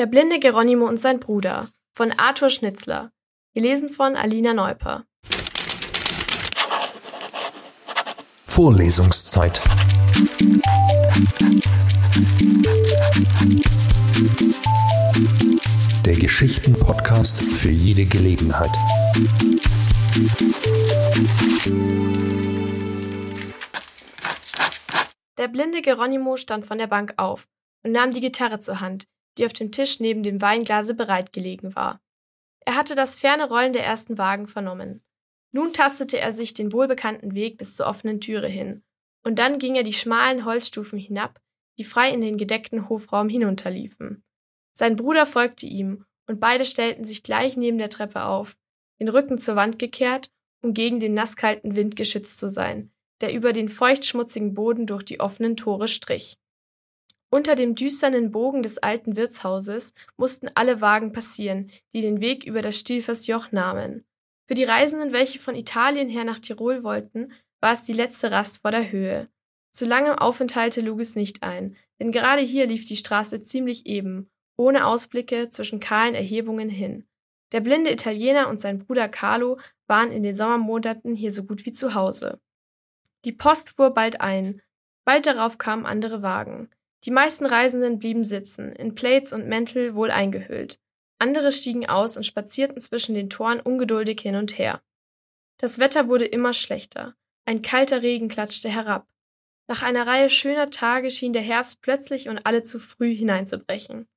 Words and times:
Der 0.00 0.06
blinde 0.06 0.38
Geronimo 0.38 0.86
und 0.86 0.98
sein 0.98 1.20
Bruder 1.20 1.68
von 1.92 2.10
Arthur 2.12 2.48
Schnitzler. 2.48 3.12
Gelesen 3.52 3.90
von 3.90 4.16
Alina 4.16 4.54
Neuper. 4.54 5.04
Vorlesungszeit. 8.46 9.60
Der 16.06 16.16
Geschichten-Podcast 16.16 17.42
für 17.42 17.68
jede 17.68 18.06
Gelegenheit. 18.06 18.70
Der 25.36 25.48
blinde 25.48 25.82
Geronimo 25.82 26.38
stand 26.38 26.64
von 26.64 26.78
der 26.78 26.86
Bank 26.86 27.12
auf 27.18 27.48
und 27.84 27.92
nahm 27.92 28.12
die 28.12 28.20
Gitarre 28.20 28.60
zur 28.60 28.80
Hand, 28.80 29.04
die 29.38 29.46
auf 29.46 29.52
dem 29.52 29.72
Tisch 29.72 30.00
neben 30.00 30.22
dem 30.22 30.40
Weinglase 30.40 30.94
bereitgelegen 30.94 31.74
war. 31.74 32.00
Er 32.60 32.76
hatte 32.76 32.94
das 32.94 33.16
ferne 33.16 33.48
Rollen 33.48 33.72
der 33.72 33.84
ersten 33.84 34.18
Wagen 34.18 34.46
vernommen. 34.46 35.02
Nun 35.52 35.72
tastete 35.72 36.18
er 36.18 36.32
sich 36.32 36.54
den 36.54 36.72
wohlbekannten 36.72 37.34
Weg 37.34 37.58
bis 37.58 37.74
zur 37.76 37.86
offenen 37.86 38.20
Türe 38.20 38.48
hin, 38.48 38.84
und 39.24 39.38
dann 39.38 39.58
ging 39.58 39.74
er 39.74 39.82
die 39.82 39.92
schmalen 39.92 40.44
Holzstufen 40.44 40.98
hinab, 40.98 41.40
die 41.78 41.84
frei 41.84 42.10
in 42.10 42.20
den 42.20 42.36
gedeckten 42.36 42.88
Hofraum 42.88 43.28
hinunterliefen. 43.28 44.22
Sein 44.72 44.96
Bruder 44.96 45.26
folgte 45.26 45.66
ihm, 45.66 46.04
und 46.26 46.40
beide 46.40 46.64
stellten 46.64 47.04
sich 47.04 47.22
gleich 47.22 47.56
neben 47.56 47.78
der 47.78 47.90
Treppe 47.90 48.24
auf, 48.24 48.56
den 49.00 49.08
Rücken 49.08 49.38
zur 49.38 49.56
Wand 49.56 49.78
gekehrt, 49.78 50.30
um 50.62 50.74
gegen 50.74 51.00
den 51.00 51.14
nasskalten 51.14 51.74
Wind 51.74 51.96
geschützt 51.96 52.38
zu 52.38 52.48
sein, 52.48 52.92
der 53.20 53.34
über 53.34 53.52
den 53.52 53.68
feuchtschmutzigen 53.68 54.54
Boden 54.54 54.86
durch 54.86 55.02
die 55.02 55.20
offenen 55.20 55.56
Tore 55.56 55.88
strich. 55.88 56.38
Unter 57.32 57.54
dem 57.54 57.76
düsternen 57.76 58.32
Bogen 58.32 58.62
des 58.62 58.78
alten 58.78 59.16
Wirtshauses 59.16 59.94
mussten 60.16 60.48
alle 60.54 60.80
Wagen 60.80 61.12
passieren, 61.12 61.70
die 61.94 62.00
den 62.00 62.20
Weg 62.20 62.44
über 62.44 62.60
das 62.60 62.78
Stilfersjoch 62.78 63.52
nahmen. 63.52 64.04
Für 64.48 64.54
die 64.54 64.64
Reisenden, 64.64 65.12
welche 65.12 65.38
von 65.38 65.54
Italien 65.54 66.08
her 66.08 66.24
nach 66.24 66.40
Tirol 66.40 66.82
wollten, 66.82 67.32
war 67.60 67.72
es 67.72 67.84
die 67.84 67.92
letzte 67.92 68.32
Rast 68.32 68.62
vor 68.62 68.72
der 68.72 68.90
Höhe. 68.90 69.28
Zu 69.70 69.86
langem 69.86 70.14
Aufenthalte 70.14 70.80
lug 70.80 70.98
es 70.98 71.14
nicht 71.14 71.44
ein, 71.44 71.76
denn 72.00 72.10
gerade 72.10 72.42
hier 72.42 72.66
lief 72.66 72.84
die 72.84 72.96
Straße 72.96 73.42
ziemlich 73.42 73.86
eben, 73.86 74.28
ohne 74.56 74.86
Ausblicke 74.86 75.48
zwischen 75.50 75.78
kahlen 75.78 76.16
Erhebungen 76.16 76.68
hin. 76.68 77.06
Der 77.52 77.60
blinde 77.60 77.92
Italiener 77.92 78.48
und 78.48 78.60
sein 78.60 78.80
Bruder 78.80 79.08
Carlo 79.08 79.60
waren 79.86 80.10
in 80.10 80.24
den 80.24 80.34
Sommermonaten 80.34 81.14
hier 81.14 81.30
so 81.30 81.44
gut 81.44 81.64
wie 81.64 81.72
zu 81.72 81.94
Hause. 81.94 82.40
Die 83.24 83.32
Post 83.32 83.76
fuhr 83.76 83.90
bald 83.90 84.20
ein, 84.20 84.62
bald 85.04 85.26
darauf 85.26 85.58
kamen 85.58 85.86
andere 85.86 86.22
Wagen. 86.22 86.70
Die 87.04 87.10
meisten 87.10 87.46
Reisenden 87.46 87.98
blieben 87.98 88.24
sitzen, 88.24 88.72
in 88.72 88.94
Plates 88.94 89.32
und 89.32 89.46
Mäntel 89.46 89.94
wohl 89.94 90.10
eingehüllt. 90.10 90.78
Andere 91.18 91.52
stiegen 91.52 91.88
aus 91.88 92.16
und 92.16 92.24
spazierten 92.24 92.80
zwischen 92.80 93.14
den 93.14 93.30
Toren 93.30 93.60
ungeduldig 93.60 94.20
hin 94.20 94.36
und 94.36 94.58
her. 94.58 94.82
Das 95.58 95.78
Wetter 95.78 96.08
wurde 96.08 96.24
immer 96.24 96.52
schlechter. 96.52 97.14
Ein 97.44 97.62
kalter 97.62 98.02
Regen 98.02 98.28
klatschte 98.28 98.68
herab. 98.68 99.06
Nach 99.66 99.82
einer 99.82 100.06
Reihe 100.06 100.30
schöner 100.30 100.70
Tage 100.70 101.10
schien 101.10 101.32
der 101.32 101.42
Herbst 101.42 101.80
plötzlich 101.80 102.28
und 102.28 102.44
alle 102.44 102.62
zu 102.62 102.78
früh 102.78 103.14
hineinzubrechen. 103.14 104.08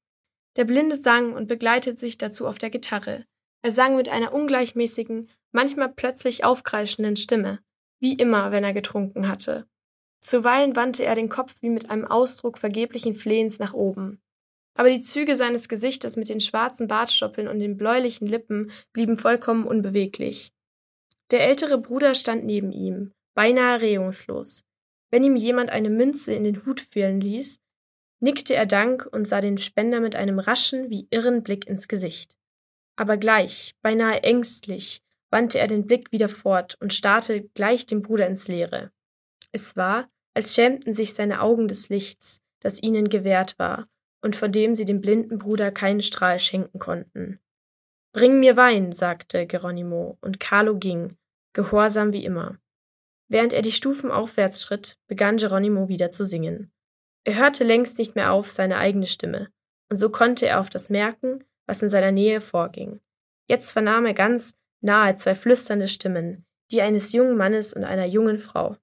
Der 0.55 0.65
Blinde 0.65 0.97
sang 0.97 1.33
und 1.33 1.47
begleitete 1.47 1.97
sich 1.97 2.17
dazu 2.17 2.47
auf 2.47 2.57
der 2.57 2.69
Gitarre. 2.69 3.25
Er 3.61 3.71
sang 3.71 3.95
mit 3.95 4.09
einer 4.09 4.33
ungleichmäßigen, 4.33 5.29
manchmal 5.51 5.89
plötzlich 5.89 6.43
aufkreischenden 6.43 7.15
Stimme, 7.15 7.59
wie 7.99 8.13
immer, 8.13 8.51
wenn 8.51 8.63
er 8.63 8.73
getrunken 8.73 9.27
hatte. 9.27 9.67
Zuweilen 10.23 10.75
wandte 10.77 11.03
er 11.03 11.15
den 11.15 11.27
Kopf 11.27 11.55
wie 11.61 11.69
mit 11.69 11.89
einem 11.89 12.05
Ausdruck 12.05 12.57
vergeblichen 12.57 13.13
Flehens 13.13 13.59
nach 13.59 13.73
oben. 13.73 14.21
Aber 14.73 14.89
die 14.89 15.01
Züge 15.01 15.35
seines 15.35 15.67
Gesichtes 15.67 16.15
mit 16.15 16.29
den 16.29 16.39
schwarzen 16.39 16.87
Bartstoppeln 16.87 17.49
und 17.49 17.59
den 17.59 17.75
bläulichen 17.75 18.25
Lippen 18.25 18.71
blieben 18.93 19.17
vollkommen 19.17 19.65
unbeweglich. 19.65 20.53
Der 21.31 21.45
ältere 21.45 21.77
Bruder 21.77 22.15
stand 22.15 22.45
neben 22.45 22.71
ihm, 22.71 23.11
beinahe 23.35 23.81
regungslos. 23.81 24.63
Wenn 25.11 25.25
ihm 25.25 25.35
jemand 25.35 25.71
eine 25.71 25.89
Münze 25.89 26.33
in 26.33 26.45
den 26.45 26.65
Hut 26.65 26.79
fielen 26.79 27.19
ließ, 27.19 27.59
nickte 28.21 28.55
er 28.55 28.65
Dank 28.65 29.05
und 29.11 29.27
sah 29.27 29.41
den 29.41 29.57
Spender 29.57 29.99
mit 29.99 30.15
einem 30.15 30.39
raschen, 30.39 30.89
wie 30.89 31.07
irren 31.11 31.43
Blick 31.43 31.67
ins 31.67 31.89
Gesicht. 31.89 32.37
Aber 32.95 33.17
gleich, 33.17 33.75
beinahe 33.81 34.23
ängstlich, 34.23 35.01
wandte 35.29 35.59
er 35.59 35.67
den 35.67 35.85
Blick 35.85 36.13
wieder 36.13 36.29
fort 36.29 36.77
und 36.79 36.93
starrte 36.93 37.43
gleich 37.53 37.85
dem 37.85 38.01
Bruder 38.01 38.27
ins 38.27 38.47
Leere. 38.47 38.91
Es 39.51 39.75
war, 39.75 40.09
als 40.33 40.55
schämten 40.55 40.93
sich 40.93 41.13
seine 41.13 41.41
Augen 41.41 41.67
des 41.67 41.89
Lichts, 41.89 42.41
das 42.59 42.81
ihnen 42.81 43.09
gewährt 43.09 43.59
war 43.59 43.87
und 44.21 44.35
von 44.35 44.51
dem 44.51 44.75
sie 44.75 44.85
dem 44.85 45.01
blinden 45.01 45.37
Bruder 45.37 45.71
keinen 45.71 46.01
Strahl 46.01 46.39
schenken 46.39 46.79
konnten. 46.79 47.39
Bring 48.13 48.39
mir 48.39 48.55
Wein, 48.55 48.91
sagte 48.91 49.45
Geronimo, 49.45 50.17
und 50.21 50.39
Carlo 50.39 50.77
ging, 50.77 51.17
gehorsam 51.53 52.13
wie 52.13 52.23
immer. 52.23 52.57
Während 53.27 53.53
er 53.53 53.61
die 53.61 53.71
Stufen 53.71 54.11
aufwärts 54.11 54.61
schritt, 54.61 54.97
begann 55.07 55.37
Geronimo 55.37 55.89
wieder 55.89 56.09
zu 56.09 56.25
singen. 56.25 56.71
Er 57.25 57.35
hörte 57.35 57.63
längst 57.63 57.97
nicht 57.97 58.15
mehr 58.15 58.31
auf 58.31 58.49
seine 58.49 58.77
eigene 58.77 59.07
Stimme, 59.07 59.49
und 59.89 59.97
so 59.97 60.09
konnte 60.09 60.47
er 60.47 60.59
auf 60.59 60.69
das 60.69 60.89
merken, 60.89 61.43
was 61.65 61.81
in 61.81 61.89
seiner 61.89 62.11
Nähe 62.11 62.41
vorging. 62.41 62.99
Jetzt 63.47 63.71
vernahm 63.71 64.05
er 64.05 64.13
ganz 64.13 64.53
nahe 64.81 65.15
zwei 65.15 65.35
flüsternde 65.35 65.87
Stimmen, 65.87 66.45
die 66.71 66.81
eines 66.81 67.11
jungen 67.13 67.37
Mannes 67.37 67.73
und 67.73 67.83
einer 67.83 68.05
jungen 68.05 68.39
Frau. 68.39 68.77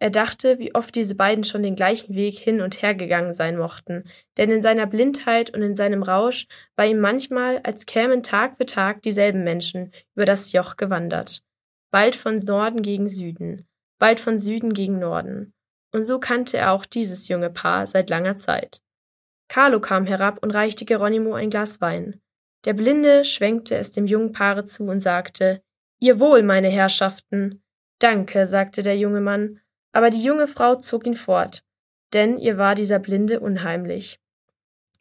Er 0.00 0.10
dachte, 0.10 0.58
wie 0.60 0.74
oft 0.74 0.94
diese 0.94 1.16
beiden 1.16 1.42
schon 1.42 1.62
den 1.62 1.74
gleichen 1.74 2.14
Weg 2.14 2.38
hin 2.38 2.60
und 2.60 2.82
her 2.82 2.94
gegangen 2.94 3.34
sein 3.34 3.56
mochten, 3.56 4.04
denn 4.36 4.50
in 4.50 4.62
seiner 4.62 4.86
Blindheit 4.86 5.52
und 5.54 5.62
in 5.62 5.74
seinem 5.74 6.04
Rausch 6.04 6.46
war 6.76 6.86
ihm 6.86 7.00
manchmal, 7.00 7.58
als 7.64 7.84
kämen 7.84 8.22
Tag 8.22 8.56
für 8.56 8.66
Tag 8.66 9.02
dieselben 9.02 9.42
Menschen 9.42 9.92
über 10.14 10.24
das 10.24 10.52
Joch 10.52 10.76
gewandert. 10.76 11.42
Bald 11.90 12.14
von 12.14 12.36
Norden 12.36 12.82
gegen 12.82 13.08
Süden, 13.08 13.66
bald 13.98 14.20
von 14.20 14.38
Süden 14.38 14.72
gegen 14.72 15.00
Norden. 15.00 15.52
Und 15.92 16.04
so 16.04 16.20
kannte 16.20 16.58
er 16.58 16.72
auch 16.72 16.84
dieses 16.84 17.28
junge 17.28 17.50
Paar 17.50 17.86
seit 17.86 18.08
langer 18.08 18.36
Zeit. 18.36 18.82
Carlo 19.48 19.80
kam 19.80 20.06
herab 20.06 20.42
und 20.42 20.50
reichte 20.50 20.84
Geronimo 20.84 21.32
ein 21.34 21.50
Glas 21.50 21.80
Wein. 21.80 22.20
Der 22.66 22.74
Blinde 22.74 23.24
schwenkte 23.24 23.76
es 23.76 23.90
dem 23.90 24.06
jungen 24.06 24.32
Paare 24.32 24.64
zu 24.64 24.84
und 24.84 25.00
sagte, 25.00 25.62
Ihr 25.98 26.20
Wohl, 26.20 26.42
meine 26.42 26.68
Herrschaften. 26.68 27.62
Danke, 27.98 28.46
sagte 28.46 28.82
der 28.82 28.96
junge 28.96 29.20
Mann 29.20 29.60
aber 29.98 30.10
die 30.10 30.22
junge 30.22 30.46
Frau 30.46 30.76
zog 30.76 31.08
ihn 31.08 31.16
fort, 31.16 31.64
denn 32.12 32.38
ihr 32.38 32.56
war 32.56 32.76
dieser 32.76 33.00
Blinde 33.00 33.40
unheimlich. 33.40 34.20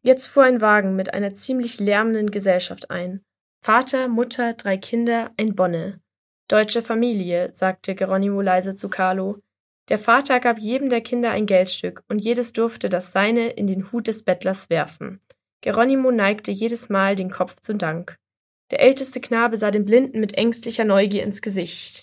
Jetzt 0.01 0.25
fuhr 0.25 0.45
ein 0.45 0.59
Wagen 0.59 0.95
mit 0.95 1.13
einer 1.13 1.33
ziemlich 1.33 1.79
lärmenden 1.79 2.31
Gesellschaft 2.31 2.89
ein. 2.89 3.21
Vater, 3.61 4.07
Mutter, 4.07 4.55
drei 4.55 4.75
Kinder, 4.75 5.29
ein 5.37 5.53
Bonne. 5.53 6.01
Deutsche 6.47 6.81
Familie, 6.81 7.51
sagte 7.53 7.93
Geronimo 7.93 8.41
leise 8.41 8.73
zu 8.73 8.89
Carlo. 8.89 9.37
Der 9.89 9.99
Vater 9.99 10.39
gab 10.39 10.57
jedem 10.57 10.89
der 10.89 11.01
Kinder 11.01 11.29
ein 11.29 11.45
Geldstück, 11.45 12.01
und 12.09 12.25
jedes 12.25 12.51
durfte 12.53 12.89
das 12.89 13.11
seine 13.11 13.49
in 13.49 13.67
den 13.67 13.91
Hut 13.91 14.07
des 14.07 14.23
Bettlers 14.23 14.71
werfen. 14.71 15.21
Geronimo 15.61 16.09
neigte 16.09 16.49
jedes 16.49 16.89
Mal 16.89 17.15
den 17.15 17.29
Kopf 17.29 17.57
zum 17.61 17.77
Dank. 17.77 18.15
Der 18.71 18.81
älteste 18.81 19.21
Knabe 19.21 19.57
sah 19.57 19.69
den 19.69 19.85
Blinden 19.85 20.19
mit 20.19 20.35
ängstlicher 20.35 20.85
Neugier 20.85 21.21
ins 21.21 21.43
Gesicht. 21.43 22.01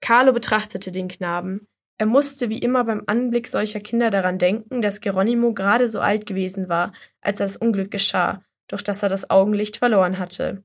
Carlo 0.00 0.32
betrachtete 0.32 0.92
den 0.92 1.08
Knaben. 1.08 1.66
Er 2.00 2.06
musste 2.06 2.48
wie 2.48 2.60
immer 2.60 2.82
beim 2.84 3.02
Anblick 3.08 3.46
solcher 3.46 3.78
Kinder 3.78 4.08
daran 4.08 4.38
denken, 4.38 4.80
dass 4.80 5.02
Geronimo 5.02 5.52
gerade 5.52 5.90
so 5.90 6.00
alt 6.00 6.24
gewesen 6.24 6.70
war, 6.70 6.92
als 7.20 7.40
das 7.40 7.58
Unglück 7.58 7.90
geschah, 7.90 8.42
durch 8.68 8.82
das 8.82 9.02
er 9.02 9.10
das 9.10 9.28
Augenlicht 9.28 9.76
verloren 9.76 10.18
hatte. 10.18 10.64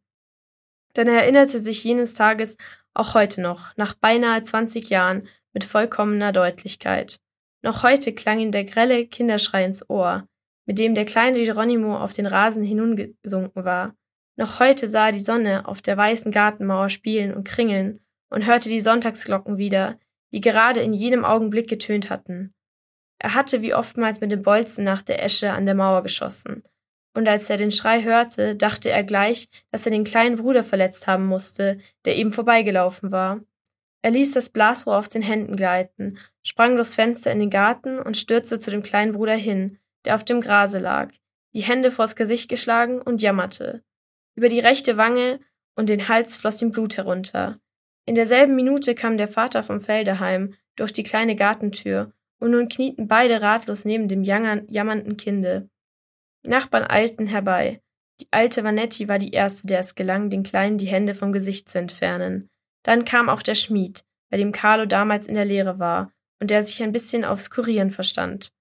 Denn 0.96 1.10
er 1.10 1.24
erinnerte 1.24 1.60
sich 1.60 1.84
jenes 1.84 2.14
Tages 2.14 2.56
auch 2.94 3.16
heute 3.16 3.42
noch, 3.42 3.76
nach 3.76 3.96
beinahe 3.96 4.44
zwanzig 4.44 4.90
Jahren, 4.90 5.28
mit 5.52 5.66
vollkommener 5.66 6.32
Deutlichkeit. 6.32 7.18
Noch 7.62 7.84
heute 7.84 8.14
klang 8.14 8.40
ihm 8.40 8.54
der 8.54 8.64
grelle 8.64 9.06
Kinderschrei 9.06 9.66
ins 9.66 9.90
Ohr, 9.90 10.30
mit 10.66 10.80
dem 10.80 10.96
der 10.96 11.04
kleine 11.04 11.44
Geronimo 11.44 11.98
auf 11.98 12.14
den 12.14 12.28
Rasen 12.28 12.64
hinungesunken 12.64 13.66
war. 13.66 13.94
Noch 14.38 14.62
heute 14.62 14.88
sah 14.88 15.08
er 15.08 15.12
die 15.12 15.20
Sonne 15.20 15.68
auf 15.68 15.82
der 15.82 15.98
weißen 15.98 16.32
Gartenmauer 16.32 16.90
spielen 16.90 17.34
und 17.34 17.46
kringeln 17.46 18.00
und 18.30 18.46
hörte 18.46 18.70
die 18.70 18.80
Sonntagsglocken 18.80 19.58
wieder, 19.58 20.00
die 20.36 20.42
gerade 20.42 20.82
in 20.82 20.92
jenem 20.92 21.24
Augenblick 21.24 21.70
getönt 21.70 22.10
hatten. 22.10 22.54
Er 23.20 23.36
hatte 23.36 23.62
wie 23.62 23.74
oftmals 23.74 24.20
mit 24.20 24.34
dem 24.34 24.42
Bolzen 24.42 24.84
nach 24.84 25.02
der 25.02 25.24
Esche 25.24 25.54
an 25.54 25.66
der 25.66 25.76
Mauer 25.76 26.04
geschossen, 26.04 26.64
und 27.14 27.26
als 27.30 27.50
er 27.50 27.56
den 27.56 27.72
Schrei 27.72 28.04
hörte, 28.04 28.58
dachte 28.58 28.90
er 28.90 29.06
gleich, 29.06 29.48
dass 29.72 29.86
er 29.86 29.94
den 29.94 30.04
kleinen 30.04 30.36
Bruder 30.36 30.66
verletzt 30.66 31.08
haben 31.08 31.26
musste, 31.26 31.80
der 32.04 32.18
eben 32.18 32.34
vorbeigelaufen 32.34 33.14
war. 33.14 33.40
Er 34.02 34.12
ließ 34.12 34.34
das 34.34 34.50
Blasrohr 34.50 34.98
auf 34.98 35.08
den 35.08 35.22
Händen 35.22 35.56
gleiten, 35.56 36.18
sprang 36.44 36.76
durchs 36.76 36.96
Fenster 36.96 37.32
in 37.32 37.40
den 37.40 37.50
Garten 37.50 37.98
und 37.98 38.18
stürzte 38.18 38.60
zu 38.60 38.70
dem 38.70 38.84
kleinen 38.84 39.14
Bruder 39.14 39.36
hin, 39.36 39.80
der 40.04 40.16
auf 40.16 40.26
dem 40.26 40.42
Grase 40.42 40.80
lag, 40.80 41.14
die 41.54 41.62
Hände 41.62 41.92
vors 41.92 42.18
Gesicht 42.18 42.50
geschlagen 42.50 43.02
und 43.02 43.22
jammerte. 43.22 43.86
Über 44.36 44.50
die 44.50 44.60
rechte 44.60 44.98
Wange 44.98 45.40
und 45.78 45.88
den 45.88 46.10
Hals 46.10 46.36
floss 46.36 46.62
ihm 46.62 46.74
Blut 46.74 46.98
herunter. 46.98 47.58
In 48.06 48.16
derselben 48.16 48.56
Minute 48.56 48.96
kam 48.96 49.18
der 49.18 49.28
Vater 49.28 49.64
vom 49.64 49.82
Felde 49.82 50.20
heim, 50.20 50.54
durch 50.76 50.94
die 50.94 51.04
kleine 51.04 51.36
Gartentür, 51.36 52.12
und 52.40 52.52
nun 52.52 52.68
knieten 52.68 53.08
beide 53.08 53.42
ratlos 53.42 53.86
neben 53.86 54.08
dem 54.08 54.24
jammernden 54.24 55.18
Kinde. 55.18 55.70
Nachbarn 56.44 56.86
eilten 56.88 57.28
herbei. 57.28 57.82
Die 58.22 58.28
alte 58.32 58.64
Vanetti 58.64 59.08
war 59.08 59.18
die 59.18 59.32
erste, 59.32 59.68
der 59.68 59.80
es 59.80 59.96
gelang, 59.96 60.30
den 60.30 60.44
Kleinen 60.44 60.78
die 60.78 60.86
Hände 60.86 61.16
vom 61.16 61.34
Gesicht 61.34 61.68
zu 61.70 61.80
entfernen. 61.80 62.50
Dann 62.84 63.04
kam 63.04 63.30
auch 63.30 63.42
der 63.42 63.56
Schmied, 63.56 64.06
bei 64.30 64.38
dem 64.38 64.52
Carlo 64.52 64.86
damals 64.86 65.28
in 65.28 65.36
der 65.36 65.46
Lehre 65.46 65.80
war 65.80 66.12
und 66.40 66.52
der 66.52 66.64
sich 66.64 66.84
ein 66.84 66.92
bisschen 66.92 67.26
aufs 67.26 67.50
Kurieren 67.50 67.92
verstand. 67.92 68.54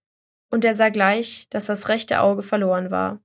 Und 0.51 0.65
er 0.65 0.75
sah 0.75 0.89
gleich, 0.89 1.47
dass 1.51 1.67
das 1.67 1.89
rechte 1.89 2.21
Auge 2.21 2.43
verloren 2.43 2.91
war. 2.91 3.21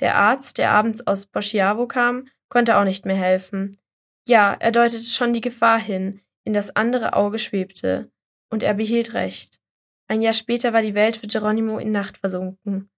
Der 0.00 0.16
Arzt, 0.16 0.58
der 0.58 0.72
abends 0.72 1.06
aus 1.06 1.26
Boschiavo 1.26 1.86
kam, 1.86 2.28
konnte 2.48 2.76
auch 2.76 2.84
nicht 2.84 3.06
mehr 3.06 3.16
helfen. 3.16 3.78
Ja, 4.26 4.56
er 4.58 4.72
deutete 4.72 5.04
schon 5.04 5.32
die 5.32 5.40
Gefahr 5.40 5.78
hin, 5.78 6.20
in 6.44 6.52
das 6.52 6.74
andere 6.76 7.14
Auge 7.14 7.38
schwebte. 7.38 8.10
Und 8.50 8.62
er 8.62 8.74
behielt 8.74 9.14
recht. 9.14 9.60
Ein 10.06 10.22
Jahr 10.22 10.34
später 10.34 10.72
war 10.72 10.82
die 10.82 10.94
Welt 10.94 11.16
für 11.16 11.26
Geronimo 11.26 11.78
in 11.78 11.90
Nacht 11.90 12.18
versunken. 12.18 12.90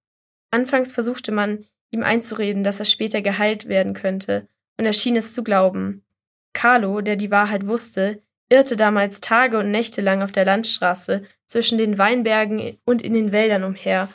Anfangs 0.50 0.93
versuchte 0.93 1.32
man, 1.32 1.64
ihm 1.90 2.02
einzureden, 2.02 2.62
dass 2.62 2.78
er 2.78 2.84
später 2.84 3.23
geheilt 3.23 3.69
werden 3.69 3.94
könnte, 3.94 4.49
und 4.76 4.87
er 4.87 4.93
schien 4.93 5.17
es 5.17 5.32
zu 5.32 5.43
glauben. 5.43 6.05
Carlo, 6.52 7.00
der 7.00 7.17
die 7.17 7.31
Wahrheit 7.31 7.67
wusste, 7.67 8.22
irrte 8.49 8.76
damals 8.76 9.20
Tage 9.20 9.58
und 9.58 9.70
Nächte 9.70 10.00
lang 10.00 10.22
auf 10.22 10.32
der 10.32 10.44
Landstraße 10.44 11.22
zwischen 11.46 11.79
den 11.79 11.99
Weinbergen 11.99 12.79
und 12.84 13.02
in 13.02 13.14
den 13.14 13.32
Wäldern 13.32 13.64
umher 13.64 14.08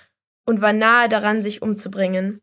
und 0.45 0.61
war 0.61 0.73
nahe 0.73 1.09
daran, 1.09 1.41
sich 1.41 1.61
umzubringen. 1.61 2.41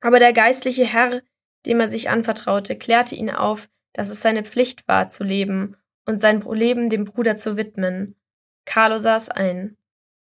Aber 0.00 0.18
der 0.18 0.32
geistliche 0.32 0.84
Herr, 0.84 1.22
dem 1.68 1.78
er 1.80 1.88
sich 1.88 2.10
anvertraute, 2.10 2.76
klärte 2.76 3.14
ihn 3.14 3.30
auf, 3.30 3.68
dass 3.92 4.08
es 4.08 4.22
seine 4.22 4.42
Pflicht 4.42 4.88
war, 4.88 5.08
zu 5.08 5.22
leben 5.22 5.76
und 6.06 6.18
sein 6.18 6.40
Leben 6.40 6.88
dem 6.88 7.04
Bruder 7.04 7.36
zu 7.36 7.56
widmen. 7.56 8.16
Carlo 8.64 8.98
saß 8.98 9.28
ein. 9.28 9.76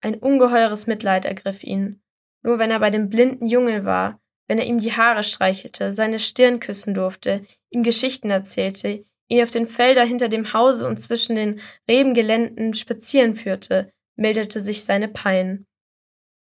Ein 0.02 0.16
ungeheures 0.16 0.88
Mitleid 0.88 1.26
ergriff 1.26 1.64
ihn. 1.64 2.02
Nur 2.42 2.60
wenn 2.60 2.72
er 2.72 2.80
bei 2.80 2.90
dem 2.90 3.10
blinden 3.10 3.48
Jungen 3.48 3.86
war, 3.86 4.20
wenn 4.48 4.60
er 4.60 4.66
ihm 4.66 4.80
die 4.80 4.94
Haare 4.94 5.24
streichelte, 5.24 5.94
seine 5.94 6.20
Stirn 6.20 6.60
küssen 6.60 6.94
durfte, 6.94 7.46
ihm 7.70 7.84
Geschichten 7.84 8.30
erzählte, 8.30 9.06
ihn 9.28 9.44
auf 9.44 9.52
den 9.52 9.66
Felder 9.66 10.04
hinter 10.04 10.30
dem 10.30 10.54
Hause 10.54 10.88
und 10.88 10.98
zwischen 11.00 11.36
den 11.36 11.62
Rebengeländen 11.88 12.74
spazieren 12.74 13.36
führte, 13.36 13.92
milderte 14.16 14.62
sich 14.62 14.84
seine 14.84 15.08
Pein. 15.08 15.66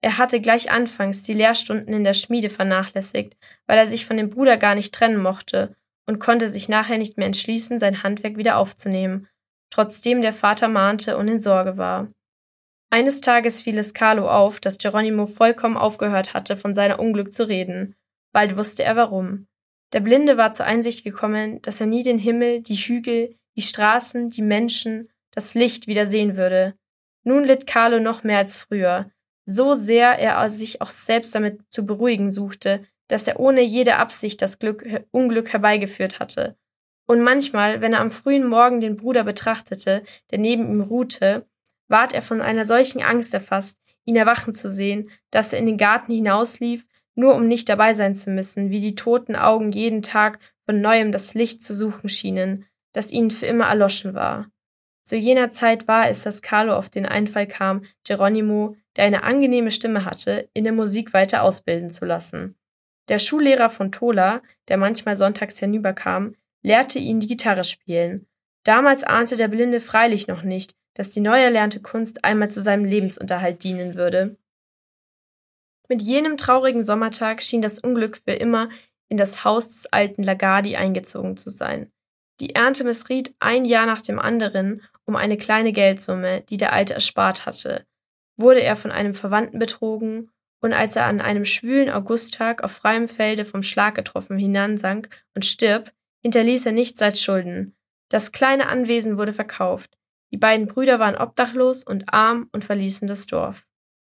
Er 0.03 0.17
hatte 0.17 0.41
gleich 0.41 0.69
anfangs 0.69 1.23
die 1.23 1.31
Lehrstunden 1.31 1.93
in 1.93 2.03
der 2.03 2.13
Schmiede 2.13 2.49
vernachlässigt, 2.49 3.37
weil 3.67 3.77
er 3.77 3.87
sich 3.87 4.05
von 4.05 4.17
dem 4.17 4.29
Bruder 4.29 4.57
gar 4.57 4.75
nicht 4.75 4.93
trennen 4.93 5.21
mochte 5.21 5.77
und 6.05 6.19
konnte 6.19 6.49
sich 6.49 6.67
nachher 6.67 6.97
nicht 6.97 7.17
mehr 7.17 7.25
entschließen, 7.25 7.79
sein 7.79 8.03
Handwerk 8.03 8.35
wieder 8.35 8.57
aufzunehmen, 8.57 9.29
trotzdem 9.69 10.21
der 10.21 10.33
Vater 10.33 10.67
mahnte 10.67 11.15
und 11.15 11.29
in 11.29 11.39
Sorge 11.39 11.77
war. 11.77 12.09
Eines 12.89 13.21
Tages 13.21 13.61
fiel 13.61 13.77
es 13.79 13.93
Carlo 13.93 14.29
auf, 14.29 14.59
dass 14.59 14.77
Geronimo 14.77 15.25
vollkommen 15.25 15.77
aufgehört 15.77 16.33
hatte, 16.33 16.57
von 16.57 16.75
seiner 16.75 16.99
Unglück 16.99 17.31
zu 17.31 17.47
reden. 17.47 17.95
Bald 18.33 18.57
wusste 18.57 18.83
er 18.83 18.97
warum. 18.97 19.47
Der 19.93 20.01
Blinde 20.01 20.35
war 20.35 20.51
zur 20.51 20.65
Einsicht 20.65 21.05
gekommen, 21.05 21.61
dass 21.61 21.79
er 21.79 21.87
nie 21.87 22.03
den 22.03 22.19
Himmel, 22.19 22.59
die 22.59 22.75
Hügel, 22.75 23.37
die 23.55 23.61
Straßen, 23.61 24.27
die 24.27 24.41
Menschen, 24.41 25.09
das 25.31 25.53
Licht 25.53 25.87
wieder 25.87 26.07
sehen 26.07 26.35
würde. 26.35 26.75
Nun 27.23 27.45
litt 27.45 27.67
Carlo 27.67 28.01
noch 28.01 28.25
mehr 28.25 28.39
als 28.39 28.57
früher, 28.57 29.09
so 29.45 29.73
sehr 29.73 30.19
er 30.19 30.49
sich 30.49 30.81
auch 30.81 30.89
selbst 30.89 31.35
damit 31.35 31.61
zu 31.69 31.85
beruhigen 31.85 32.31
suchte, 32.31 32.85
dass 33.07 33.27
er 33.27 33.39
ohne 33.39 33.61
jede 33.61 33.97
Absicht 33.97 34.41
das 34.41 34.59
Glück, 34.59 34.85
Unglück 35.11 35.51
herbeigeführt 35.51 36.19
hatte. 36.19 36.55
Und 37.05 37.21
manchmal, 37.21 37.81
wenn 37.81 37.93
er 37.93 37.99
am 37.99 38.11
frühen 38.11 38.47
Morgen 38.47 38.79
den 38.79 38.95
Bruder 38.95 39.23
betrachtete, 39.23 40.03
der 40.31 40.39
neben 40.39 40.69
ihm 40.69 40.81
ruhte, 40.81 41.45
ward 41.89 42.13
er 42.13 42.21
von 42.21 42.41
einer 42.41 42.65
solchen 42.65 43.03
Angst 43.03 43.33
erfasst, 43.33 43.77
ihn 44.05 44.15
erwachen 44.15 44.53
zu 44.53 44.69
sehen, 44.69 45.09
dass 45.31 45.53
er 45.53 45.59
in 45.59 45.65
den 45.65 45.77
Garten 45.77 46.13
hinauslief, 46.13 46.85
nur 47.15 47.35
um 47.35 47.47
nicht 47.47 47.69
dabei 47.69 47.93
sein 47.93 48.15
zu 48.15 48.29
müssen, 48.29 48.69
wie 48.69 48.81
die 48.81 48.95
toten 48.95 49.35
Augen 49.35 49.71
jeden 49.71 50.01
Tag 50.01 50.39
von 50.65 50.81
neuem 50.81 51.11
das 51.11 51.33
Licht 51.33 51.61
zu 51.61 51.75
suchen 51.75 52.09
schienen, 52.09 52.65
das 52.93 53.11
ihnen 53.11 53.31
für 53.31 53.45
immer 53.45 53.65
erloschen 53.65 54.13
war. 54.13 54.47
Zu 55.03 55.17
jener 55.17 55.51
Zeit 55.51 55.87
war 55.87 56.09
es, 56.09 56.23
dass 56.23 56.41
Carlo 56.41 56.75
auf 56.75 56.89
den 56.89 57.05
Einfall 57.05 57.47
kam, 57.47 57.85
Geronimo, 58.05 58.75
der 58.95 59.05
eine 59.05 59.23
angenehme 59.23 59.71
Stimme 59.71 60.05
hatte, 60.05 60.49
in 60.53 60.63
der 60.63 60.73
Musik 60.73 61.13
weiter 61.13 61.43
ausbilden 61.43 61.89
zu 61.89 62.05
lassen. 62.05 62.55
Der 63.09 63.19
Schullehrer 63.19 63.69
von 63.69 63.91
Tola, 63.91 64.41
der 64.69 64.77
manchmal 64.77 65.15
sonntags 65.15 65.59
hinüberkam, 65.59 66.35
lehrte 66.61 66.99
ihn 66.99 67.19
die 67.19 67.27
Gitarre 67.27 67.65
spielen. 67.65 68.27
Damals 68.63 69.03
ahnte 69.03 69.35
der 69.35 69.49
Blinde 69.49 69.81
freilich 69.81 70.27
noch 70.27 70.43
nicht, 70.43 70.75
dass 70.93 71.09
die 71.09 71.19
neu 71.19 71.41
erlernte 71.41 71.81
Kunst 71.81 72.23
einmal 72.23 72.49
zu 72.49 72.61
seinem 72.61 72.85
Lebensunterhalt 72.85 73.63
dienen 73.63 73.95
würde. 73.95 74.37
Mit 75.89 76.01
jenem 76.01 76.37
traurigen 76.37 76.83
Sommertag 76.83 77.41
schien 77.41 77.61
das 77.61 77.79
Unglück 77.79 78.21
für 78.23 78.33
immer 78.33 78.69
in 79.09 79.17
das 79.17 79.43
Haus 79.43 79.67
des 79.67 79.85
alten 79.87 80.23
Lagardi 80.23 80.77
eingezogen 80.77 81.35
zu 81.35 81.49
sein. 81.49 81.91
Die 82.39 82.55
Ernte 82.55 82.83
missriet 82.83 83.35
ein 83.39 83.65
Jahr 83.65 83.85
nach 83.85 84.01
dem 84.01 84.17
anderen 84.17 84.81
um 85.05 85.15
eine 85.15 85.37
kleine 85.37 85.73
Geldsumme, 85.73 86.41
die 86.41 86.57
der 86.57 86.73
Alte 86.73 86.93
erspart 86.93 87.45
hatte, 87.45 87.85
wurde 88.37 88.61
er 88.61 88.75
von 88.75 88.91
einem 88.91 89.13
Verwandten 89.13 89.59
betrogen, 89.59 90.31
und 90.61 90.71
als 90.71 90.95
er 90.95 91.07
an 91.07 91.19
einem 91.19 91.43
schwülen 91.43 91.89
Augusttag 91.89 92.63
auf 92.63 92.71
freiem 92.71 93.09
Felde 93.09 93.43
vom 93.43 93.63
Schlag 93.63 93.95
getroffen 93.95 94.37
hinansank 94.37 95.09
und 95.35 95.45
stirb, 95.45 95.91
hinterließ 96.21 96.65
er 96.65 96.71
nichts 96.71 97.01
als 97.01 97.21
Schulden. 97.21 97.75
Das 98.09 98.31
kleine 98.31 98.69
Anwesen 98.69 99.17
wurde 99.17 99.33
verkauft. 99.33 99.97
Die 100.31 100.37
beiden 100.37 100.67
Brüder 100.67 100.99
waren 100.99 101.17
obdachlos 101.17 101.83
und 101.83 102.13
arm 102.13 102.47
und 102.53 102.63
verließen 102.63 103.09
das 103.09 103.27
Dorf. 103.27 103.67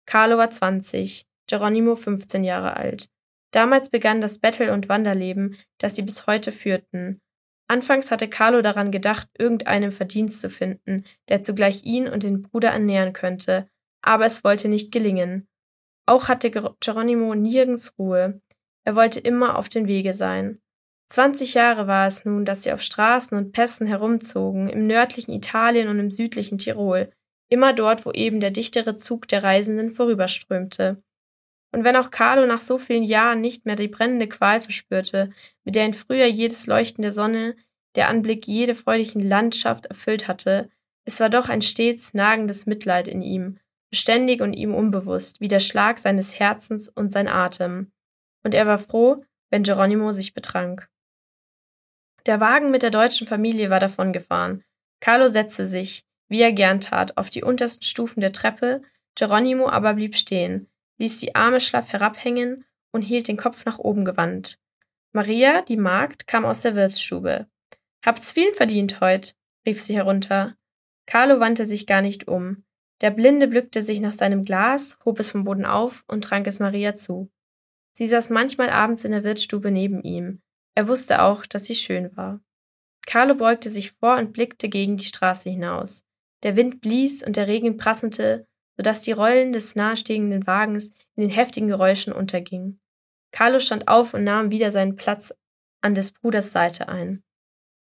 Carlo 0.07 0.39
war 0.39 0.51
20, 0.51 1.27
Geronimo 1.49 1.97
15 1.97 2.45
Jahre 2.45 2.77
alt. 2.77 3.11
Damals 3.51 3.91
begann 3.91 4.21
das 4.21 4.39
Bettel- 4.39 4.71
und 4.71 4.89
Wanderleben, 4.89 5.57
das 5.79 5.97
sie 5.97 6.03
bis 6.03 6.27
heute 6.27 6.53
führten. 6.53 7.21
Anfangs 7.69 8.11
hatte 8.11 8.29
Carlo 8.29 8.63
daran 8.63 8.91
gedacht, 8.93 9.29
irgendeinen 9.39 9.91
Verdienst 9.93 10.41
zu 10.41 10.51
finden, 10.51 11.05
der 11.29 11.43
zugleich 11.43 11.85
ihn 11.85 12.09
und 12.09 12.23
den 12.23 12.43
Bruder 12.43 12.71
ernähren 12.71 13.13
könnte, 13.13 13.69
aber 14.03 14.27
es 14.27 14.45
wollte 14.45 14.69
nicht 14.69 14.93
gelingen. 14.93 15.49
Auch 16.07 16.29
hatte 16.29 16.51
Geronimo 16.51 17.35
nirgends 17.35 17.95
Ruhe. 17.99 18.41
Er 18.85 18.95
wollte 18.95 19.19
immer 19.19 19.59
auf 19.59 19.69
den 19.69 19.89
Wege 19.89 20.15
sein. 20.15 20.61
Zwanzig 21.09 21.55
Jahre 21.55 21.87
war 21.87 22.07
es 22.07 22.25
nun, 22.25 22.45
dass 22.45 22.63
sie 22.63 22.73
auf 22.73 22.83
Straßen 22.83 23.37
und 23.37 23.53
Pässen 23.53 23.87
herumzogen, 23.87 24.69
im 24.69 24.87
nördlichen 24.87 25.33
Italien 25.33 25.89
und 25.89 25.99
im 25.99 26.11
südlichen 26.11 26.59
Tirol, 26.59 27.11
immer 27.49 27.73
dort, 27.73 28.07
wo 28.07 28.13
eben 28.13 28.41
der 28.41 28.51
dichtere 28.51 28.97
Zug 28.97 29.29
der 29.29 29.43
Reisenden 29.43 29.91
vorüberströmte. 29.91 31.03
Und 31.77 31.85
wenn 31.85 31.97
auch 31.97 32.11
Carlo 32.11 32.47
nach 32.47 32.63
so 32.63 32.79
vielen 32.79 33.03
Jahren 33.03 33.43
nicht 33.43 33.67
mehr 33.67 33.77
die 33.77 33.87
brennende 33.87 34.27
Qual 34.27 34.63
verspürte, 34.63 35.31
mit 35.63 35.75
der 35.75 35.85
ihn 35.85 35.93
früher 35.93 36.25
jedes 36.25 36.67
Leuchten 36.67 37.03
der 37.03 37.13
Sonne, 37.13 37.55
der 37.97 38.09
Anblick 38.09 38.49
jede 38.49 38.75
freudigen 38.75 39.21
Landschaft 39.21 39.85
erfüllt 39.85 40.27
hatte, 40.27 40.71
es 41.05 41.21
war 41.21 41.29
doch 41.29 41.51
ein 41.51 41.61
stets 41.61 42.15
nagendes 42.15 42.65
Mitleid 42.65 43.09
in 43.09 43.21
ihm, 43.21 43.59
beständig 43.91 44.41
und 44.41 44.55
ihm 44.55 44.75
unbewusst, 44.75 45.43
wie 45.43 45.49
der 45.49 45.61
Schlag 45.61 45.99
seines 45.99 46.41
Herzens 46.41 46.89
und 46.89 47.13
sein 47.13 47.29
Atem. 47.29 47.93
Und 48.43 48.55
er 48.55 48.67
war 48.67 48.79
froh, 48.79 49.23
wenn 49.51 49.63
Geronimo 49.63 50.13
sich 50.13 50.33
betrank. 50.33 50.89
Der 52.25 52.41
Wagen 52.41 52.71
mit 52.71 52.85
der 52.85 52.91
deutschen 52.91 53.27
Familie 53.27 53.69
war 53.69 53.81
davongefahren. 53.81 54.65
Carlo 55.01 55.29
setzte 55.29 55.67
sich, 55.67 56.07
wie 56.29 56.41
er 56.41 56.55
gern 56.55 56.81
tat, 56.81 57.19
auf 57.19 57.29
die 57.29 57.43
untersten 57.43 57.85
Stufen 57.85 58.23
der 58.23 58.33
Treppe, 58.33 58.81
Geronimo 59.15 59.69
aber 59.69 59.93
blieb 59.93 60.17
stehen, 60.17 60.71
ließ 60.99 61.19
die 61.19 61.35
Arme 61.35 61.61
schlaff 61.61 61.93
herabhängen 61.93 62.65
und 62.93 63.03
hielt 63.03 63.29
den 63.29 63.37
Kopf 63.37 63.65
nach 63.65 63.79
oben 63.79 64.05
gewandt. 64.05 64.59
Maria, 65.13 65.63
die 65.63 65.77
Magd, 65.77 66.27
kam 66.27 66.45
aus 66.45 66.63
der 66.63 66.75
Wirtsstube. 66.75 67.47
Habt's 68.05 68.33
viel 68.33 68.53
verdient 68.53 69.01
heut, 69.01 69.35
rief 69.67 69.81
sie 69.81 69.97
herunter. 69.97 70.57
Carlo 71.07 71.41
wandte 71.41 71.67
sich 71.67 71.87
gar 71.87 72.03
nicht 72.03 72.29
um. 72.29 72.65
Der 73.01 73.11
Blinde 73.11 73.49
bückte 73.49 73.83
sich 73.83 74.01
nach 74.01 74.13
seinem 74.13 74.45
Glas, 74.45 74.99
hob 75.05 75.21
es 75.21 75.31
vom 75.31 75.45
Boden 75.45 75.67
auf 75.67 76.05
und 76.09 76.23
trank 76.23 76.47
es 76.47 76.61
Maria 76.61 76.95
zu. 76.95 77.31
Sie 77.95 78.07
saß 78.07 78.31
manchmal 78.31 78.71
abends 78.71 79.05
in 79.05 79.13
der 79.13 79.25
Wirtsstube 79.25 79.71
neben 79.71 80.03
ihm. 80.03 80.41
Er 80.75 80.89
wusste 80.89 81.23
auch, 81.23 81.47
dass 81.47 81.65
sie 81.65 81.75
schön 81.75 82.15
war. 82.17 82.41
Carlo 83.07 83.35
beugte 83.35 83.71
sich 83.71 83.93
vor 83.93 84.17
und 84.17 84.33
blickte 84.33 84.69
gegen 84.69 84.97
die 84.97 85.05
Straße 85.05 85.49
hinaus. 85.49 86.05
Der 86.43 86.57
Wind 86.57 86.81
blies 86.81 87.23
und 87.23 87.37
der 87.37 87.49
Regen 87.49 87.77
prasselte, 87.77 88.47
so 88.77 88.83
dass 88.83 89.01
die 89.01 89.13
Rollen 89.13 89.53
des 89.53 89.75
nahestehenden 89.75 90.47
Wagens 90.47 90.93
in 91.15 91.23
den 91.23 91.31
heftigen 91.31 91.69
Geräuschen 91.69 92.13
untergingen. 92.13 92.81
Carlo 93.33 93.59
stand 93.59 93.89
auf 93.89 94.15
und 94.15 94.25
nahm 94.25 94.51
wieder 94.51 94.73
seinen 94.73 94.97
Platz 94.97 95.35
an 95.81 95.95
des 95.95 96.13
Bruders 96.13 96.53
Seite 96.53 96.89
ein. 96.89 97.23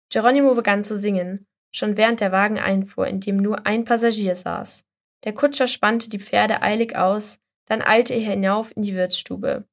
Geronimo 0.09 0.53
begann 0.55 0.83
zu 0.83 0.95
singen, 0.95 1.47
schon 1.71 1.97
während 1.97 2.21
der 2.21 2.31
Wagen 2.31 2.59
einfuhr, 2.59 3.07
in 3.07 3.19
dem 3.19 3.37
nur 3.37 3.65
ein 3.65 3.83
Passagier 3.83 4.35
saß. 4.35 4.85
Der 5.23 5.33
Kutscher 5.33 5.67
spannte 5.67 6.09
die 6.09 6.19
Pferde 6.19 6.61
eilig 6.61 6.95
aus, 6.95 7.39
dann 7.65 7.81
eilte 7.81 8.13
er 8.13 8.31
hinauf 8.31 8.75
in 8.75 8.83
die 8.83 8.95
Wirtsstube. 8.95 9.65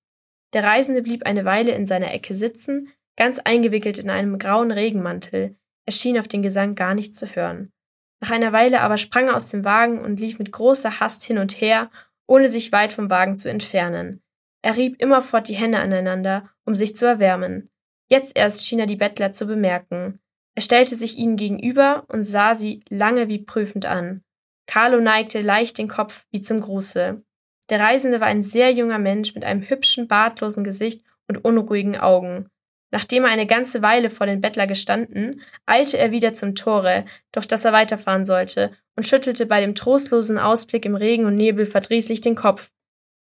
Der 0.53 0.65
Reisende 0.65 1.03
blieb 1.03 1.27
eine 1.27 1.45
Weile 1.45 1.73
in 1.73 1.87
seiner 1.87 2.13
Ecke 2.13 2.35
sitzen, 2.35 2.89
ganz 3.17 3.39
eingewickelt 3.39 3.99
in 3.99 4.11
einem 4.11 4.39
grauen 4.39 4.71
Regenmantel, 4.71 5.57
er 5.87 5.93
schien 5.93 6.19
auf 6.19 6.29
den 6.29 6.43
Gesang 6.43 6.75
gar 6.75 6.95
nicht 6.95 7.17
zu 7.17 7.27
hören. 7.35 7.73
Nach 8.21 8.31
einer 8.31 8.53
Weile 8.53 8.83
aber 8.83 8.99
sprang 8.99 9.29
er 9.29 9.37
aus 9.37 9.49
dem 9.49 9.65
Wagen 9.65 9.99
und 9.99 10.21
lief 10.21 10.39
mit 10.39 10.53
großer 10.53 11.01
Hast 11.01 11.25
hin 11.25 11.39
und 11.39 11.61
her, 11.61 11.91
ohne 12.27 12.49
sich 12.49 12.71
weit 12.71 12.93
vom 12.93 13.11
Wagen 13.11 13.37
zu 13.37 13.49
entfernen. 13.49 14.23
Er 14.63 14.77
rieb 14.77 15.01
immerfort 15.01 15.49
die 15.49 15.55
Hände 15.55 15.79
aneinander, 15.79 16.51
um 16.65 16.77
sich 16.77 16.95
zu 16.95 17.07
erwärmen. 17.07 17.71
Jetzt 18.09 18.37
erst 18.37 18.67
schien 18.67 18.79
er 18.79 18.87
die 18.87 18.97
Bettler 18.97 19.33
zu 19.33 19.47
bemerken. 19.47 20.21
Er 20.55 20.63
stellte 20.63 20.97
sich 20.97 21.17
ihnen 21.17 21.37
gegenüber 21.37 22.05
und 22.09 22.25
sah 22.25 22.55
sie 22.55 22.85
lange 22.91 23.29
wie 23.29 23.39
prüfend 23.39 23.87
an. 23.87 24.23
Carlo 24.67 25.01
neigte 25.01 25.41
leicht 25.41 25.79
den 25.79 25.89
Kopf 25.89 26.27
wie 26.31 26.41
zum 26.41 26.61
Gruße. 26.61 27.23
Der 27.71 27.81
Reisende 27.81 28.21
war 28.21 28.27
ein 28.27 28.43
sehr 28.43 28.71
junger 28.71 28.99
Mensch 28.99 29.35
mit 29.35 29.45
einem 29.45 29.63
hübschen, 29.63 30.09
bartlosen 30.09 30.65
Gesicht 30.65 31.05
und 31.29 31.45
unruhigen 31.45 31.97
Augen. 31.97 32.51
Nachdem 32.93 33.25
er 33.25 33.31
eine 33.31 33.47
ganze 33.47 33.83
Weile 33.83 34.11
vor 34.11 34.27
den 34.27 34.41
Bettler 34.41 34.67
gestanden, 34.67 35.43
eilte 35.67 35.97
er 35.97 36.11
wieder 36.11 36.35
zum 36.35 36.55
Tore, 36.55 37.05
durch 37.31 37.47
das 37.47 37.65
er 37.65 37.73
weiterfahren 37.73 38.27
sollte, 38.27 38.73
und 38.97 39.07
schüttelte 39.07 39.47
bei 39.47 39.61
dem 39.61 39.75
trostlosen 39.75 40.39
Ausblick 40.39 40.85
im 40.85 40.97
Regen 40.97 41.25
und 41.25 41.37
Nebel 41.37 41.67
verdrießlich 41.67 42.21
den 42.21 42.35
Kopf. 42.35 42.71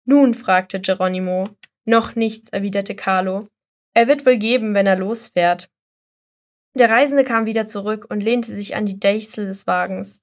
Nun, 0.04 0.34
fragte 0.34 0.80
Geronimo. 0.80 1.48
Noch 1.84 2.14
nichts, 2.16 2.50
erwiderte 2.50 2.94
Carlo. 2.94 3.48
Er 3.94 4.08
wird 4.08 4.26
wohl 4.26 4.36
geben, 4.36 4.75
wenn 4.75 4.86
er 4.86 4.96
losfährt. 4.96 5.70
Der 6.75 6.90
Reisende 6.90 7.25
kam 7.25 7.46
wieder 7.46 7.64
zurück 7.64 8.06
und 8.10 8.22
lehnte 8.22 8.54
sich 8.54 8.76
an 8.76 8.84
die 8.84 9.00
Dächsel 9.00 9.46
des 9.46 9.66
Wagens. 9.66 10.20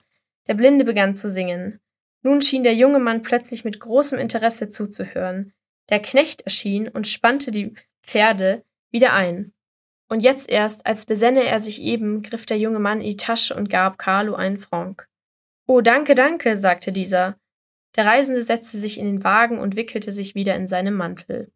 Der 0.47 0.53
Blinde 0.53 0.85
begann 0.85 1.15
zu 1.15 1.29
singen. 1.29 1.79
Nun 2.21 2.41
schien 2.41 2.63
der 2.63 2.75
junge 2.75 2.99
Mann 2.99 3.23
plötzlich 3.23 3.65
mit 3.65 3.79
großem 3.79 4.19
Interesse 4.19 4.69
zuzuhören. 4.69 5.53
Der 5.89 5.99
Knecht 5.99 6.41
erschien 6.41 6.87
und 6.87 7.07
spannte 7.07 7.51
die 7.51 7.73
Pferde 8.03 8.63
wieder 8.93 9.13
ein. 9.13 9.51
Und 10.07 10.21
jetzt 10.21 10.49
erst, 10.49 10.85
als 10.85 11.05
besänne 11.05 11.43
er 11.43 11.59
sich 11.59 11.81
eben, 11.81 12.21
griff 12.21 12.45
der 12.45 12.57
junge 12.57 12.79
Mann 12.79 13.01
in 13.01 13.09
die 13.09 13.17
Tasche 13.17 13.55
und 13.55 13.69
gab 13.69 13.97
Carlo 13.97 14.35
einen 14.35 14.57
Franc. 14.57 15.09
Oh, 15.65 15.81
danke, 15.81 16.15
danke, 16.15 16.55
sagte 16.57 16.91
dieser. 16.91 17.37
Der 17.95 18.05
Reisende 18.05 18.43
setzte 18.43 18.77
sich 18.77 18.99
in 18.99 19.05
den 19.05 19.23
Wagen 19.23 19.59
und 19.59 19.75
wickelte 19.75 20.11
sich 20.11 20.35
wieder 20.35 20.55
in 20.55 20.67
seinem 20.67 20.93
Mantel. 20.93 21.51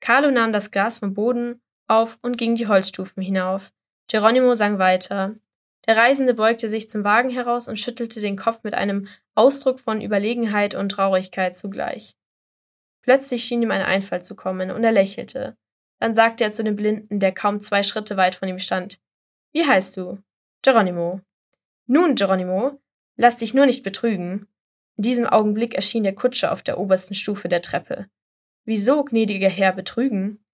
Carlo 0.00 0.30
nahm 0.30 0.52
das 0.52 0.70
Glas 0.70 0.98
vom 0.98 1.14
Boden 1.14 1.60
auf 1.86 2.18
und 2.22 2.38
ging 2.38 2.54
die 2.54 2.68
Holzstufen 2.68 3.22
hinauf. 3.22 3.72
Geronimo 4.08 4.54
sang 4.54 4.78
weiter. 4.78 5.36
Der 5.86 5.96
Reisende 5.96 6.34
beugte 6.34 6.68
sich 6.68 6.88
zum 6.88 7.04
Wagen 7.04 7.30
heraus 7.30 7.68
und 7.68 7.78
schüttelte 7.78 8.20
den 8.20 8.36
Kopf 8.36 8.62
mit 8.62 8.74
einem 8.74 9.08
Ausdruck 9.34 9.80
von 9.80 10.00
Überlegenheit 10.00 10.74
und 10.74 10.90
Traurigkeit 10.90 11.56
zugleich. 11.56 12.16
Plötzlich 13.02 13.44
schien 13.44 13.62
ihm 13.62 13.70
ein 13.70 13.82
Einfall 13.82 14.22
zu 14.22 14.36
kommen, 14.36 14.70
und 14.70 14.84
er 14.84 14.92
lächelte. 14.92 15.56
Dann 16.00 16.14
sagte 16.14 16.42
er 16.42 16.50
zu 16.50 16.64
dem 16.64 16.76
Blinden, 16.76 17.20
der 17.20 17.32
kaum 17.32 17.60
zwei 17.60 17.82
Schritte 17.82 18.16
weit 18.16 18.34
von 18.34 18.48
ihm 18.48 18.58
stand. 18.58 18.98
Wie 19.52 19.66
heißt 19.66 19.96
du? 19.96 20.18
Geronimo. 20.62 21.20
Nun, 21.86 22.14
Geronimo, 22.14 22.80
lass 23.16 23.36
dich 23.36 23.54
nur 23.54 23.66
nicht 23.66 23.82
betrügen. 23.82 24.48
In 24.96 25.02
diesem 25.02 25.26
Augenblick 25.26 25.74
erschien 25.74 26.02
der 26.02 26.14
Kutscher 26.14 26.52
auf 26.52 26.62
der 26.62 26.78
obersten 26.78 27.14
Stufe 27.14 27.48
der 27.48 27.62
Treppe. 27.62 28.08
Wieso, 28.64 29.04
gnädiger 29.04 29.48
Herr, 29.48 29.72
betrügen? 29.72 30.44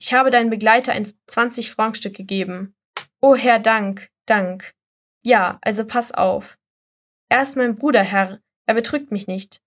Ich 0.00 0.12
habe 0.12 0.30
deinem 0.30 0.50
Begleiter 0.50 0.92
ein 0.92 1.12
zwanzig 1.26 1.70
Frankstück 1.70 2.14
gegeben. 2.14 2.74
Oh 3.20 3.34
Herr, 3.34 3.58
Dank, 3.58 4.10
Dank. 4.26 4.74
Ja, 5.22 5.58
also 5.62 5.84
pass 5.84 6.12
auf. 6.12 6.58
Er 7.28 7.42
ist 7.42 7.56
mein 7.56 7.76
Bruder, 7.76 8.02
Herr, 8.02 8.40
er 8.66 8.74
betrügt 8.74 9.10
mich 9.10 9.26
nicht. 9.26 9.60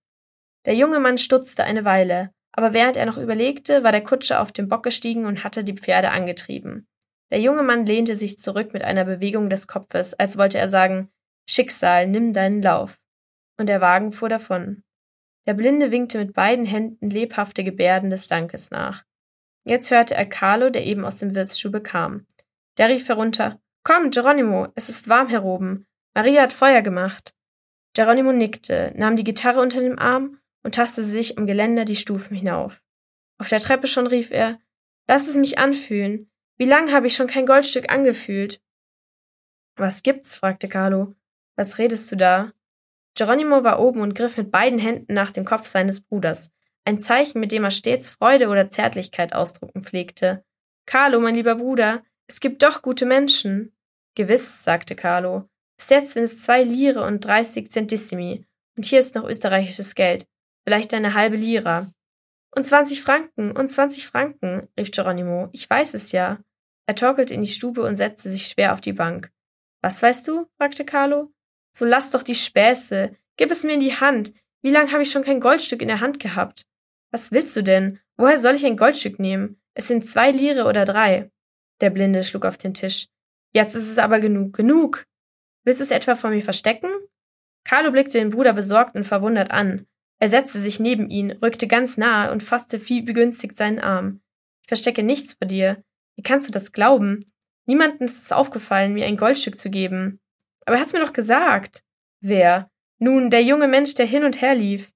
Der 0.66 0.74
junge 0.74 1.00
Mann 1.00 1.18
stutzte 1.18 1.64
eine 1.64 1.84
Weile, 1.84 2.32
aber 2.52 2.72
während 2.72 2.96
er 2.96 3.06
noch 3.06 3.16
überlegte, 3.16 3.82
war 3.82 3.92
der 3.92 4.02
Kutscher 4.02 4.40
auf 4.40 4.52
den 4.52 4.68
Bock 4.68 4.82
gestiegen 4.82 5.26
und 5.26 5.44
hatte 5.44 5.64
die 5.64 5.74
Pferde 5.74 6.10
angetrieben. 6.10 6.86
Der 7.30 7.40
junge 7.40 7.62
Mann 7.62 7.86
lehnte 7.86 8.16
sich 8.16 8.38
zurück 8.38 8.72
mit 8.72 8.82
einer 8.82 9.04
Bewegung 9.04 9.48
des 9.50 9.68
Kopfes, 9.68 10.14
als 10.14 10.36
wollte 10.36 10.58
er 10.58 10.68
sagen 10.68 11.08
Schicksal, 11.48 12.06
nimm 12.06 12.32
deinen 12.32 12.62
Lauf. 12.62 13.00
Und 13.58 13.68
der 13.68 13.80
Wagen 13.80 14.12
fuhr 14.12 14.28
davon. 14.28 14.82
Der 15.46 15.54
Blinde 15.54 15.90
winkte 15.90 16.18
mit 16.18 16.32
beiden 16.32 16.64
Händen 16.64 17.10
lebhafte 17.10 17.64
Gebärden 17.64 18.10
des 18.10 18.26
Dankes 18.28 18.70
nach. 18.70 19.04
Jetzt 19.64 19.90
hörte 19.90 20.14
er 20.14 20.26
Carlo, 20.26 20.70
der 20.70 20.86
eben 20.86 21.04
aus 21.04 21.18
dem 21.18 21.34
Wirtsstube 21.34 21.80
kam. 21.80 22.26
Der 22.78 22.88
rief 22.88 23.08
herunter 23.08 23.60
Komm, 23.84 24.10
Geronimo, 24.10 24.68
es 24.74 24.88
ist 24.88 25.08
warm 25.08 25.28
hier 25.28 25.44
oben. 25.44 25.86
Maria 26.14 26.42
hat 26.42 26.52
Feuer 26.52 26.82
gemacht. 26.82 27.32
Geronimo 27.94 28.32
nickte, 28.32 28.92
nahm 28.96 29.16
die 29.16 29.24
Gitarre 29.24 29.60
unter 29.60 29.80
dem 29.80 29.98
Arm 29.98 30.39
und 30.62 30.74
tastete 30.74 31.06
sich 31.06 31.38
am 31.38 31.46
Geländer 31.46 31.84
die 31.84 31.96
Stufen 31.96 32.36
hinauf. 32.36 32.82
Auf 33.38 33.48
der 33.48 33.60
Treppe 33.60 33.86
schon 33.86 34.06
rief 34.06 34.30
er, 34.30 34.58
Lass 35.08 35.26
es 35.26 35.36
mich 35.36 35.58
anfühlen. 35.58 36.30
Wie 36.56 36.66
lang 36.66 36.92
habe 36.92 37.08
ich 37.08 37.16
schon 37.16 37.26
kein 37.26 37.46
Goldstück 37.46 37.90
angefühlt? 37.90 38.62
Was 39.76 40.02
gibt's? 40.02 40.36
fragte 40.36 40.68
Carlo. 40.68 41.14
Was 41.56 41.78
redest 41.78 42.12
du 42.12 42.16
da? 42.16 42.52
Geronimo 43.16 43.64
war 43.64 43.80
oben 43.80 44.02
und 44.02 44.14
griff 44.14 44.36
mit 44.36 44.52
beiden 44.52 44.78
Händen 44.78 45.14
nach 45.14 45.32
dem 45.32 45.44
Kopf 45.44 45.66
seines 45.66 46.00
Bruders, 46.00 46.52
ein 46.84 47.00
Zeichen, 47.00 47.40
mit 47.40 47.50
dem 47.50 47.64
er 47.64 47.70
stets 47.70 48.10
Freude 48.10 48.48
oder 48.48 48.70
Zärtlichkeit 48.70 49.32
ausdrucken 49.32 49.82
pflegte. 49.82 50.44
Carlo, 50.86 51.18
mein 51.20 51.34
lieber 51.34 51.56
Bruder, 51.56 52.04
es 52.28 52.40
gibt 52.40 52.62
doch 52.62 52.82
gute 52.82 53.04
Menschen. 53.04 53.74
Gewiss, 54.14 54.62
sagte 54.62 54.94
Carlo. 54.94 55.48
Bis 55.76 55.90
jetzt 55.90 56.12
sind 56.12 56.24
es 56.24 56.42
zwei 56.42 56.62
Lire 56.62 57.02
und 57.04 57.24
dreißig 57.24 57.70
Centissimi, 57.72 58.46
und 58.76 58.84
hier 58.84 59.00
ist 59.00 59.14
noch 59.14 59.24
österreichisches 59.24 59.94
Geld 59.94 60.26
vielleicht 60.70 60.94
eine 60.94 61.14
halbe 61.14 61.34
Lira. 61.34 61.90
Und 62.54 62.64
zwanzig 62.64 63.02
Franken, 63.02 63.50
und 63.50 63.70
zwanzig 63.70 64.06
Franken, 64.06 64.68
rief 64.78 64.92
Geronimo. 64.92 65.48
Ich 65.50 65.68
weiß 65.68 65.94
es 65.94 66.12
ja. 66.12 66.38
Er 66.86 66.94
torkelte 66.94 67.34
in 67.34 67.42
die 67.42 67.48
Stube 67.48 67.82
und 67.82 67.96
setzte 67.96 68.30
sich 68.30 68.46
schwer 68.46 68.72
auf 68.72 68.80
die 68.80 68.92
Bank. 68.92 69.32
Was 69.82 70.00
weißt 70.00 70.28
du? 70.28 70.46
fragte 70.58 70.84
Carlo. 70.84 71.32
So 71.76 71.84
lass 71.84 72.12
doch 72.12 72.22
die 72.22 72.36
Späße. 72.36 73.16
Gib 73.36 73.50
es 73.50 73.64
mir 73.64 73.72
in 73.72 73.80
die 73.80 73.96
Hand. 73.96 74.32
Wie 74.62 74.70
lang 74.70 74.92
habe 74.92 75.02
ich 75.02 75.10
schon 75.10 75.24
kein 75.24 75.40
Goldstück 75.40 75.82
in 75.82 75.88
der 75.88 75.98
Hand 75.98 76.20
gehabt? 76.20 76.66
Was 77.10 77.32
willst 77.32 77.56
du 77.56 77.64
denn? 77.64 77.98
Woher 78.16 78.38
soll 78.38 78.54
ich 78.54 78.64
ein 78.64 78.76
Goldstück 78.76 79.18
nehmen? 79.18 79.60
Es 79.74 79.88
sind 79.88 80.06
zwei 80.06 80.30
Lire 80.30 80.66
oder 80.66 80.84
drei. 80.84 81.32
Der 81.80 81.90
Blinde 81.90 82.22
schlug 82.22 82.44
auf 82.44 82.58
den 82.58 82.74
Tisch. 82.74 83.08
Jetzt 83.52 83.74
ist 83.74 83.90
es 83.90 83.98
aber 83.98 84.20
genug, 84.20 84.52
genug. 84.52 85.04
Willst 85.64 85.80
du 85.80 85.84
es 85.84 85.90
etwa 85.90 86.14
vor 86.14 86.30
mir 86.30 86.42
verstecken? 86.42 86.92
Carlo 87.64 87.90
blickte 87.90 88.18
den 88.18 88.30
Bruder 88.30 88.52
besorgt 88.52 88.94
und 88.94 89.02
verwundert 89.02 89.50
an. 89.50 89.88
Er 90.20 90.28
setzte 90.28 90.60
sich 90.60 90.78
neben 90.78 91.08
ihn, 91.08 91.30
rückte 91.30 91.66
ganz 91.66 91.96
nahe 91.96 92.30
und 92.30 92.42
fasste 92.42 92.88
wie 92.88 93.00
begünstigt 93.00 93.56
seinen 93.56 93.78
Arm. 93.78 94.20
Ich 94.62 94.68
verstecke 94.68 95.02
nichts 95.02 95.34
vor 95.34 95.48
dir. 95.48 95.82
Wie 96.14 96.22
kannst 96.22 96.46
du 96.46 96.52
das 96.52 96.72
glauben? 96.72 97.32
Niemandem 97.64 98.02
ist 98.02 98.22
es 98.22 98.30
aufgefallen, 98.30 98.92
mir 98.92 99.06
ein 99.06 99.16
Goldstück 99.16 99.56
zu 99.56 99.70
geben. 99.70 100.20
Aber 100.66 100.76
er 100.76 100.82
hat's 100.82 100.92
mir 100.92 101.00
doch 101.00 101.14
gesagt. 101.14 101.82
Wer? 102.20 102.70
Nun, 102.98 103.30
der 103.30 103.42
junge 103.42 103.66
Mensch, 103.66 103.94
der 103.94 104.04
hin 104.04 104.24
und 104.24 104.42
her 104.42 104.54
lief. 104.54 104.92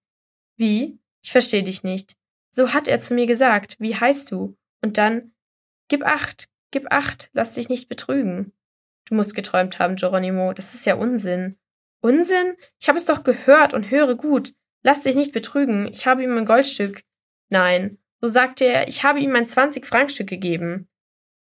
Wie? 0.56 0.98
Ich 1.22 1.32
verstehe 1.32 1.62
dich 1.62 1.82
nicht. 1.82 2.16
So 2.50 2.74
hat 2.74 2.86
er 2.86 3.00
zu 3.00 3.14
mir 3.14 3.26
gesagt. 3.26 3.76
Wie 3.78 3.96
heißt 3.96 4.30
du? 4.30 4.56
Und 4.82 4.98
dann, 4.98 5.32
gib 5.88 6.04
acht, 6.04 6.50
gib 6.70 6.92
acht, 6.92 7.30
lass 7.32 7.54
dich 7.54 7.70
nicht 7.70 7.88
betrügen. 7.88 8.52
Du 9.06 9.14
musst 9.14 9.34
geträumt 9.34 9.78
haben, 9.78 9.96
Geronimo. 9.96 10.52
Das 10.52 10.74
ist 10.74 10.84
ja 10.84 10.96
Unsinn. 10.96 11.56
Unsinn? 12.02 12.56
Ich 12.78 12.88
habe 12.88 12.98
es 12.98 13.06
doch 13.06 13.24
gehört 13.24 13.72
und 13.72 13.90
höre 13.90 14.14
gut. 14.16 14.52
Lass 14.84 15.00
dich 15.00 15.16
nicht 15.16 15.32
betrügen, 15.32 15.88
ich 15.88 16.06
habe 16.06 16.22
ihm 16.22 16.36
ein 16.36 16.44
Goldstück. 16.44 17.02
Nein, 17.48 17.98
so 18.20 18.28
sagte 18.28 18.66
er, 18.66 18.86
ich 18.86 19.02
habe 19.02 19.18
ihm 19.18 19.34
ein 19.34 19.46
zwanzig 19.46 19.86
Frankstück 19.86 20.28
gegeben. 20.28 20.88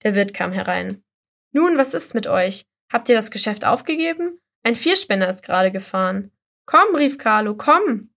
Der 0.04 0.16
Wirt 0.16 0.34
kam 0.34 0.52
herein. 0.52 1.04
Nun, 1.52 1.78
was 1.78 1.94
ist 1.94 2.16
mit 2.16 2.26
euch? 2.26 2.66
Habt 2.92 3.10
ihr 3.10 3.16
das 3.16 3.32
Geschäft 3.32 3.66
aufgegeben? 3.66 4.40
Ein 4.64 4.76
Vierspänner 4.76 5.30
ist 5.30 5.44
gerade 5.44 5.72
gefahren. 5.72 6.32
Komm, 6.66 6.96
rief 6.96 7.18
Carlo, 7.18 7.56
komm. 7.56 8.12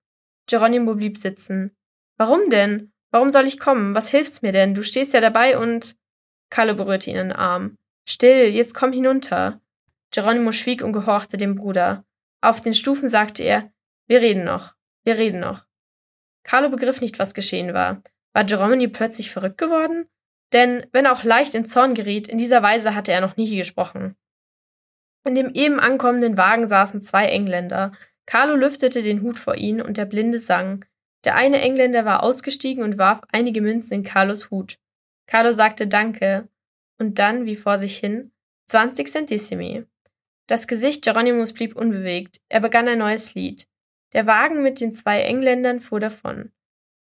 Geronimo 0.47 0.95
blieb 0.95 1.19
sitzen. 1.19 1.77
Warum 2.17 2.49
denn? 2.51 2.93
Warum 3.11 3.33
soll 3.33 3.47
ich 3.47 3.59
kommen? 3.59 3.95
Was 3.95 4.09
hilft's 4.09 4.43
mir 4.43 4.53
denn? 4.53 4.75
Du 4.75 4.83
stehst 4.83 5.13
ja 5.13 5.21
dabei 5.21 5.59
und. 5.59 5.97
Carlo 6.51 6.75
berührte 6.75 7.11
ihn 7.11 7.17
in 7.17 7.29
den 7.29 7.37
Arm. 7.37 7.77
Still, 8.09 8.47
jetzt 8.49 8.75
komm 8.75 8.93
hinunter. 8.93 9.61
Geronimo 10.13 10.53
schwieg 10.53 10.83
und 10.83 10.93
gehorchte 10.93 11.37
dem 11.37 11.57
Bruder. 11.57 12.05
Auf 12.41 12.61
den 12.61 12.75
Stufen 12.75 13.09
sagte 13.09 13.43
er, 13.43 13.73
wir 14.07 14.21
reden 14.21 14.45
noch. 14.45 14.77
Wir 15.07 15.19
reden 15.19 15.39
noch. 15.39 15.65
Carlo 16.43 16.69
begriff 16.69 17.01
nicht, 17.01 17.19
was 17.21 17.33
geschehen 17.33 17.73
war. 17.75 18.03
War 18.33 18.45
Geromini 18.45 18.89
plötzlich 18.89 19.31
verrückt 19.31 19.57
geworden? 19.57 20.09
Denn, 20.53 20.87
wenn 20.93 21.05
er 21.05 21.13
auch 21.13 21.23
leicht 21.23 21.55
in 21.55 21.65
Zorn 21.65 21.95
geriet, 21.95 22.27
in 22.27 22.39
dieser 22.39 22.63
Weise 22.63 22.95
hatte 22.95 23.13
er 23.13 23.21
noch 23.21 23.37
nie 23.37 23.57
gesprochen. 23.57 24.17
In 25.25 25.37
dem 25.37 25.51
eben 25.55 25.79
ankommenden 25.79 26.37
Wagen 26.37 26.67
saßen 26.67 27.03
zwei 27.03 27.27
Engländer. 27.27 27.93
Carlo 28.27 28.57
lüftete 28.57 29.03
den 29.03 29.23
Hut 29.23 29.39
vor 29.39 29.55
ihnen 29.55 29.81
und 29.81 29.97
der 29.97 30.07
Blinde 30.07 30.41
sang. 30.41 30.85
Der 31.25 31.37
eine 31.37 31.61
Engländer 31.61 32.05
war 32.05 32.25
ausgestiegen 32.25 32.83
und 32.83 32.99
warf 32.99 33.21
einige 33.31 33.61
Münzen 33.61 33.95
in 33.95 34.03
Carlos 34.03 34.51
Hut. 34.51 34.79
Carlo 35.29 35.53
sagte 35.53 35.87
Danke 35.87 36.49
und 36.99 37.21
dann, 37.21 37.47
wie 37.47 37.57
vor 37.57 37.79
sich 37.79 37.97
hin, 37.97 38.33
zwanzig 38.69 39.09
Centissimi. 39.09 39.85
Das 40.49 40.67
Gesicht 40.67 41.05
Geronimos 41.05 41.53
blieb 41.53 41.77
unbewegt. 41.77 42.41
Er 42.49 42.61
begann 42.61 42.89
ein 42.89 42.99
neues 42.99 43.35
Lied. 43.35 43.67
Der 44.13 44.27
Wagen 44.27 44.63
mit 44.63 44.81
den 44.81 44.93
zwei 44.93 45.23
Engländern 45.23 45.81
fuhr 45.81 46.01
davon. 46.01 46.53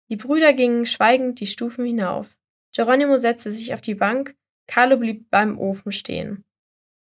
Die 0.08 0.16
Brüder 0.16 0.52
gingen 0.52 0.86
schweigend 0.86 1.40
die 1.40 1.46
Stufen 1.46 1.84
hinauf. 1.84 2.38
Geronimo 2.74 3.16
setzte 3.16 3.52
sich 3.52 3.72
auf 3.72 3.80
die 3.80 3.94
Bank, 3.94 4.36
Carlo 4.66 4.96
blieb 4.96 5.30
beim 5.30 5.58
Ofen 5.58 5.92
stehen. 5.92 6.44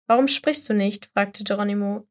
Warum 0.08 0.28
sprichst 0.28 0.70
du 0.70 0.74
nicht? 0.74 1.08
fragte 1.08 1.44
Geronimo. 1.44 2.08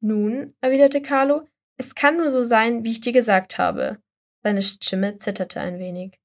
Nun, 0.00 0.54
erwiderte 0.60 1.00
Carlo, 1.00 1.48
es 1.78 1.94
kann 1.94 2.16
nur 2.16 2.30
so 2.30 2.44
sein, 2.44 2.84
wie 2.84 2.90
ich 2.90 3.00
dir 3.00 3.12
gesagt 3.12 3.58
habe. 3.58 3.98
Seine 4.42 4.62
Stimme 4.62 5.18
zitterte 5.18 5.60
ein 5.60 5.78
wenig. 5.78 6.18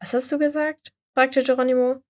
Was 0.00 0.14
hast 0.14 0.30
du 0.32 0.38
gesagt? 0.38 0.92
fragte 1.14 1.42
Geronimo. 1.42 2.02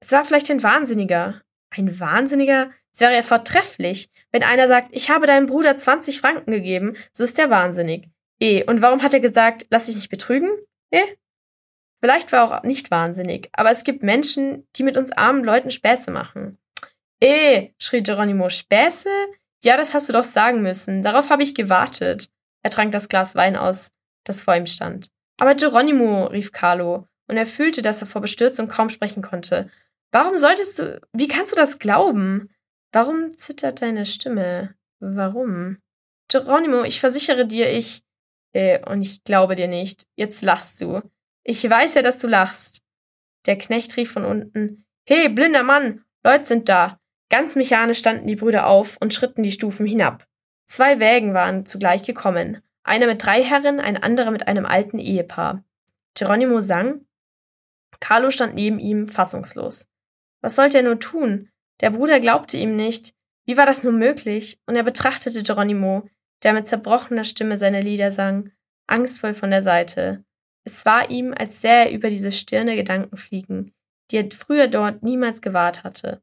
Es 0.00 0.12
war 0.12 0.24
vielleicht 0.24 0.50
ein 0.50 0.62
Wahnsinniger. 0.62 1.42
Ein 1.76 1.98
Wahnsinniger? 2.00 2.70
Es 2.92 3.00
wäre 3.00 3.14
ja 3.14 3.22
vortrefflich. 3.22 4.10
Wenn 4.30 4.42
einer 4.42 4.68
sagt, 4.68 4.88
ich 4.92 5.10
habe 5.10 5.26
deinem 5.26 5.46
Bruder 5.46 5.76
20 5.76 6.20
Franken 6.20 6.50
gegeben, 6.50 6.96
so 7.12 7.24
ist 7.24 7.38
er 7.38 7.50
wahnsinnig. 7.50 8.08
Eh, 8.40 8.64
und 8.64 8.82
warum 8.82 9.02
hat 9.02 9.14
er 9.14 9.20
gesagt, 9.20 9.66
lass 9.70 9.86
dich 9.86 9.94
nicht 9.96 10.10
betrügen? 10.10 10.50
Eh? 10.90 11.00
Vielleicht 12.02 12.32
war 12.32 12.50
er 12.50 12.58
auch 12.58 12.62
nicht 12.64 12.90
wahnsinnig, 12.90 13.48
aber 13.52 13.70
es 13.70 13.84
gibt 13.84 14.02
Menschen, 14.02 14.66
die 14.76 14.82
mit 14.82 14.96
uns 14.96 15.12
armen 15.12 15.44
Leuten 15.44 15.70
Späße 15.70 16.10
machen. 16.10 16.58
Eh, 17.20 17.70
schrie 17.78 18.02
Geronimo, 18.02 18.48
Späße? 18.48 19.08
Ja, 19.62 19.76
das 19.76 19.94
hast 19.94 20.08
du 20.08 20.12
doch 20.12 20.24
sagen 20.24 20.60
müssen. 20.60 21.04
Darauf 21.04 21.30
habe 21.30 21.44
ich 21.44 21.54
gewartet. 21.54 22.28
Er 22.64 22.70
trank 22.70 22.90
das 22.90 23.08
Glas 23.08 23.36
Wein 23.36 23.56
aus, 23.56 23.92
das 24.24 24.42
vor 24.42 24.56
ihm 24.56 24.66
stand. 24.66 25.08
Aber 25.38 25.54
Geronimo, 25.54 26.24
rief 26.24 26.50
Carlo, 26.50 27.06
und 27.28 27.36
er 27.36 27.46
fühlte, 27.46 27.80
dass 27.80 28.00
er 28.00 28.06
vor 28.06 28.20
Bestürzung 28.20 28.68
kaum 28.68 28.90
sprechen 28.90 29.22
konnte. 29.22 29.70
Warum 30.12 30.36
solltest 30.36 30.78
du, 30.78 31.00
wie 31.14 31.26
kannst 31.26 31.52
du 31.52 31.56
das 31.56 31.78
glauben? 31.78 32.50
Warum 32.92 33.34
zittert 33.34 33.80
deine 33.80 34.04
Stimme? 34.04 34.74
Warum? 35.00 35.78
Geronimo, 36.28 36.84
ich 36.84 37.00
versichere 37.00 37.46
dir, 37.46 37.72
ich, 37.72 38.02
äh, 38.52 38.78
und 38.90 39.00
ich 39.00 39.24
glaube 39.24 39.54
dir 39.54 39.68
nicht. 39.68 40.06
Jetzt 40.14 40.42
lachst 40.42 40.80
du. 40.82 41.00
Ich 41.44 41.68
weiß 41.68 41.94
ja, 41.94 42.02
dass 42.02 42.18
du 42.18 42.28
lachst. 42.28 42.82
Der 43.46 43.56
Knecht 43.56 43.96
rief 43.96 44.12
von 44.12 44.24
unten, 44.24 44.84
He, 45.08 45.28
blinder 45.28 45.62
Mann, 45.62 46.04
Leute 46.22 46.44
sind 46.46 46.68
da. 46.68 47.00
Ganz 47.30 47.56
mechanisch 47.56 47.98
standen 47.98 48.26
die 48.26 48.36
Brüder 48.36 48.66
auf 48.66 48.98
und 49.00 49.14
schritten 49.14 49.42
die 49.42 49.50
Stufen 49.50 49.86
hinab. 49.86 50.26
Zwei 50.66 51.00
Wägen 51.00 51.34
waren 51.34 51.66
zugleich 51.66 52.02
gekommen. 52.02 52.62
Einer 52.84 53.06
mit 53.06 53.24
drei 53.24 53.42
Herren, 53.42 53.80
ein 53.80 53.96
anderer 53.96 54.30
mit 54.30 54.46
einem 54.46 54.66
alten 54.66 54.98
Ehepaar. 54.98 55.64
Geronimo 56.14 56.60
sang. 56.60 57.06
Carlo 58.00 58.30
stand 58.30 58.54
neben 58.54 58.78
ihm, 58.78 59.08
fassungslos. 59.08 59.88
Was 60.42 60.56
sollte 60.56 60.78
er 60.78 60.82
nur 60.82 60.98
tun? 60.98 61.48
Der 61.80 61.90
Bruder 61.90 62.20
glaubte 62.20 62.58
ihm 62.58 62.76
nicht. 62.76 63.14
Wie 63.46 63.56
war 63.56 63.64
das 63.64 63.82
nur 63.82 63.92
möglich? 63.92 64.60
Und 64.66 64.76
er 64.76 64.82
betrachtete 64.82 65.42
Geronimo, 65.42 66.08
der 66.42 66.52
mit 66.52 66.66
zerbrochener 66.66 67.24
Stimme 67.24 67.56
seine 67.56 67.80
Lieder 67.80 68.12
sang, 68.12 68.50
angstvoll 68.86 69.32
von 69.32 69.50
der 69.50 69.62
Seite. 69.62 70.24
Es 70.64 70.84
war 70.84 71.10
ihm, 71.10 71.34
als 71.36 71.60
sähe 71.60 71.86
er 71.86 71.92
über 71.92 72.08
diese 72.08 72.30
Stirne 72.30 72.76
Gedanken 72.76 73.16
fliegen, 73.16 73.72
die 74.10 74.18
er 74.18 74.30
früher 74.30 74.68
dort 74.68 75.02
niemals 75.02 75.40
gewahrt 75.40 75.82
hatte. 75.82 76.22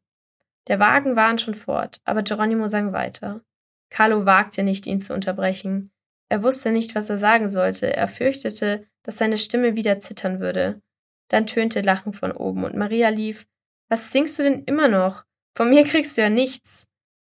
Der 0.67 0.79
Wagen 0.79 1.15
waren 1.15 1.39
schon 1.39 1.55
fort, 1.55 1.99
aber 2.05 2.21
Geronimo 2.21 2.67
sang 2.67 2.93
weiter. 2.93 3.41
Carlo 3.89 4.25
wagte 4.25 4.63
nicht, 4.63 4.85
ihn 4.85 5.01
zu 5.01 5.13
unterbrechen. 5.13 5.91
Er 6.29 6.43
wusste 6.43 6.71
nicht, 6.71 6.93
was 6.93 7.09
er 7.09 7.17
sagen 7.17 7.49
sollte. 7.49 7.91
Er 7.91 8.07
fürchtete, 8.07 8.85
dass 9.03 9.17
seine 9.17 9.37
Stimme 9.37 9.75
wieder 9.75 9.99
zittern 9.99 10.39
würde. 10.39 10.81
Dann 11.27 11.47
tönte 11.47 11.81
Lachen 11.81 12.13
von 12.13 12.31
oben 12.31 12.63
und 12.63 12.75
Maria 12.75 13.09
lief. 13.09 13.47
Was 13.89 14.11
singst 14.11 14.39
du 14.39 14.43
denn 14.43 14.63
immer 14.63 14.87
noch? 14.87 15.25
Von 15.55 15.69
mir 15.69 15.83
kriegst 15.83 16.17
du 16.17 16.21
ja 16.21 16.29
nichts. 16.29 16.87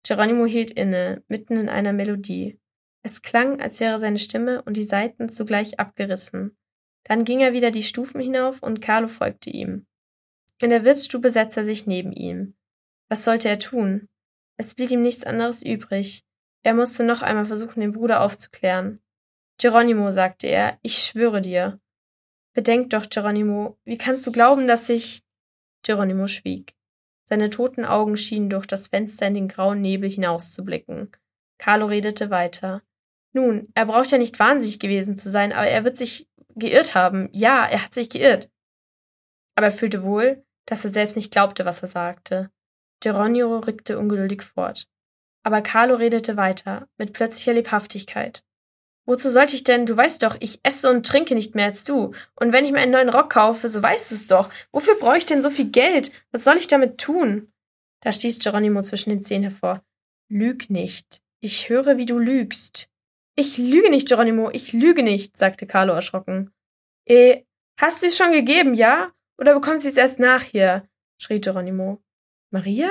Geronimo 0.05 0.45
hielt 0.45 0.71
inne, 0.71 1.23
mitten 1.27 1.57
in 1.57 1.69
einer 1.69 1.93
Melodie. 1.93 2.59
Es 3.01 3.21
klang, 3.21 3.59
als 3.59 3.79
wäre 3.79 3.99
seine 3.99 4.19
Stimme 4.19 4.61
und 4.61 4.77
die 4.77 4.83
Saiten 4.83 5.29
zugleich 5.29 5.79
abgerissen. 5.79 6.57
Dann 7.03 7.25
ging 7.25 7.41
er 7.41 7.53
wieder 7.53 7.71
die 7.71 7.83
Stufen 7.83 8.21
hinauf 8.21 8.63
und 8.63 8.81
Carlo 8.81 9.07
folgte 9.07 9.49
ihm. 9.49 9.85
In 10.61 10.69
der 10.69 10.85
Wirtsstube 10.85 11.29
setzte 11.29 11.61
er 11.61 11.65
sich 11.65 11.87
neben 11.87 12.13
ihm. 12.13 12.55
Was 13.09 13.25
sollte 13.25 13.49
er 13.49 13.59
tun? 13.59 14.07
Es 14.57 14.75
blieb 14.75 14.91
ihm 14.91 15.01
nichts 15.01 15.25
anderes 15.25 15.61
übrig. 15.61 16.23
Er 16.63 16.73
musste 16.73 17.03
noch 17.03 17.21
einmal 17.21 17.45
versuchen, 17.45 17.81
den 17.81 17.91
Bruder 17.91 18.21
aufzuklären. 18.21 19.01
Geronimo, 19.59 20.11
sagte 20.11 20.47
er, 20.47 20.79
ich 20.81 20.97
schwöre 20.97 21.41
dir. 21.41 21.81
Bedenk 22.53 22.91
doch, 22.91 23.09
Geronimo, 23.09 23.77
wie 23.83 23.97
kannst 23.97 24.25
du 24.25 24.31
glauben, 24.31 24.67
dass 24.67 24.87
ich. 24.89 25.23
Geronimo 25.83 26.27
schwieg. 26.27 26.75
Seine 27.25 27.49
toten 27.49 27.85
Augen 27.85 28.17
schienen 28.17 28.49
durch 28.49 28.65
das 28.65 28.87
Fenster 28.87 29.27
in 29.27 29.33
den 29.35 29.47
grauen 29.47 29.81
Nebel 29.81 30.09
hinauszublicken. 30.09 31.11
Carlo 31.57 31.85
redete 31.85 32.29
weiter. 32.29 32.81
Nun, 33.33 33.69
er 33.73 33.85
braucht 33.85 34.11
ja 34.11 34.17
nicht 34.17 34.39
wahnsinnig 34.39 34.79
gewesen 34.79 35.17
zu 35.17 35.29
sein, 35.29 35.53
aber 35.53 35.67
er 35.67 35.83
wird 35.83 35.97
sich 35.97 36.29
geirrt 36.55 36.93
haben. 36.95 37.29
Ja, 37.31 37.65
er 37.65 37.83
hat 37.83 37.93
sich 37.93 38.09
geirrt. 38.09 38.49
Aber 39.55 39.67
er 39.67 39.71
fühlte 39.71 40.03
wohl, 40.03 40.45
dass 40.65 40.83
er 40.83 40.91
selbst 40.91 41.15
nicht 41.15 41.31
glaubte, 41.31 41.65
was 41.65 41.81
er 41.81 41.87
sagte. 41.87 42.51
Geronimo 42.99 43.59
rückte 43.59 43.97
ungeduldig 43.97 44.43
fort. 44.43 44.87
Aber 45.43 45.61
Carlo 45.61 45.95
redete 45.95 46.37
weiter, 46.37 46.87
mit 46.97 47.13
plötzlicher 47.13 47.53
Lebhaftigkeit. 47.53 48.43
Wozu 49.05 49.29
sollte 49.29 49.55
ich 49.55 49.63
denn? 49.63 49.85
Du 49.85 49.97
weißt 49.97 50.23
doch, 50.23 50.37
ich 50.39 50.59
esse 50.63 50.89
und 50.89 51.05
trinke 51.05 51.35
nicht 51.35 51.55
mehr 51.55 51.65
als 51.65 51.83
du. 51.83 52.13
Und 52.35 52.53
wenn 52.53 52.63
ich 52.63 52.71
mir 52.71 52.79
einen 52.79 52.93
neuen 52.93 53.09
Rock 53.09 53.31
kaufe, 53.31 53.67
so 53.67 53.83
weißt 53.83 54.11
du 54.11 54.15
es 54.15 54.27
doch. 54.27 54.49
Wofür 54.71 54.95
brauche 54.95 55.17
ich 55.17 55.25
denn 55.25 55.41
so 55.41 55.49
viel 55.49 55.69
Geld? 55.69 56.11
Was 56.31 56.45
soll 56.45 56.57
ich 56.57 56.67
damit 56.67 56.99
tun? 56.99 57.51
Da 58.01 58.11
stieß 58.11 58.39
Geronimo 58.39 58.81
zwischen 58.81 59.09
den 59.09 59.21
Zähnen 59.21 59.49
hervor. 59.49 59.83
Lüg 60.29 60.69
nicht. 60.69 61.21
Ich 61.41 61.67
höre, 61.67 61.97
wie 61.97 62.05
du 62.05 62.17
lügst. 62.17 62.89
Ich 63.35 63.57
lüge 63.57 63.89
nicht, 63.89 64.07
Geronimo, 64.07 64.51
ich 64.51 64.73
lüge 64.73 65.03
nicht, 65.03 65.35
sagte 65.35 65.65
Carlo 65.65 65.93
erschrocken. 65.93 66.53
Eh, 67.05 67.43
hast 67.77 68.03
du 68.03 68.07
es 68.07 68.15
schon 68.15 68.31
gegeben, 68.31 68.73
ja? 68.73 69.11
Oder 69.37 69.53
bekommst 69.55 69.85
du 69.85 69.89
es 69.89 69.97
erst 69.97 70.19
nachher? 70.19 70.87
schrie 71.17 71.41
Geronimo. 71.41 72.01
Maria? 72.51 72.89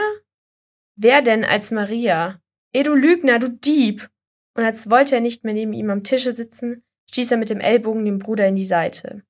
Wer 0.96 1.22
denn 1.22 1.44
als 1.44 1.70
Maria? 1.70 2.40
Eh, 2.74 2.82
du 2.82 2.94
Lügner, 2.94 3.38
du 3.38 3.50
Dieb! 3.50 4.10
Und 4.54 4.64
als 4.64 4.90
wollte 4.90 5.14
er 5.14 5.20
nicht 5.20 5.44
mehr 5.44 5.54
neben 5.54 5.72
ihm 5.72 5.90
am 5.90 6.04
Tische 6.04 6.32
sitzen, 6.32 6.84
stieß 7.10 7.32
er 7.32 7.38
mit 7.38 7.50
dem 7.50 7.60
Ellbogen 7.60 8.04
dem 8.04 8.18
Bruder 8.18 8.46
in 8.46 8.56
die 8.56 8.66
Seite. 8.66 9.22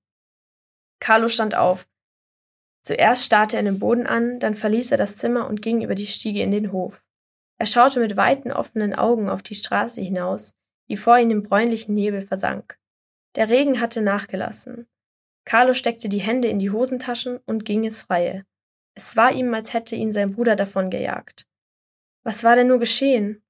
Carlo 1.01 1.29
stand 1.29 1.57
auf. 1.57 1.89
Zuerst 2.83 3.25
starrte 3.25 3.57
er 3.57 3.63
den 3.63 3.79
Boden 3.79 4.07
an, 4.07 4.41
dann 4.41 4.55
verließ 4.55 4.91
er 4.91 4.99
das 4.99 5.17
Zimmer 5.17 5.49
und 5.49 5.63
ging 5.63 5.83
über 5.83 5.95
die 5.95 6.07
Stiege 6.07 6.43
in 6.43 6.51
den 6.51 6.73
Hof. 6.73 7.05
Er 7.59 7.67
schaute 7.67 8.01
mit 8.01 8.17
weiten 8.17 8.51
offenen 8.51 8.95
Augen 8.95 9.29
auf 9.29 9.43
die 9.43 9.55
Straße 9.55 10.01
hinaus, 10.01 10.55
die 10.89 10.97
vor 10.97 11.19
ihm 11.19 11.31
im 11.31 11.43
bräunlichen 11.43 11.95
Nebel 11.95 12.21
versank. 12.21 12.79
Der 13.37 13.49
Regen 13.49 13.81
hatte 13.81 14.03
nachgelassen. 14.03 14.89
Carlo 15.45 15.75
steckte 15.75 16.09
die 16.09 16.21
Hände 16.21 16.49
in 16.49 16.59
die 16.59 16.71
Hosentaschen 16.71 17.39
und 17.47 17.65
ging 17.65 17.85
ins 17.85 18.03
Freie. 18.03 18.45
Es 18.95 19.17
war 19.17 19.33
ihm, 19.33 19.53
als 19.55 19.73
hätte 19.73 19.97
ihn 19.97 20.13
sein 20.13 20.35
Bruder 20.35 20.57
davongejagt. 20.57 21.47
Was 22.25 22.45
war 22.45 22.57
denn 22.57 22.69
nur 22.69 22.79
geschehen? 22.79 23.42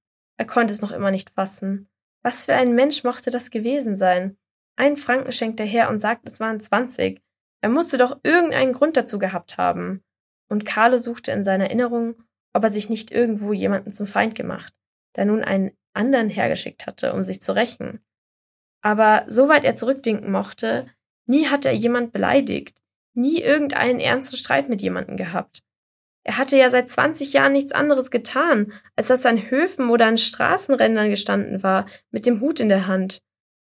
Er 0.42 0.46
konnte 0.48 0.74
es 0.74 0.82
noch 0.82 0.90
immer 0.90 1.12
nicht 1.12 1.30
fassen. 1.30 1.88
Was 2.24 2.46
für 2.46 2.54
ein 2.54 2.74
Mensch 2.74 3.04
mochte 3.04 3.30
das 3.30 3.52
gewesen 3.52 3.94
sein? 3.94 4.36
Ein 4.74 4.96
Franken 4.96 5.30
schenkte 5.30 5.62
er 5.62 5.68
her 5.68 5.88
und 5.88 6.00
sagte, 6.00 6.28
es 6.28 6.40
waren 6.40 6.60
zwanzig. 6.60 7.22
Er 7.60 7.68
musste 7.68 7.96
doch 7.96 8.18
irgendeinen 8.24 8.72
Grund 8.72 8.96
dazu 8.96 9.20
gehabt 9.20 9.56
haben. 9.56 10.02
Und 10.48 10.64
Carlo 10.64 10.98
suchte 10.98 11.30
in 11.30 11.44
seiner 11.44 11.66
Erinnerung, 11.66 12.16
ob 12.54 12.64
er 12.64 12.70
sich 12.70 12.90
nicht 12.90 13.12
irgendwo 13.12 13.52
jemanden 13.52 13.92
zum 13.92 14.08
Feind 14.08 14.34
gemacht, 14.34 14.74
da 15.12 15.24
nun 15.24 15.44
einen 15.44 15.76
anderen 15.92 16.28
hergeschickt 16.28 16.88
hatte, 16.88 17.12
um 17.12 17.22
sich 17.22 17.40
zu 17.40 17.54
rächen. 17.54 18.04
Aber 18.80 19.24
soweit 19.28 19.64
er 19.64 19.76
zurückdenken 19.76 20.32
mochte, 20.32 20.88
nie 21.26 21.46
hatte 21.46 21.68
er 21.68 21.76
jemand 21.76 22.12
beleidigt, 22.12 22.82
nie 23.14 23.40
irgendeinen 23.40 24.00
ernsten 24.00 24.38
Streit 24.38 24.68
mit 24.68 24.82
jemandem 24.82 25.16
gehabt. 25.16 25.62
Er 26.24 26.38
hatte 26.38 26.56
ja 26.56 26.70
seit 26.70 26.88
20 26.88 27.32
Jahren 27.32 27.52
nichts 27.52 27.72
anderes 27.72 28.10
getan, 28.10 28.72
als 28.94 29.08
dass 29.08 29.24
er 29.24 29.32
an 29.32 29.50
Höfen 29.50 29.90
oder 29.90 30.06
an 30.06 30.18
Straßenrändern 30.18 31.10
gestanden 31.10 31.62
war, 31.62 31.86
mit 32.10 32.26
dem 32.26 32.40
Hut 32.40 32.60
in 32.60 32.68
der 32.68 32.86
Hand. 32.86 33.22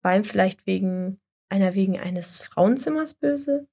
War 0.03 0.17
ihm 0.17 0.25
vielleicht 0.25 0.67
wegen 0.67 1.21
einer 1.49 1.75
wegen 1.75 1.99
eines 1.99 2.39
Frauenzimmers 2.39 3.15
böse? 3.15 3.69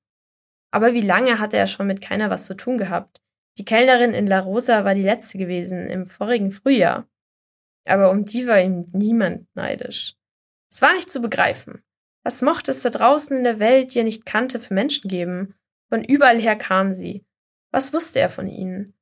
Aber 0.72 0.94
wie 0.94 1.02
lange 1.02 1.40
hatte 1.40 1.58
er 1.58 1.68
schon 1.68 1.88
mit 1.88 2.02
keiner 2.02 2.30
was 2.30 2.46
zu 2.46 2.56
tun 2.56 2.78
gehabt? 2.78 3.22
Die 3.58 3.66
Kellnerin 3.66 4.14
in 4.14 4.28
La 4.28 4.40
Rosa 4.40 4.86
war 4.86 4.94
die 4.94 5.04
letzte 5.04 5.38
gewesen, 5.38 5.88
im 5.88 6.06
vorigen 6.06 6.52
Frühjahr. 6.52 7.08
Aber 7.86 8.12
um 8.12 8.24
die 8.24 8.46
war 8.46 8.60
ihm 8.60 8.86
niemand 8.92 9.48
neidisch. 9.56 10.16
Es 10.70 10.82
war 10.82 10.94
nicht 10.94 11.10
zu 11.10 11.22
begreifen. 11.22 11.84
Was 12.24 12.42
mochte 12.42 12.72
es 12.72 12.82
da 12.82 12.90
draußen 12.90 13.38
in 13.38 13.44
der 13.44 13.60
Welt, 13.60 13.94
die 13.94 14.00
er 14.00 14.04
nicht 14.04 14.26
kannte, 14.26 14.60
für 14.60 14.74
Menschen 14.74 15.08
geben? 15.08 15.56
Von 15.90 16.04
überall 16.04 16.40
her 16.40 16.58
kamen 16.58 16.94
sie. 16.94 17.26
Was 17.72 17.94
wusste 17.94 18.20
er 18.20 18.30
von 18.30 18.48
ihnen? 18.48 18.94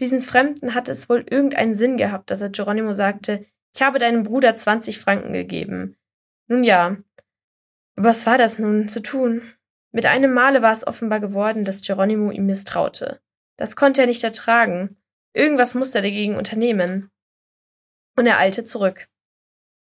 Diesen 0.00 0.22
Fremden 0.22 0.74
hatte 0.74 0.92
es 0.92 1.08
wohl 1.08 1.24
irgendeinen 1.28 1.74
Sinn 1.74 1.96
gehabt, 1.96 2.30
dass 2.30 2.40
er 2.40 2.50
Geronimo 2.50 2.92
sagte, 2.92 3.46
ich 3.74 3.82
habe 3.82 3.98
deinem 3.98 4.22
Bruder 4.22 4.54
20 4.54 4.98
Franken 4.98 5.32
gegeben. 5.32 5.96
Nun 6.46 6.64
ja. 6.64 6.96
Was 7.96 8.26
war 8.26 8.38
das 8.38 8.58
nun 8.58 8.88
zu 8.88 9.00
tun? 9.00 9.42
Mit 9.92 10.06
einem 10.06 10.32
Male 10.32 10.62
war 10.62 10.72
es 10.72 10.86
offenbar 10.86 11.20
geworden, 11.20 11.64
dass 11.64 11.82
Geronimo 11.82 12.30
ihm 12.30 12.46
misstraute. 12.46 13.20
Das 13.56 13.76
konnte 13.76 14.00
er 14.00 14.06
nicht 14.08 14.24
ertragen. 14.24 14.96
Irgendwas 15.32 15.74
musste 15.74 15.98
er 15.98 16.02
dagegen 16.02 16.36
unternehmen. 16.36 17.10
Und 18.16 18.26
er 18.26 18.38
eilte 18.38 18.64
zurück. 18.64 19.08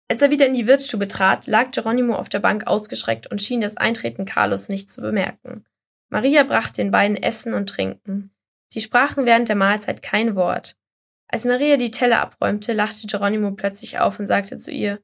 Als 0.08 0.20
er 0.20 0.30
wieder 0.30 0.46
in 0.46 0.54
die 0.54 0.66
Wirtsstube 0.66 1.08
trat, 1.08 1.46
lag 1.46 1.70
Geronimo 1.70 2.14
auf 2.14 2.28
der 2.28 2.40
Bank 2.40 2.66
ausgeschreckt 2.66 3.28
und 3.28 3.42
schien 3.42 3.62
das 3.62 3.78
Eintreten 3.78 4.26
Carlos 4.26 4.68
nicht 4.68 4.92
zu 4.92 5.00
bemerken. 5.00 5.64
Maria 6.10 6.42
brachte 6.42 6.82
den 6.82 6.90
beiden 6.90 7.16
Essen 7.16 7.54
und 7.54 7.70
Trinken. 7.70 8.31
Sie 8.72 8.80
sprachen 8.80 9.26
während 9.26 9.50
der 9.50 9.56
Mahlzeit 9.56 10.02
kein 10.02 10.34
Wort. 10.34 10.78
Als 11.28 11.44
Maria 11.44 11.76
die 11.76 11.90
Teller 11.90 12.22
abräumte, 12.22 12.72
lachte 12.72 13.06
Geronimo 13.06 13.50
plötzlich 13.50 13.98
auf 13.98 14.18
und 14.18 14.26
sagte 14.26 14.56
zu 14.56 14.70
ihr, 14.70 14.98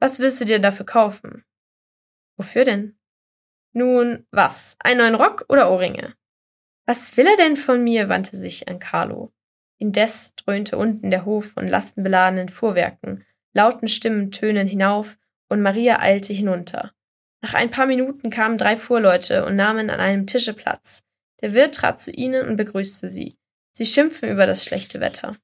Was 0.00 0.18
willst 0.18 0.40
du 0.40 0.46
dir 0.46 0.58
dafür 0.58 0.84
kaufen? 0.84 1.44
Wofür 2.36 2.64
denn? 2.64 2.98
Nun, 3.72 4.26
was? 4.32 4.74
Einen 4.80 4.98
neuen 4.98 5.14
Rock 5.14 5.44
oder 5.48 5.70
Ohrringe? 5.70 6.16
Was 6.86 7.16
will 7.16 7.28
er 7.28 7.36
denn 7.36 7.54
von 7.54 7.84
mir? 7.84 8.08
wandte 8.08 8.36
sich 8.36 8.66
an 8.66 8.80
Carlo. 8.80 9.32
Indes 9.78 10.34
dröhnte 10.34 10.76
unten 10.76 11.12
der 11.12 11.24
Hof 11.24 11.52
von 11.52 11.68
lastenbeladenen 11.68 12.48
Fuhrwerken, 12.48 13.24
lauten 13.52 13.86
Stimmen 13.86 14.32
tönen 14.32 14.66
hinauf, 14.66 15.18
und 15.48 15.62
Maria 15.62 16.00
eilte 16.00 16.32
hinunter. 16.32 16.92
Nach 17.42 17.54
ein 17.54 17.70
paar 17.70 17.86
Minuten 17.86 18.28
kamen 18.28 18.58
drei 18.58 18.76
Fuhrleute 18.76 19.44
und 19.44 19.54
nahmen 19.54 19.88
an 19.88 20.00
einem 20.00 20.26
Tische 20.26 20.52
Platz. 20.52 21.05
Der 21.40 21.54
Wirt 21.54 21.74
trat 21.74 22.00
zu 22.00 22.10
ihnen 22.10 22.48
und 22.48 22.56
begrüßte 22.56 23.10
sie. 23.10 23.38
Sie 23.72 23.84
schimpfen 23.84 24.30
über 24.30 24.46
das 24.46 24.64
schlechte 24.64 25.00
Wetter. 25.00 25.36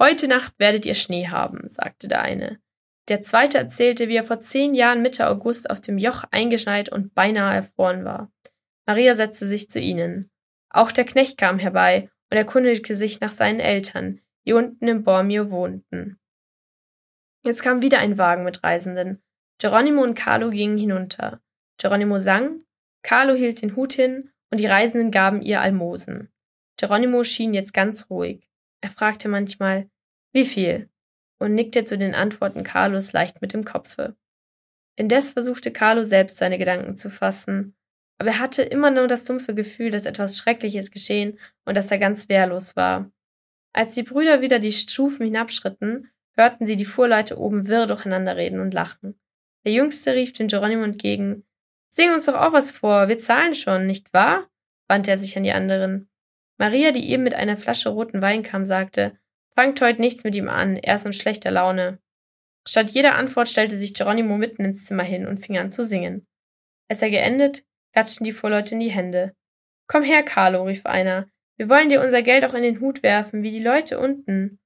Heute 0.00 0.28
Nacht 0.28 0.54
werdet 0.58 0.86
ihr 0.86 0.94
Schnee 0.94 1.28
haben, 1.28 1.68
sagte 1.68 2.08
der 2.08 2.22
eine. 2.22 2.60
Der 3.08 3.20
zweite 3.20 3.58
erzählte, 3.58 4.08
wie 4.08 4.16
er 4.16 4.24
vor 4.24 4.40
zehn 4.40 4.74
Jahren 4.74 5.02
Mitte 5.02 5.28
August 5.28 5.70
auf 5.70 5.80
dem 5.80 5.98
Joch 5.98 6.24
eingeschneit 6.30 6.90
und 6.90 7.14
beinahe 7.14 7.54
erfroren 7.54 8.04
war. 8.04 8.32
Maria 8.86 9.14
setzte 9.14 9.46
sich 9.46 9.70
zu 9.70 9.80
ihnen. 9.80 10.30
Auch 10.70 10.92
der 10.92 11.04
Knecht 11.04 11.38
kam 11.38 11.58
herbei 11.58 12.10
und 12.30 12.36
erkundigte 12.36 12.96
sich 12.96 13.20
nach 13.20 13.32
seinen 13.32 13.60
Eltern, 13.60 14.20
die 14.46 14.54
unten 14.54 14.88
im 14.88 15.04
Bormio 15.04 15.50
wohnten. 15.50 16.18
Jetzt 17.44 17.62
kam 17.62 17.82
wieder 17.82 18.00
ein 18.00 18.18
Wagen 18.18 18.44
mit 18.44 18.64
Reisenden. 18.64 19.22
Geronimo 19.58 20.02
und 20.02 20.14
Carlo 20.14 20.50
gingen 20.50 20.78
hinunter. 20.78 21.40
Geronimo 21.78 22.18
sang, 22.18 22.64
Carlo 23.02 23.34
hielt 23.34 23.62
den 23.62 23.76
Hut 23.76 23.92
hin 23.92 24.32
und 24.50 24.60
die 24.60 24.66
Reisenden 24.66 25.10
gaben 25.10 25.42
ihr 25.42 25.60
Almosen. 25.60 26.30
Geronimo 26.76 27.24
schien 27.24 27.54
jetzt 27.54 27.72
ganz 27.72 28.10
ruhig. 28.10 28.48
Er 28.80 28.90
fragte 28.90 29.28
manchmal, 29.28 29.88
wie 30.32 30.44
viel? 30.44 30.90
und 31.38 31.54
nickte 31.54 31.84
zu 31.84 31.98
den 31.98 32.14
Antworten 32.14 32.62
Carlos 32.62 33.12
leicht 33.12 33.42
mit 33.42 33.52
dem 33.52 33.64
Kopfe. 33.64 34.16
Indes 34.96 35.32
versuchte 35.32 35.70
Carlo 35.70 36.02
selbst 36.02 36.38
seine 36.38 36.58
Gedanken 36.58 36.96
zu 36.96 37.10
fassen, 37.10 37.76
aber 38.18 38.30
er 38.30 38.38
hatte 38.38 38.62
immer 38.62 38.90
nur 38.90 39.08
das 39.08 39.24
dumpfe 39.24 39.54
Gefühl, 39.54 39.90
dass 39.90 40.06
etwas 40.06 40.38
Schreckliches 40.38 40.90
geschehen 40.90 41.38
und 41.66 41.74
dass 41.76 41.90
er 41.90 41.98
ganz 41.98 42.28
wehrlos 42.28 42.76
war. 42.76 43.10
Als 43.74 43.94
die 43.94 44.02
Brüder 44.02 44.40
wieder 44.40 44.58
die 44.58 44.72
Stufen 44.72 45.26
hinabschritten, 45.26 46.10
hörten 46.34 46.64
sie 46.64 46.76
die 46.76 46.86
Fuhrleute 46.86 47.38
oben 47.38 47.68
wirr 47.68 47.86
durcheinander 47.86 48.36
reden 48.36 48.60
und 48.60 48.72
lachen. 48.72 49.20
Der 49.64 49.72
Jüngste 49.72 50.14
rief 50.14 50.32
den 50.32 50.48
Geronimo 50.48 50.82
entgegen, 50.82 51.44
Sing 51.96 52.12
uns 52.12 52.26
doch 52.26 52.34
auch 52.34 52.52
was 52.52 52.72
vor, 52.72 53.08
wir 53.08 53.18
zahlen 53.18 53.54
schon, 53.54 53.86
nicht 53.86 54.12
wahr? 54.12 54.50
wandte 54.86 55.10
er 55.10 55.18
sich 55.18 55.36
an 55.36 55.44
die 55.44 55.52
anderen. 55.52 56.10
Maria, 56.58 56.92
die 56.92 57.10
eben 57.10 57.22
mit 57.22 57.34
einer 57.34 57.56
Flasche 57.56 57.88
roten 57.88 58.20
Wein 58.20 58.42
kam, 58.42 58.66
sagte, 58.66 59.18
Fangt 59.54 59.80
heute 59.80 60.02
nichts 60.02 60.22
mit 60.22 60.36
ihm 60.36 60.50
an, 60.50 60.76
er 60.76 60.96
ist 60.96 61.06
in 61.06 61.14
schlechter 61.14 61.50
Laune. 61.50 61.98
Statt 62.68 62.90
jeder 62.90 63.14
Antwort 63.14 63.48
stellte 63.48 63.78
sich 63.78 63.94
Geronimo 63.94 64.36
mitten 64.36 64.64
ins 64.64 64.84
Zimmer 64.84 65.04
hin 65.04 65.26
und 65.26 65.38
fing 65.38 65.56
an 65.56 65.70
zu 65.70 65.86
singen. 65.86 66.26
Als 66.88 67.00
er 67.00 67.08
geendet, 67.08 67.64
klatschten 67.94 68.26
die 68.26 68.32
Vorleute 68.32 68.74
in 68.74 68.80
die 68.80 68.90
Hände. 68.90 69.34
Komm 69.88 70.02
her, 70.02 70.22
Carlo, 70.22 70.64
rief 70.64 70.84
einer. 70.84 71.26
Wir 71.56 71.70
wollen 71.70 71.88
dir 71.88 72.02
unser 72.02 72.20
Geld 72.20 72.44
auch 72.44 72.52
in 72.52 72.62
den 72.62 72.80
Hut 72.80 73.02
werfen, 73.02 73.42
wie 73.42 73.52
die 73.52 73.62
Leute 73.62 73.98
unten. 73.98 74.58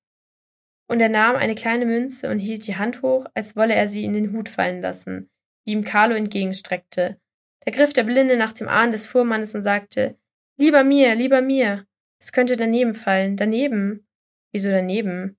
Und 0.88 1.00
er 1.00 1.08
nahm 1.08 1.36
eine 1.36 1.54
kleine 1.54 1.86
Münze 1.86 2.28
und 2.28 2.40
hielt 2.40 2.66
die 2.66 2.76
Hand 2.76 3.02
hoch, 3.02 3.26
als 3.34 3.54
wolle 3.54 3.74
er 3.74 3.86
sie 3.86 4.04
in 4.04 4.12
den 4.12 4.32
Hut 4.32 4.48
fallen 4.48 4.80
lassen, 4.80 5.29
die 5.66 5.72
ihm 5.72 5.84
Carlo 5.84 6.14
entgegenstreckte. 6.14 7.20
Da 7.60 7.70
griff 7.70 7.92
der 7.92 8.04
Blinde 8.04 8.36
nach 8.36 8.52
dem 8.52 8.68
Ahn 8.68 8.92
des 8.92 9.06
Fuhrmannes 9.06 9.54
und 9.54 9.62
sagte, 9.62 10.16
Lieber 10.56 10.84
mir, 10.84 11.14
lieber 11.14 11.40
mir. 11.40 11.86
Es 12.20 12.32
könnte 12.32 12.56
daneben 12.56 12.94
fallen, 12.94 13.36
daneben. 13.36 14.06
Wieso 14.52 14.70
daneben? 14.70 15.38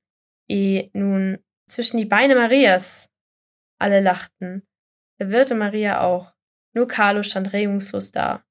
Eh, 0.49 0.89
nun, 0.93 1.38
zwischen 1.67 1.97
die 1.97 2.05
Beine 2.05 2.36
Marias. 2.36 3.10
Alle 3.77 4.01
lachten. 4.01 4.67
Der 5.19 5.29
Wirt 5.29 5.51
und 5.51 5.60
Maria 5.60 6.01
auch. 6.01 6.34
Nur 6.73 6.88
Carlo 6.88 7.21
stand 7.21 7.53
regungslos 7.53 8.12
da. 8.12 8.43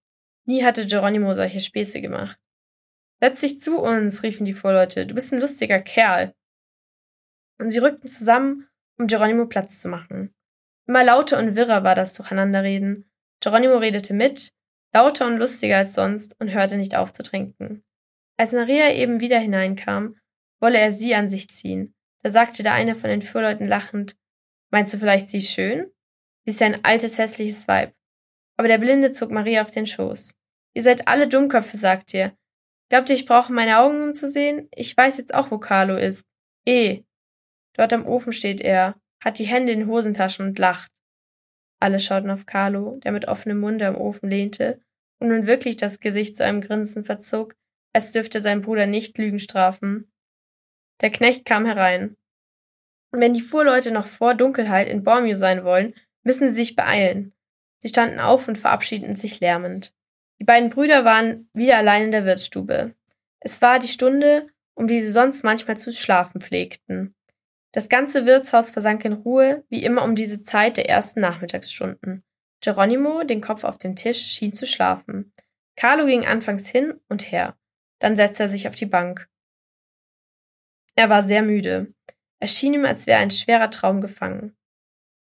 Nie 0.45 0.65
hatte 0.65 0.87
Geronimo 0.87 1.35
solche 1.35 1.61
Späße 1.61 2.01
gemacht. 2.01 2.39
Setz 3.21 3.41
dich 3.41 3.61
zu 3.61 3.79
uns, 3.79 4.23
riefen 4.23 4.47
die 4.47 4.55
Vorleute. 4.55 5.07
Du 5.07 5.15
bist 5.15 5.33
ein 5.33 5.41
lustiger 5.41 5.81
Kerl. 5.81 6.35
Und 7.59 7.71
sie 7.71 7.79
rückten 7.79 8.09
zusammen, 8.09 8.69
um 8.99 9.07
Geronimo 9.07 9.47
Platz 9.47 9.81
zu 9.81 9.89
machen. 9.89 10.35
Immer 10.91 11.05
lauter 11.05 11.39
und 11.39 11.55
wirrer 11.55 11.85
war 11.85 11.95
das 11.95 12.15
Durcheinanderreden. 12.15 13.09
Geronimo 13.39 13.77
redete 13.77 14.13
mit, 14.13 14.53
lauter 14.93 15.29
und 15.29 15.37
lustiger 15.37 15.77
als 15.77 15.95
sonst 15.95 16.35
und 16.41 16.53
hörte 16.53 16.77
nicht 16.77 16.97
auf 16.97 17.13
zu 17.13 17.23
trinken. 17.23 17.85
Als 18.37 18.55
Maria 18.55 18.93
eben 18.93 19.21
wieder 19.21 19.39
hineinkam, 19.39 20.19
wolle 20.59 20.79
er 20.79 20.91
sie 20.91 21.15
an 21.15 21.31
sich 21.31 21.49
ziehen. 21.49 21.95
Da 22.25 22.33
sagte 22.33 22.65
der 22.65 22.73
eine 22.75 22.97
von 22.97 23.09
den 23.09 23.23
Fuhrleuten 23.23 23.69
lachend, 23.69 24.17
meinst 24.73 24.93
du 24.93 24.99
vielleicht 24.99 25.29
sie 25.29 25.43
schön? 25.43 25.93
Sie 26.45 26.51
ist 26.51 26.61
ja 26.61 26.67
ein 26.67 26.85
altes, 26.85 27.19
hässliches 27.19 27.69
Weib. 27.69 27.95
Aber 28.57 28.67
der 28.67 28.79
Blinde 28.79 29.13
zog 29.13 29.31
Maria 29.31 29.63
auf 29.63 29.71
den 29.71 29.87
Schoß. 29.87 30.35
Ihr 30.75 30.83
seid 30.83 31.07
alle 31.07 31.29
Dummköpfe, 31.29 31.77
sagt 31.77 32.15
ihr. 32.15 32.37
Glaubt 32.89 33.11
ihr, 33.11 33.15
ich 33.15 33.27
brauche 33.27 33.53
meine 33.53 33.79
Augen, 33.79 34.03
um 34.03 34.13
zu 34.13 34.29
sehen? 34.29 34.69
Ich 34.75 34.97
weiß 34.97 35.19
jetzt 35.19 35.35
auch, 35.35 35.53
wo 35.53 35.59
Carlo 35.59 35.95
ist. 35.95 36.27
Eh. 36.67 37.05
Dort 37.75 37.93
am 37.93 38.07
Ofen 38.07 38.33
steht 38.33 38.61
er, 38.61 39.00
hat 39.23 39.39
die 39.39 39.47
Hände 39.47 39.73
in 39.73 39.87
Hosentaschen 39.87 40.47
und 40.47 40.59
lacht. 40.59 40.91
Alle 41.81 42.01
schauten 42.01 42.31
auf 42.31 42.47
Carlo, 42.47 42.99
der 43.03 43.13
mit 43.13 43.29
offenem 43.29 43.59
Munde 43.59 43.87
am 43.87 43.97
Ofen 43.97 44.29
lehnte 44.29 44.81
und 45.19 45.29
nun 45.29 45.47
wirklich 45.47 45.77
das 45.77 46.01
Gesicht 46.01 46.37
zu 46.37 46.45
einem 46.45 46.61
Grinsen 46.61 47.05
verzog, 47.05 47.55
als 47.93 48.13
dürfte 48.13 48.41
sein 48.41 48.61
Bruder 48.61 48.87
nicht 48.87 49.19
Lügen 49.19 49.39
strafen. 49.39 50.11
Der 51.01 51.11
Knecht 51.11 51.45
kam 51.45 51.67
herein. 51.67 52.17
Wenn 53.13 53.35
die 53.35 53.41
Fuhrleute 53.41 53.91
noch 53.91 54.07
vor 54.07 54.35
Dunkelheit 54.35 54.89
in 54.89 55.03
Bormio 55.03 55.37
sein 55.37 55.65
wollen, 55.65 55.95
müssen 56.23 56.49
sie 56.49 56.55
sich 56.55 56.77
beeilen. 56.77 57.33
Sie 57.79 57.89
standen 57.89 58.21
auf 58.21 58.47
und 58.47 58.59
verabschiedeten 58.59 59.17
sich 59.17 59.41
lärmend. 59.41 59.93
Die 60.39 60.45
beiden 60.45 60.71
Brüder 60.71 61.05
waren 61.05 61.49
wieder 61.53 61.79
allein 61.79 62.05
in 62.05 62.11
der 62.13 62.25
Wirtsstube. 62.25 62.95
Es 63.41 63.61
war 63.63 63.79
die 63.79 63.89
Stunde, 63.89 64.49
um 64.75 64.87
die 64.87 65.01
sie 65.01 65.11
sonst 65.11 65.45
manchmal 65.45 65.77
zu 65.77 65.93
schlafen 65.93 66.41
pflegten. 66.41 67.15
Das 67.73 67.89
ganze 67.89 68.27
Wirtshaus 68.27 68.71
versank 68.71 69.05
in 69.05 69.13
Ruhe, 69.13 69.65
wie 69.69 69.85
immer 69.85 70.03
um 70.03 70.15
diese 70.17 70.43
Zeit 70.43 70.77
der 70.77 70.89
ersten 70.89 71.21
Nachmittagsstunden. 71.21 72.25
Geronimo, 72.61 73.23
den 73.23 73.41
Kopf 73.41 73.65
auf 73.65 73.79
dem 73.79 73.97
Tisch, 73.97 74.21
schien 74.21 74.53
zu 74.53 74.67
schlafen. 74.67 75.33
Carlo 75.77 76.05
ging 76.05 76.27
anfangs 76.27 76.69
hin 76.69 77.01
und 77.09 77.31
her. 77.31 77.57
Dann 78.01 78.17
setzte 78.17 78.45
er 78.45 78.49
sich 78.49 78.67
auf 78.69 78.75
die 78.75 78.87
Bank. 78.87 79.29
Er 80.97 81.09
war 81.09 81.23
sehr 81.23 81.43
müde. 81.43 81.95
Es 82.41 82.57
schien 82.57 82.75
ihm, 82.75 82.85
als 82.85 83.07
wäre 83.07 83.21
ein 83.21 83.31
schwerer 83.31 83.71
Traum 83.71 84.01
gefangen. 84.01 84.57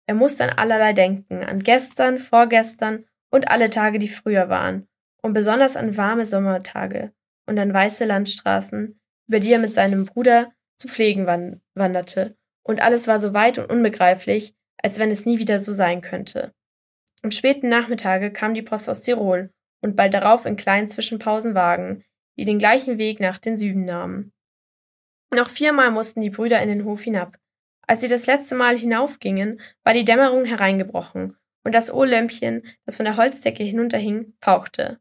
Er 0.06 0.16
musste 0.16 0.44
an 0.44 0.58
allerlei 0.58 0.94
denken, 0.94 1.44
an 1.44 1.60
gestern, 1.60 2.20
vorgestern 2.20 3.06
und 3.30 3.50
alle 3.50 3.70
Tage, 3.70 4.00
die 4.00 4.10
früher 4.10 4.50
waren, 4.50 4.88
und 5.22 5.34
besonders 5.34 5.78
an 5.78 5.96
warme 5.96 6.26
Sommertage 6.26 7.14
und 7.46 7.58
an 7.58 7.74
weiße 7.74 8.06
Landstraßen, 8.06 9.00
über 9.28 9.40
die 9.40 9.54
er 9.54 9.60
mit 9.60 9.74
seinem 9.74 10.06
Bruder 10.06 10.52
zu 10.78 10.88
pflegen 10.88 11.26
wanderte, 11.74 12.36
und 12.64 12.82
alles 12.82 13.08
war 13.08 13.20
so 13.20 13.34
weit 13.34 13.58
und 13.58 13.70
unbegreiflich, 13.70 14.56
als 14.78 15.00
wenn 15.00 15.12
es 15.12 15.26
nie 15.26 15.40
wieder 15.40 15.60
so 15.60 15.72
sein 15.74 16.02
könnte. 16.02 16.54
Am 17.22 17.32
späten 17.32 17.70
Nachmittage 17.70 18.32
kam 18.32 18.54
die 18.54 18.62
Post 18.62 18.90
aus 18.90 19.04
Tirol 19.04 19.50
und 19.82 19.96
bald 19.96 20.14
darauf 20.14 20.46
in 20.46 20.56
kleinen 20.56 20.88
Zwischenpausen 20.88 21.56
Wagen, 21.56 22.04
die 22.38 22.46
den 22.46 22.60
gleichen 22.60 22.98
Weg 22.98 23.20
nach 23.20 23.38
den 23.38 23.56
Süden 23.58 23.86
nahmen. 23.86 24.34
Noch 25.34 25.50
viermal 25.50 25.92
mussten 25.92 26.22
die 26.22 26.30
Brüder 26.30 26.62
in 26.62 26.70
den 26.70 26.86
Hof 26.86 27.02
hinab. 27.02 27.38
Als 27.88 28.02
sie 28.02 28.08
das 28.08 28.28
letzte 28.28 28.56
Mal 28.56 28.78
hinaufgingen, 28.78 29.62
war 29.84 29.94
die 29.94 30.06
Dämmerung 30.06 30.46
hereingebrochen 30.46 31.38
und 31.64 31.74
das 31.74 31.94
Ohrlämpchen, 31.94 32.64
das 32.86 32.98
von 32.98 33.06
der 33.06 33.18
Holzdecke 33.18 33.64
hinunterhing, 33.64 34.34
fauchte. 34.42 35.00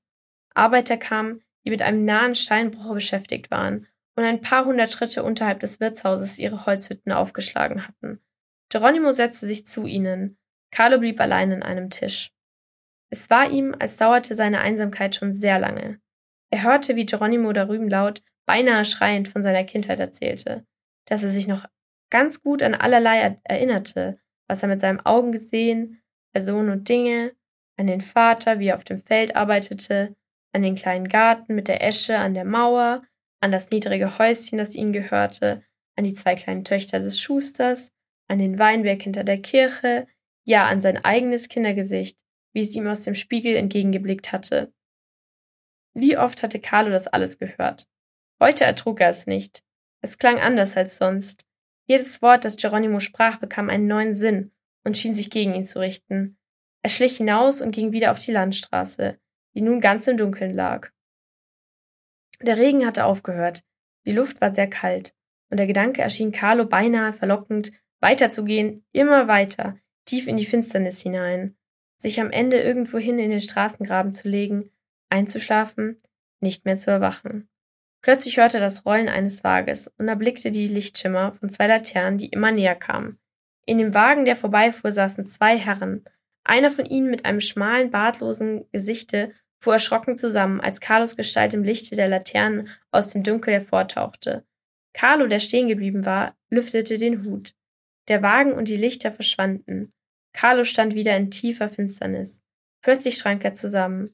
Arbeiter 0.54 0.96
kamen, 0.96 1.42
die 1.64 1.70
mit 1.70 1.82
einem 1.82 2.04
nahen 2.04 2.34
Steinbruch 2.34 2.94
beschäftigt 2.94 3.50
waren 3.50 3.86
und 4.16 4.24
ein 4.24 4.40
paar 4.40 4.64
hundert 4.64 4.92
Schritte 4.92 5.22
unterhalb 5.22 5.60
des 5.60 5.80
Wirtshauses 5.80 6.38
ihre 6.38 6.66
Holzhütten 6.66 7.12
aufgeschlagen 7.12 7.86
hatten. 7.86 8.20
Geronimo 8.68 9.12
setzte 9.12 9.46
sich 9.46 9.66
zu 9.66 9.86
ihnen. 9.86 10.38
Carlo 10.70 10.98
blieb 10.98 11.20
allein 11.20 11.52
an 11.52 11.62
einem 11.62 11.90
Tisch. 11.90 12.32
Es 13.10 13.28
war 13.28 13.50
ihm, 13.50 13.74
als 13.78 13.98
dauerte 13.98 14.34
seine 14.34 14.60
Einsamkeit 14.60 15.14
schon 15.14 15.32
sehr 15.32 15.58
lange. 15.58 16.00
Er 16.50 16.62
hörte, 16.62 16.96
wie 16.96 17.06
Geronimo 17.06 17.52
darüben 17.52 17.88
laut 17.88 18.22
beinahe 18.46 18.84
schreiend 18.84 19.28
von 19.28 19.42
seiner 19.42 19.64
Kindheit 19.64 20.00
erzählte, 20.00 20.66
dass 21.06 21.22
er 21.22 21.30
sich 21.30 21.46
noch 21.46 21.66
ganz 22.10 22.42
gut 22.42 22.62
an 22.62 22.74
allerlei 22.74 23.38
erinnerte, 23.44 24.18
was 24.48 24.62
er 24.62 24.68
mit 24.68 24.80
seinen 24.80 25.00
Augen 25.00 25.32
gesehen, 25.32 26.02
Personen 26.32 26.70
und 26.70 26.88
Dinge, 26.88 27.32
an 27.78 27.86
den 27.86 28.00
Vater, 28.00 28.58
wie 28.58 28.68
er 28.68 28.76
auf 28.76 28.84
dem 28.84 28.98
Feld 28.98 29.36
arbeitete, 29.36 30.14
an 30.52 30.62
den 30.62 30.74
kleinen 30.74 31.08
Garten 31.08 31.54
mit 31.54 31.68
der 31.68 31.82
Esche 31.82 32.18
an 32.18 32.34
der 32.34 32.44
Mauer, 32.44 33.02
an 33.42 33.52
das 33.52 33.70
niedrige 33.70 34.18
Häuschen, 34.18 34.58
das 34.58 34.74
ihm 34.74 34.92
gehörte, 34.92 35.62
an 35.96 36.04
die 36.04 36.14
zwei 36.14 36.34
kleinen 36.34 36.64
Töchter 36.64 37.00
des 37.00 37.20
Schusters, 37.20 37.92
an 38.28 38.38
den 38.38 38.58
Weinberg 38.58 39.02
hinter 39.02 39.24
der 39.24 39.40
Kirche, 39.40 40.06
ja 40.44 40.66
an 40.66 40.80
sein 40.80 41.04
eigenes 41.04 41.48
Kindergesicht, 41.48 42.18
wie 42.52 42.62
es 42.62 42.74
ihm 42.74 42.86
aus 42.86 43.02
dem 43.02 43.14
Spiegel 43.14 43.56
entgegengeblickt 43.56 44.32
hatte. 44.32 44.72
Wie 45.94 46.16
oft 46.16 46.42
hatte 46.42 46.60
Carlo 46.60 46.90
das 46.90 47.08
alles 47.08 47.38
gehört? 47.38 47.88
Heute 48.40 48.64
ertrug 48.64 49.00
er 49.00 49.10
es 49.10 49.26
nicht. 49.26 49.62
Es 50.00 50.18
klang 50.18 50.38
anders 50.38 50.76
als 50.76 50.96
sonst. 50.96 51.44
Jedes 51.86 52.22
Wort, 52.22 52.44
das 52.44 52.56
Geronimo 52.56 53.00
sprach, 53.00 53.38
bekam 53.38 53.68
einen 53.68 53.86
neuen 53.86 54.14
Sinn 54.14 54.52
und 54.84 54.96
schien 54.96 55.14
sich 55.14 55.30
gegen 55.30 55.54
ihn 55.54 55.64
zu 55.64 55.80
richten. 55.80 56.38
Er 56.82 56.90
schlich 56.90 57.16
hinaus 57.16 57.60
und 57.60 57.72
ging 57.72 57.92
wieder 57.92 58.10
auf 58.12 58.18
die 58.18 58.32
Landstraße, 58.32 59.18
die 59.54 59.62
nun 59.62 59.80
ganz 59.80 60.06
im 60.06 60.16
Dunkeln 60.16 60.54
lag. 60.54 60.90
Der 62.42 62.56
Regen 62.56 62.84
hatte 62.84 63.04
aufgehört, 63.04 63.62
die 64.04 64.12
Luft 64.12 64.40
war 64.40 64.52
sehr 64.52 64.68
kalt, 64.68 65.14
und 65.50 65.58
der 65.58 65.66
Gedanke 65.66 66.02
erschien 66.02 66.32
Carlo 66.32 66.66
beinahe 66.66 67.12
verlockend, 67.12 67.72
weiterzugehen, 68.00 68.84
immer 68.92 69.28
weiter, 69.28 69.76
tief 70.06 70.26
in 70.26 70.36
die 70.36 70.46
Finsternis 70.46 71.00
hinein, 71.02 71.56
sich 71.96 72.20
am 72.20 72.30
Ende 72.30 72.60
irgendwohin 72.60 73.18
in 73.18 73.30
den 73.30 73.40
Straßengraben 73.40 74.12
zu 74.12 74.28
legen, 74.28 74.70
einzuschlafen, 75.08 76.02
nicht 76.40 76.64
mehr 76.64 76.76
zu 76.76 76.90
erwachen. 76.90 77.48
Plötzlich 78.02 78.38
hörte 78.38 78.56
er 78.58 78.64
das 78.64 78.84
Rollen 78.84 79.08
eines 79.08 79.44
Wages 79.44 79.92
und 79.98 80.08
erblickte 80.08 80.50
die 80.50 80.66
Lichtschimmer 80.66 81.32
von 81.32 81.48
zwei 81.48 81.68
Laternen, 81.68 82.18
die 82.18 82.26
immer 82.26 82.50
näher 82.50 82.74
kamen. 82.74 83.20
In 83.64 83.78
dem 83.78 83.94
Wagen, 83.94 84.24
der 84.24 84.34
vorbeifuhr, 84.34 84.90
saßen 84.90 85.24
zwei 85.24 85.56
Herren. 85.56 86.04
Einer 86.42 86.72
von 86.72 86.84
ihnen 86.84 87.10
mit 87.10 87.24
einem 87.24 87.40
schmalen, 87.40 87.92
bartlosen 87.92 88.68
Gesichte 88.72 89.32
fuhr 89.62 89.74
erschrocken 89.74 90.16
zusammen, 90.16 90.60
als 90.60 90.80
Carlos 90.80 91.16
Gestalt 91.16 91.54
im 91.54 91.62
Lichte 91.62 91.94
der 91.94 92.08
Laternen 92.08 92.68
aus 92.90 93.10
dem 93.12 93.22
Dunkel 93.22 93.54
hervortauchte. 93.54 94.44
Carlo, 94.92 95.28
der 95.28 95.38
stehen 95.38 95.68
geblieben 95.68 96.04
war, 96.04 96.36
lüftete 96.50 96.98
den 96.98 97.24
Hut. 97.24 97.54
Der 98.08 98.22
Wagen 98.22 98.52
und 98.54 98.66
die 98.66 98.76
Lichter 98.76 99.12
verschwanden. 99.12 99.92
Carlo 100.32 100.64
stand 100.64 100.96
wieder 100.96 101.16
in 101.16 101.30
tiefer 101.30 101.70
Finsternis. 101.70 102.42
Plötzlich 102.82 103.16
schrank 103.16 103.44
er 103.44 103.54
zusammen. 103.54 104.12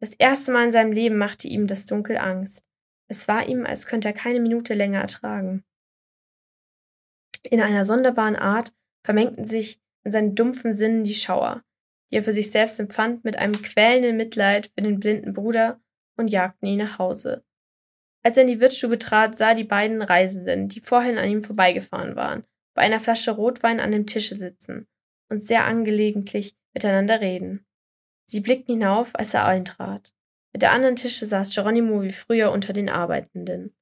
Das 0.00 0.14
erste 0.14 0.52
Mal 0.52 0.64
in 0.64 0.72
seinem 0.72 0.92
Leben 0.92 1.18
machte 1.18 1.48
ihm 1.48 1.66
das 1.66 1.84
Dunkel 1.84 2.16
Angst. 2.16 2.64
Es 3.08 3.28
war 3.28 3.46
ihm, 3.46 3.66
als 3.66 3.86
könnte 3.86 4.08
er 4.08 4.14
keine 4.14 4.40
Minute 4.40 4.72
länger 4.72 5.00
ertragen. 5.00 5.64
In 7.42 7.60
einer 7.60 7.84
sonderbaren 7.84 8.36
Art 8.36 8.72
vermengten 9.04 9.44
sich 9.44 9.80
in 10.04 10.12
seinen 10.12 10.34
dumpfen 10.34 10.72
Sinnen 10.72 11.04
die 11.04 11.14
Schauer, 11.14 11.62
die 12.10 12.16
er 12.16 12.22
für 12.22 12.32
sich 12.32 12.50
selbst 12.50 12.80
empfand, 12.80 13.24
mit 13.24 13.38
einem 13.38 13.60
quälenden 13.60 14.16
Mitleid 14.16 14.70
für 14.74 14.82
den 14.82 15.00
blinden 15.00 15.32
Bruder 15.32 15.80
und 16.16 16.28
jagten 16.28 16.66
ihn 16.66 16.78
nach 16.78 16.98
Hause. 16.98 17.44
Als 18.22 18.36
er 18.36 18.42
in 18.42 18.48
die 18.48 18.60
Wirtsstube 18.60 18.98
trat, 18.98 19.36
sah 19.36 19.50
er 19.50 19.54
die 19.54 19.64
beiden 19.64 20.02
Reisenden, 20.02 20.68
die 20.68 20.80
vorhin 20.80 21.18
an 21.18 21.28
ihm 21.28 21.42
vorbeigefahren 21.42 22.16
waren, 22.16 22.44
bei 22.74 22.82
einer 22.82 23.00
Flasche 23.00 23.30
Rotwein 23.30 23.80
an 23.80 23.92
dem 23.92 24.06
Tische 24.06 24.36
sitzen 24.36 24.86
und 25.28 25.42
sehr 25.42 25.64
angelegentlich 25.64 26.56
miteinander 26.74 27.20
reden. 27.20 27.66
Sie 28.26 28.40
blickten 28.40 28.74
hinauf, 28.74 29.14
als 29.14 29.34
er 29.34 29.46
eintrat. 29.46 30.12
Mit 30.52 30.62
der 30.62 30.72
anderen 30.72 30.96
Tische 30.96 31.26
saß 31.26 31.54
Geronimo 31.54 32.02
wie 32.02 32.10
früher 32.10 32.52
unter 32.52 32.72
den 32.72 32.88
Arbeitenden. 32.88 33.74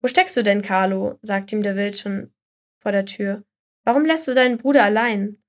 Wo 0.00 0.08
steckst 0.08 0.36
du 0.36 0.42
denn, 0.42 0.62
Carlo? 0.62 1.18
sagte 1.22 1.56
ihm 1.56 1.62
der 1.62 1.76
Wild 1.76 1.98
schon 1.98 2.32
vor 2.78 2.92
der 2.92 3.04
Tür. 3.04 3.44
Warum 3.84 4.04
lässt 4.04 4.28
du 4.28 4.34
deinen 4.34 4.58
Bruder 4.58 4.84
allein? 4.84 5.42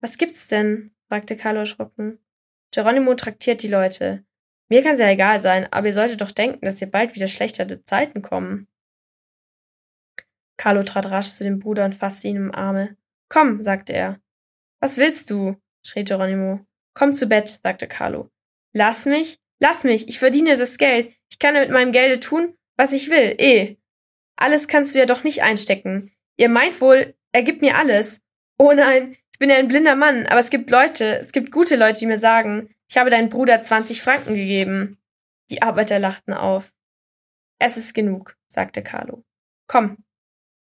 Was 0.00 0.18
gibt's 0.18 0.48
denn? 0.48 0.94
Fragte 1.12 1.36
Carlo 1.36 1.60
erschrocken. 1.60 2.18
Geronimo 2.70 3.14
traktiert 3.14 3.62
die 3.62 3.68
Leute. 3.68 4.24
Mir 4.70 4.82
kann's 4.82 4.98
ja 4.98 5.10
egal 5.10 5.42
sein, 5.42 5.70
aber 5.70 5.88
ihr 5.88 5.92
solltet 5.92 6.22
doch 6.22 6.30
denken, 6.30 6.64
dass 6.64 6.78
hier 6.78 6.90
bald 6.90 7.14
wieder 7.14 7.28
schlechtere 7.28 7.84
Zeiten 7.84 8.22
kommen. 8.22 8.66
Carlo 10.56 10.82
trat 10.82 11.10
rasch 11.10 11.32
zu 11.32 11.44
dem 11.44 11.58
Bruder 11.58 11.84
und 11.84 11.94
fasste 11.94 12.28
ihn 12.28 12.36
im 12.36 12.54
Arme. 12.54 12.96
Komm, 13.28 13.62
sagte 13.62 13.92
er. 13.92 14.22
Was 14.80 14.96
willst 14.96 15.28
du? 15.28 15.60
schrie 15.84 16.04
Geronimo. 16.04 16.64
Komm 16.94 17.12
zu 17.12 17.26
Bett, 17.26 17.50
sagte 17.50 17.86
Carlo. 17.88 18.30
Lass 18.72 19.04
mich, 19.04 19.38
Lass 19.60 19.84
mich, 19.84 20.08
ich 20.08 20.18
verdiene 20.18 20.56
das 20.56 20.78
Geld. 20.78 21.14
Ich 21.30 21.38
kann 21.38 21.52
mit 21.52 21.70
meinem 21.70 21.92
Gelde 21.92 22.20
tun, 22.20 22.56
was 22.78 22.94
ich 22.94 23.10
will, 23.10 23.36
eh. 23.38 23.76
Alles 24.34 24.66
kannst 24.66 24.94
du 24.94 24.98
ja 24.98 25.04
doch 25.04 25.24
nicht 25.24 25.42
einstecken. 25.42 26.10
Ihr 26.38 26.48
meint 26.48 26.80
wohl, 26.80 27.14
er 27.32 27.42
gibt 27.42 27.60
mir 27.60 27.76
alles. 27.76 28.22
Oh 28.58 28.72
nein, 28.72 29.16
bin 29.42 29.50
ja 29.50 29.56
ein 29.56 29.66
blinder 29.66 29.96
Mann, 29.96 30.26
aber 30.26 30.38
es 30.38 30.50
gibt 30.50 30.70
Leute, 30.70 31.18
es 31.18 31.32
gibt 31.32 31.50
gute 31.50 31.74
Leute, 31.74 31.98
die 31.98 32.06
mir 32.06 32.16
sagen, 32.16 32.72
ich 32.88 32.96
habe 32.96 33.10
deinen 33.10 33.28
Bruder 33.28 33.60
20 33.60 34.00
Franken 34.00 34.36
gegeben. 34.36 35.02
Die 35.50 35.62
Arbeiter 35.62 35.98
lachten 35.98 36.32
auf. 36.32 36.72
Es 37.58 37.76
ist 37.76 37.92
genug, 37.92 38.36
sagte 38.46 38.84
Carlo. 38.84 39.24
Komm. 39.66 39.96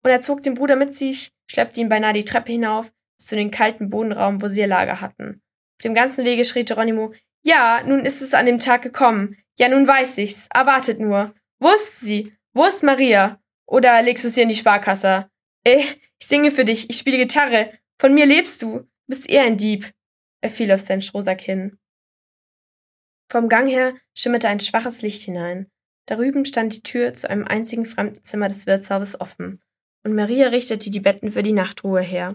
Und 0.02 0.10
er 0.10 0.22
zog 0.22 0.42
den 0.42 0.54
Bruder 0.54 0.76
mit 0.76 0.96
sich, 0.96 1.34
schleppte 1.46 1.82
ihn 1.82 1.90
beinahe 1.90 2.14
die 2.14 2.24
Treppe 2.24 2.50
hinauf, 2.50 2.94
bis 3.18 3.26
zu 3.26 3.36
den 3.36 3.50
kalten 3.50 3.90
Bodenraum, 3.90 4.40
wo 4.40 4.48
sie 4.48 4.60
ihr 4.60 4.66
Lager 4.66 5.02
hatten. 5.02 5.42
Auf 5.78 5.82
dem 5.82 5.92
ganzen 5.92 6.24
Wege 6.24 6.46
schrie 6.46 6.64
Geronimo, 6.64 7.12
ja, 7.44 7.82
nun 7.84 8.06
ist 8.06 8.22
es 8.22 8.32
an 8.32 8.46
dem 8.46 8.58
Tag 8.58 8.80
gekommen. 8.80 9.36
Ja, 9.58 9.68
nun 9.68 9.86
weiß 9.86 10.16
ich's. 10.16 10.48
Erwartet 10.50 10.98
nur. 10.98 11.34
Wo 11.58 11.68
ist 11.68 12.00
sie? 12.00 12.34
Wo 12.54 12.64
ist 12.64 12.82
Maria? 12.82 13.38
Oder 13.66 14.00
legst 14.00 14.24
du 14.24 14.30
sie 14.30 14.40
in 14.40 14.48
die 14.48 14.54
Sparkasse? 14.54 15.28
Eh, 15.62 15.84
ich 16.18 16.26
singe 16.26 16.50
für 16.50 16.64
dich, 16.64 16.88
ich 16.88 16.96
spiele 16.96 17.18
Gitarre. 17.18 17.70
Von 18.02 18.14
mir 18.14 18.26
lebst 18.26 18.60
du. 18.62 18.88
Bist 19.06 19.30
eher 19.30 19.44
ein 19.44 19.56
Dieb. 19.56 19.92
Er 20.40 20.50
fiel 20.50 20.72
auf 20.72 20.80
sein 20.80 21.02
Strohsack 21.02 21.40
hin. 21.40 21.78
Vom 23.30 23.48
Gang 23.48 23.68
her 23.68 23.94
schimmerte 24.12 24.48
ein 24.48 24.58
schwaches 24.58 25.02
Licht 25.02 25.22
hinein. 25.22 25.70
Darüben 26.06 26.44
stand 26.44 26.74
die 26.74 26.82
Tür 26.82 27.14
zu 27.14 27.30
einem 27.30 27.44
einzigen 27.44 27.86
Fremdenzimmer 27.86 28.48
des 28.48 28.66
Wirtshauses 28.66 29.20
offen, 29.20 29.62
und 30.02 30.16
Maria 30.16 30.48
richtete 30.48 30.90
die 30.90 30.98
Betten 30.98 31.30
für 31.30 31.44
die 31.44 31.52
Nachtruhe 31.52 32.00
her. 32.00 32.34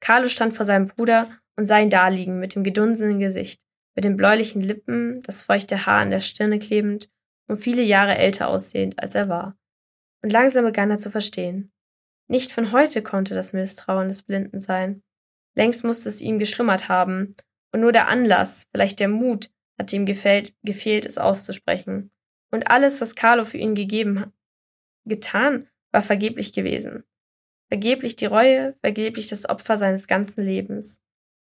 Carlo 0.00 0.28
stand 0.28 0.52
vor 0.52 0.66
seinem 0.66 0.88
Bruder 0.88 1.30
und 1.56 1.64
sah 1.64 1.78
ihn 1.78 1.88
daliegen 1.88 2.38
mit 2.38 2.54
dem 2.54 2.62
gedunsenen 2.62 3.18
Gesicht 3.18 3.62
mit 3.94 4.04
den 4.04 4.18
bläulichen 4.18 4.60
Lippen, 4.60 5.22
das 5.22 5.42
feuchte 5.42 5.86
Haar 5.86 6.02
an 6.02 6.10
der 6.10 6.20
Stirne 6.20 6.58
klebend 6.58 7.08
und 7.46 7.56
viele 7.56 7.82
Jahre 7.82 8.18
älter 8.18 8.48
aussehend, 8.48 8.98
als 8.98 9.14
er 9.14 9.30
war. 9.30 9.56
Und 10.22 10.34
langsam 10.34 10.66
begann 10.66 10.90
er 10.90 10.98
zu 10.98 11.10
verstehen. 11.10 11.72
Nicht 12.28 12.52
von 12.52 12.72
heute 12.72 13.02
konnte 13.02 13.34
das 13.34 13.52
Misstrauen 13.52 14.08
des 14.08 14.22
Blinden 14.22 14.58
sein. 14.58 15.02
Längst 15.54 15.84
musste 15.84 16.08
es 16.08 16.20
ihm 16.20 16.38
geschlummert 16.38 16.88
haben, 16.88 17.34
und 17.72 17.80
nur 17.80 17.92
der 17.92 18.08
Anlass, 18.08 18.66
vielleicht 18.70 19.00
der 19.00 19.08
Mut, 19.08 19.50
hatte 19.78 19.96
ihm 19.96 20.06
gefällt, 20.06 20.54
gefehlt, 20.62 21.04
es 21.06 21.18
auszusprechen. 21.18 22.10
Und 22.50 22.70
alles, 22.70 23.00
was 23.00 23.14
Carlo 23.14 23.44
für 23.44 23.58
ihn 23.58 23.74
gegeben, 23.74 24.32
getan, 25.04 25.68
war 25.90 26.02
vergeblich 26.02 26.52
gewesen. 26.52 27.04
Vergeblich 27.68 28.16
die 28.16 28.26
Reue, 28.26 28.76
vergeblich 28.80 29.28
das 29.28 29.48
Opfer 29.48 29.76
seines 29.76 30.06
ganzen 30.06 30.42
Lebens. 30.44 31.02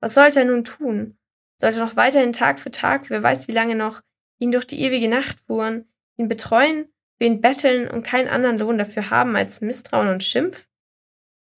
Was 0.01 0.15
sollte 0.15 0.41
er 0.41 0.47
nun 0.47 0.65
tun? 0.65 1.19
sollte 1.59 1.79
noch 1.79 1.97
weiterhin 1.97 2.33
Tag 2.33 2.61
für 2.61 2.71
Tag, 2.71 3.09
wer 3.09 3.23
weiß 3.23 3.49
wie 3.49 3.53
lange 3.53 3.75
noch, 3.75 4.03
ihn 4.39 4.53
durch 4.53 4.67
die 4.67 4.81
ewige 4.83 5.09
Nacht 5.09 5.41
fuhren, 5.41 5.91
ihn 6.19 6.29
betreuen, 6.29 6.93
ihn 7.25 7.41
betteln 7.41 7.89
und 7.89 8.05
keinen 8.05 8.29
anderen 8.29 8.59
Lohn 8.59 8.79
dafür 8.79 9.11
haben 9.11 9.37
als 9.37 9.61
Misstrauen 9.61 10.09
und 10.09 10.23
Schimpf? 10.23 10.69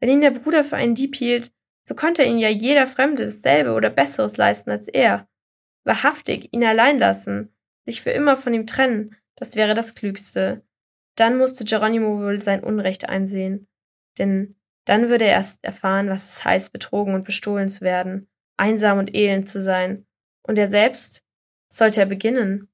Wenn 0.01 0.11
ihn 0.11 0.21
der 0.21 0.31
Bruder 0.31 0.63
für 0.63 0.77
einen 0.77 0.95
Dieb 0.95 1.17
hielt, 1.17 1.51
so 1.85 1.95
konnte 1.95 2.23
ihn 2.23 2.39
ja 2.39 2.49
jeder 2.49 2.87
Fremde 2.87 3.27
dasselbe 3.27 3.73
oder 3.73 3.91
Besseres 3.91 4.37
leisten 4.37 4.71
als 4.71 4.87
er. 4.89 5.29
Wahrhaftig, 5.85 6.53
ihn 6.53 6.65
allein 6.65 6.99
lassen, 6.99 7.53
sich 7.85 8.03
für 8.03 8.11
immer 8.11 8.37
von 8.37 8.55
ihm 8.55 8.67
trennen, 8.67 9.17
das 9.35 9.57
wäre 9.57 9.75
das 9.75 9.95
Klügste. 9.95 10.63
Dann 11.17 11.39
musste 11.39 11.65
Geronimo 11.65 12.21
wohl 12.21 12.41
sein 12.41 12.63
Unrecht 12.63 13.09
einsehen, 13.09 13.67
denn 14.19 14.57
dann 14.85 15.09
würde 15.09 15.25
er 15.25 15.33
erst 15.33 15.65
erfahren, 15.65 16.09
was 16.09 16.29
es 16.29 16.45
heißt, 16.45 16.73
betrogen 16.73 17.15
und 17.15 17.25
bestohlen 17.25 17.69
zu 17.69 17.81
werden 17.81 18.29
einsam 18.59 18.99
und 18.99 19.15
elend 19.15 19.49
zu 19.49 19.63
sein. 19.63 20.07
Und 20.43 20.59
er 20.59 20.69
selbst? 20.69 21.25
Sollte 21.71 22.01
er 22.01 22.07
beginnen? 22.07 22.69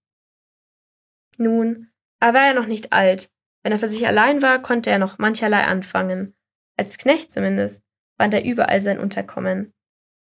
Nun, 1.37 1.91
er 2.25 2.35
war 2.35 2.47
ja 2.47 2.55
noch 2.55 2.67
nicht 2.67 2.93
alt. 2.93 3.31
Wenn 3.63 3.73
er 3.73 3.79
für 3.79 3.89
sich 3.89 4.07
allein 4.07 4.41
war, 4.41 4.63
konnte 4.63 4.91
er 4.91 4.99
noch 4.99 5.19
mancherlei 5.19 5.63
anfangen. 5.65 6.35
Als 6.77 6.97
Knecht 6.97 7.31
zumindest 7.31 7.85
fand 8.17 8.33
er 8.33 8.45
überall 8.45 8.81
sein 8.81 8.99
Unterkommen. 8.99 9.75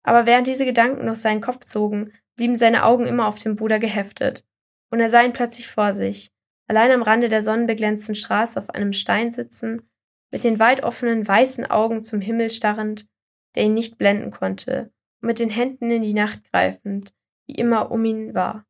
Aber 0.03 0.25
während 0.25 0.47
diese 0.47 0.65
Gedanken 0.65 1.05
durch 1.05 1.19
seinen 1.19 1.41
Kopf 1.41 1.65
zogen, 1.65 2.11
blieben 2.35 2.55
seine 2.55 2.85
Augen 2.85 3.05
immer 3.05 3.27
auf 3.27 3.37
den 3.37 3.55
Bruder 3.55 3.79
geheftet, 3.79 4.45
und 4.91 4.99
er 4.99 5.09
sah 5.09 5.21
ihn 5.21 5.33
plötzlich 5.33 5.67
vor 5.67 5.93
sich, 5.93 6.31
allein 6.67 6.91
am 6.91 7.01
Rande 7.01 7.29
der 7.29 7.43
sonnenbeglänzten 7.43 8.15
Straße 8.15 8.59
auf 8.59 8.69
einem 8.71 8.93
Stein 8.93 9.31
sitzen, 9.31 9.87
mit 10.31 10.43
den 10.43 10.59
weit 10.59 10.83
offenen 10.83 11.27
weißen 11.27 11.69
Augen 11.69 12.01
zum 12.01 12.19
Himmel 12.19 12.49
starrend, 12.49 13.07
der 13.55 13.63
ihn 13.63 13.73
nicht 13.73 13.97
blenden 13.97 14.31
konnte, 14.31 14.91
mit 15.21 15.39
den 15.39 15.49
Händen 15.49 15.89
in 15.91 16.01
die 16.01 16.13
Nacht 16.13 16.43
greifend, 16.51 17.13
die 17.47 17.55
immer 17.55 17.91
um 17.91 18.03
ihn 18.05 18.33
war. 18.33 18.64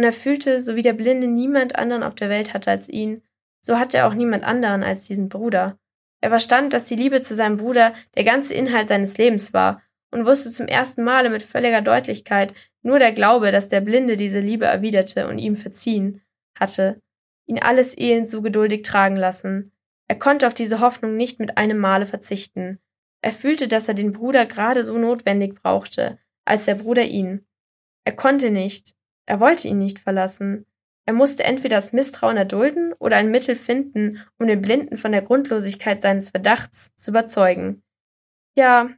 Und 0.00 0.04
er 0.04 0.14
fühlte, 0.14 0.62
so 0.62 0.76
wie 0.76 0.82
der 0.82 0.94
Blinde 0.94 1.26
niemand 1.26 1.76
anderen 1.76 2.02
auf 2.02 2.14
der 2.14 2.30
Welt 2.30 2.54
hatte 2.54 2.70
als 2.70 2.88
ihn, 2.88 3.20
so 3.60 3.78
hatte 3.78 3.98
er 3.98 4.08
auch 4.08 4.14
niemand 4.14 4.44
anderen 4.44 4.82
als 4.82 5.06
diesen 5.06 5.28
Bruder. 5.28 5.76
Er 6.22 6.30
verstand, 6.30 6.72
dass 6.72 6.86
die 6.86 6.96
Liebe 6.96 7.20
zu 7.20 7.34
seinem 7.34 7.58
Bruder 7.58 7.92
der 8.16 8.24
ganze 8.24 8.54
Inhalt 8.54 8.88
seines 8.88 9.18
Lebens 9.18 9.52
war 9.52 9.82
und 10.10 10.24
wusste 10.24 10.48
zum 10.48 10.68
ersten 10.68 11.04
Male 11.04 11.28
mit 11.28 11.42
völliger 11.42 11.82
Deutlichkeit, 11.82 12.54
nur 12.80 12.98
der 12.98 13.12
Glaube, 13.12 13.52
dass 13.52 13.68
der 13.68 13.82
Blinde 13.82 14.16
diese 14.16 14.40
Liebe 14.40 14.64
erwiderte 14.64 15.28
und 15.28 15.36
ihm 15.36 15.54
verziehen 15.54 16.22
hatte, 16.58 16.98
ihn 17.44 17.58
alles 17.58 17.94
Elend 17.98 18.26
so 18.26 18.40
geduldig 18.40 18.80
tragen 18.80 19.16
lassen. 19.16 19.70
Er 20.08 20.18
konnte 20.18 20.46
auf 20.46 20.54
diese 20.54 20.80
Hoffnung 20.80 21.14
nicht 21.14 21.40
mit 21.40 21.58
einem 21.58 21.76
Male 21.76 22.06
verzichten. 22.06 22.78
Er 23.20 23.32
fühlte, 23.32 23.68
dass 23.68 23.86
er 23.86 23.92
den 23.92 24.12
Bruder 24.12 24.46
gerade 24.46 24.82
so 24.82 24.96
notwendig 24.96 25.56
brauchte, 25.60 26.18
als 26.46 26.64
der 26.64 26.76
Bruder 26.76 27.04
ihn. 27.04 27.44
Er 28.06 28.16
konnte 28.16 28.50
nicht, 28.50 28.94
er 29.26 29.40
wollte 29.40 29.68
ihn 29.68 29.78
nicht 29.78 29.98
verlassen. 29.98 30.66
Er 31.06 31.14
musste 31.14 31.44
entweder 31.44 31.76
das 31.76 31.92
Misstrauen 31.92 32.36
erdulden 32.36 32.92
oder 32.94 33.16
ein 33.16 33.30
Mittel 33.30 33.56
finden, 33.56 34.24
um 34.38 34.46
den 34.46 34.60
Blinden 34.62 34.96
von 34.96 35.12
der 35.12 35.22
Grundlosigkeit 35.22 36.02
seines 36.02 36.30
Verdachts 36.30 36.94
zu 36.94 37.10
überzeugen. 37.10 37.82
Ja, 38.56 38.90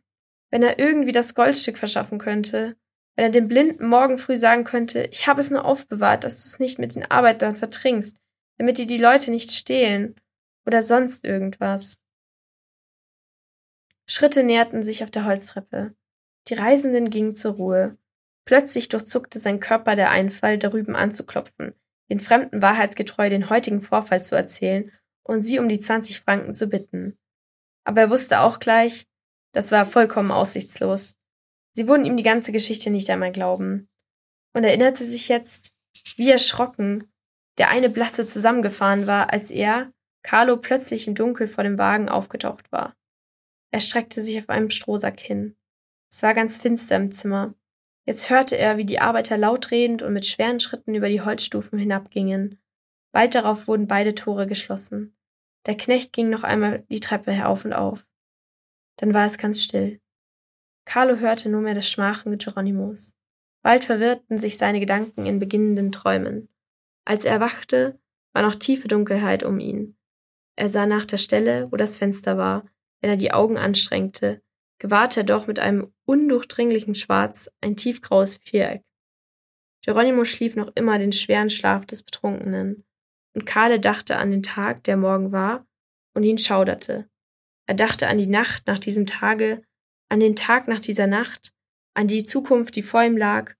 wenn 0.51 0.63
er 0.63 0.79
irgendwie 0.79 1.13
das 1.13 1.35
Goldstück 1.35 1.79
verschaffen 1.79 2.19
könnte. 2.19 2.77
Wenn 3.17 3.25
er 3.25 3.31
dem 3.31 3.49
Blinden 3.49 3.87
morgen 3.87 4.19
früh 4.19 4.37
sagen 4.37 4.65
könnte, 4.65 5.09
ich 5.11 5.27
habe 5.27 5.41
es 5.41 5.51
nur 5.51 5.65
aufbewahrt, 5.65 6.25
dass 6.25 6.43
du 6.43 6.49
es 6.49 6.59
nicht 6.59 6.79
mit 6.79 6.95
den 6.95 7.11
Arbeitern 7.11 7.55
vertrinkst, 7.55 8.19
damit 8.59 8.79
dir 8.79 8.87
die 8.87 8.99
Leute 8.99 9.31
nicht 9.31 9.53
stehlen 9.53 10.15
oder 10.67 10.83
sonst 10.83 11.25
irgendwas. 11.25 11.99
Schritte 14.07 14.43
näherten 14.43 14.83
sich 14.83 15.03
auf 15.03 15.11
der 15.11 15.25
Holztreppe. 15.25 15.95
Die 16.49 16.55
Reisenden 16.55 17.11
gingen 17.11 17.35
zur 17.35 17.55
Ruhe. 17.55 17.97
Plötzlich 18.44 18.88
durchzuckte 18.88 19.38
sein 19.38 19.61
Körper 19.61 19.94
der 19.94 20.11
Einfall, 20.11 20.59
darüben 20.59 20.96
anzuklopfen, 20.96 21.74
den 22.11 22.18
Fremden 22.18 22.62
wahrheitsgetreu 22.62 23.28
den 23.28 23.50
heutigen 23.50 23.83
Vorfall 23.83 24.24
zu 24.24 24.35
erzählen 24.35 24.90
und 25.22 25.42
sie 25.42 25.59
um 25.59 25.68
die 25.68 25.78
zwanzig 25.78 26.20
Franken 26.20 26.55
zu 26.55 26.66
bitten. 26.66 27.16
Aber 27.85 28.02
er 28.02 28.11
wusste 28.11 28.40
auch 28.40 28.59
gleich, 28.59 29.07
das 29.52 29.70
war 29.70 29.87
vollkommen 29.87 30.31
aussichtslos. 30.31 31.14
Sie 31.74 31.88
würden 31.88 32.05
ihm 32.05 32.16
die 32.16 32.22
ganze 32.22 32.52
Geschichte 32.52 32.90
nicht 32.90 33.09
einmal 33.11 33.33
glauben. 33.33 33.88
Und 34.55 34.64
erinnerte 34.64 35.05
sich 35.05 35.28
jetzt, 35.28 35.72
wie 36.16 36.31
erschrocken 36.31 37.09
der 37.59 37.68
eine 37.68 37.90
Blatte 37.90 38.26
zusammengefahren 38.26 39.07
war, 39.07 39.33
als 39.33 39.50
er, 39.50 39.92
Carlo, 40.22 40.57
plötzlich 40.57 41.07
im 41.07 41.14
Dunkel 41.14 41.46
vor 41.46 41.64
dem 41.64 41.78
Wagen 41.78 42.09
aufgetaucht 42.09 42.72
war. 42.72 42.94
Er 43.72 43.81
streckte 43.81 44.22
sich 44.22 44.38
auf 44.38 44.48
einem 44.48 44.70
Strohsack 44.70 45.20
hin. 45.20 45.57
Es 46.11 46.22
war 46.22 46.35
ganz 46.35 46.59
finster 46.59 46.96
im 46.96 47.12
Zimmer. 47.12 47.55
Jetzt 48.05 48.31
hörte 48.31 48.59
er, 48.59 48.77
wie 48.77 48.85
die 48.85 49.01
Arbeiter 49.01 49.38
laut 49.38 49.71
redend 49.71 50.03
und 50.03 50.12
mit 50.12 50.27
schweren 50.27 50.61
Schritten 50.61 50.95
über 50.95 51.09
die 51.09 51.21
Holzstufen 51.21 51.79
hinabgingen. 51.79 52.61
Bald 53.12 53.35
darauf 53.35 53.69
wurden 53.69 53.87
beide 53.87 54.15
Tore 54.15 54.47
geschlossen. 54.47 55.17
Der 55.67 55.77
Knecht 55.77 56.12
ging 56.12 56.29
noch 56.29 56.43
einmal 56.43 56.85
die 56.88 57.01
Treppe 57.01 57.31
herauf 57.31 57.65
und 57.65 57.73
auf. 57.73 58.09
Dann 58.97 59.15
war 59.15 59.27
es 59.27 59.38
ganz 59.38 59.62
still. 59.62 60.01
Carlo 60.85 61.17
hörte 61.17 61.49
nur 61.49 61.61
mehr 61.61 61.75
das 61.75 61.88
Schmachen 61.88 62.37
Geronimos. 62.38 63.17
Bald 63.62 63.85
verwirrten 63.85 64.38
sich 64.38 64.59
seine 64.59 64.81
Gedanken 64.81 65.25
in 65.25 65.38
beginnenden 65.38 65.93
Träumen. 65.93 66.49
Als 67.05 67.25
er 67.25 67.35
erwachte, 67.35 68.01
war 68.33 68.43
noch 68.43 68.57
tiefe 68.57 68.88
Dunkelheit 68.88 69.45
um 69.45 69.61
ihn. 69.61 69.97
Er 70.57 70.69
sah 70.69 70.87
nach 70.87 71.07
der 71.07 71.19
Stelle, 71.19 71.71
wo 71.71 71.77
das 71.77 71.97
Fenster 71.97 72.37
war, 72.37 72.65
wenn 73.01 73.11
er 73.11 73.17
die 73.17 73.33
Augen 73.33 73.59
anstrengte, 73.59 74.43
gewahrte 74.83 75.21
er 75.21 75.25
doch 75.25 75.47
mit 75.47 75.61
einem 75.61 75.95
undurchdringlichen 76.07 76.97
Schwarz 76.97 77.49
ein 77.61 77.77
tiefgraues 77.77 78.38
Viereck. 78.38 78.83
Geronimo 79.85 80.25
schlief 80.25 80.57
noch 80.57 80.73
immer 80.75 80.99
den 80.99 81.12
schweren 81.12 81.51
Schlaf 81.51 81.87
des 81.87 82.03
Betrunkenen, 82.03 82.85
und 83.33 83.47
Karle 83.47 83.79
dachte 83.79 84.16
an 84.16 84.33
den 84.33 84.42
Tag, 84.42 84.83
der 84.83 84.97
morgen 84.97 85.31
war, 85.31 85.64
und 86.14 86.25
ihn 86.25 86.37
schauderte. 86.37 87.09
Er 87.68 87.75
dachte 87.77 88.09
an 88.09 88.18
die 88.18 88.27
Nacht 88.27 88.66
nach 88.66 88.81
diesem 88.81 89.07
Tage, 89.07 89.62
an 90.09 90.18
den 90.18 90.35
Tag 90.35 90.66
nach 90.66 90.81
dieser 90.81 91.07
Nacht, 91.07 91.53
an 91.95 92.09
die 92.09 92.25
Zukunft, 92.25 92.75
die 92.75 92.83
vor 92.83 93.05
ihm 93.05 93.16
lag, 93.16 93.55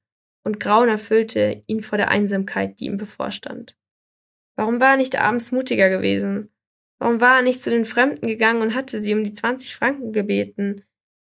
und 0.45 0.59
Grauen 0.59 0.89
erfüllte 0.89 1.63
ihn 1.69 1.85
vor 1.85 1.99
der 1.99 2.09
Einsamkeit, 2.09 2.81
die 2.81 2.87
ihm 2.87 2.97
bevorstand. 2.97 3.79
Warum 4.57 4.81
war 4.81 4.91
er 4.91 4.97
nicht 4.97 5.15
abends 5.15 5.53
mutiger 5.53 5.89
gewesen? 5.89 6.53
Warum 6.99 7.21
war 7.21 7.37
er 7.37 7.43
nicht 7.43 7.63
zu 7.63 7.71
den 7.71 7.85
Fremden 7.85 8.27
gegangen 8.27 8.61
und 8.61 8.75
hatte 8.75 9.01
sie 9.01 9.15
um 9.15 9.23
die 9.23 9.33
zwanzig 9.33 9.77
Franken 9.77 10.13
gebeten? 10.13 10.85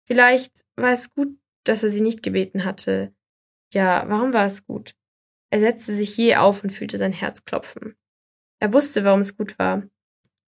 Vielleicht 0.08 0.65
war 0.76 0.91
es 0.91 1.13
gut, 1.13 1.38
dass 1.63 1.84
er 1.84 1.89
sie 1.89 2.02
nicht 2.02 2.24
gebeten 2.24 2.63
hatte. 2.63 3.13
Ja, 3.74 4.06
warum 4.08 4.34
war 4.34 4.46
es 4.46 4.65
gut? 4.65 4.96
Er 5.50 5.60
setzte 5.60 5.96
sich 5.96 6.15
je 6.18 6.36
auf 6.36 6.63
und 6.63 6.72
fühlte 6.72 6.98
sein 6.98 7.13
Herz 7.13 7.46
klopfen. 7.46 7.96
Er 8.60 8.74
wusste, 8.74 9.04
warum 9.04 9.22
es 9.22 9.38
gut 9.38 9.58
war. 9.60 9.84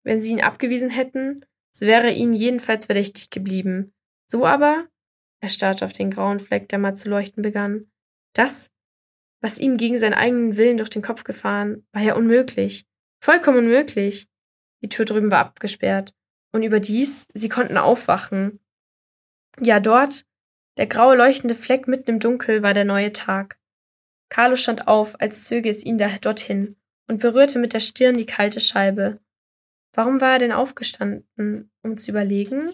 Wenn 0.03 0.21
sie 0.21 0.31
ihn 0.31 0.41
abgewiesen 0.41 0.89
hätten, 0.89 1.45
so 1.71 1.85
wäre 1.85 2.07
er 2.07 2.15
ihnen 2.15 2.33
jedenfalls 2.33 2.85
verdächtig 2.85 3.29
geblieben. 3.29 3.93
So 4.27 4.45
aber, 4.45 4.87
er 5.39 5.49
starrte 5.49 5.85
auf 5.85 5.93
den 5.93 6.11
grauen 6.11 6.39
Fleck, 6.39 6.69
der 6.69 6.79
mal 6.79 6.95
zu 6.95 7.09
leuchten 7.09 7.43
begann, 7.43 7.91
das, 8.33 8.71
was 9.41 9.59
ihm 9.59 9.77
gegen 9.77 9.97
seinen 9.97 10.13
eigenen 10.13 10.57
Willen 10.57 10.77
durch 10.77 10.89
den 10.89 11.01
Kopf 11.01 11.23
gefahren, 11.23 11.85
war 11.91 12.01
ja 12.01 12.15
unmöglich. 12.15 12.85
Vollkommen 13.19 13.59
unmöglich. 13.59 14.27
Die 14.81 14.89
Tür 14.89 15.05
drüben 15.05 15.31
war 15.31 15.39
abgesperrt. 15.39 16.13
Und 16.51 16.63
überdies, 16.63 17.27
sie 17.33 17.49
konnten 17.49 17.77
aufwachen. 17.77 18.59
Ja, 19.59 19.79
dort, 19.79 20.25
der 20.77 20.87
graue 20.87 21.15
leuchtende 21.15 21.55
Fleck 21.55 21.87
mitten 21.87 22.11
im 22.11 22.19
Dunkel, 22.19 22.61
war 22.61 22.73
der 22.73 22.85
neue 22.85 23.11
Tag. 23.11 23.57
Carlo 24.29 24.55
stand 24.55 24.87
auf, 24.87 25.19
als 25.19 25.45
zöge 25.45 25.69
es 25.69 25.83
ihn 25.83 25.97
da 25.97 26.09
dorthin, 26.21 26.75
und 27.07 27.21
berührte 27.21 27.59
mit 27.59 27.73
der 27.73 27.79
Stirn 27.79 28.17
die 28.17 28.25
kalte 28.25 28.59
Scheibe. 28.59 29.19
Warum 29.93 30.21
war 30.21 30.33
er 30.33 30.39
denn 30.39 30.51
aufgestanden? 30.51 31.71
Um 31.81 31.97
zu 31.97 32.11
überlegen? 32.11 32.71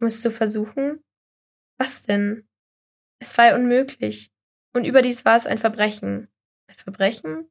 Um 0.00 0.08
es 0.08 0.20
zu 0.20 0.30
versuchen? 0.30 1.04
Was 1.78 2.02
denn? 2.02 2.48
Es 3.20 3.38
war 3.38 3.46
ja 3.46 3.54
unmöglich. 3.54 4.32
Und 4.72 4.84
überdies 4.84 5.24
war 5.24 5.36
es 5.36 5.46
ein 5.46 5.58
Verbrechen. 5.58 6.28
Ein 6.66 6.76
Verbrechen? 6.76 7.48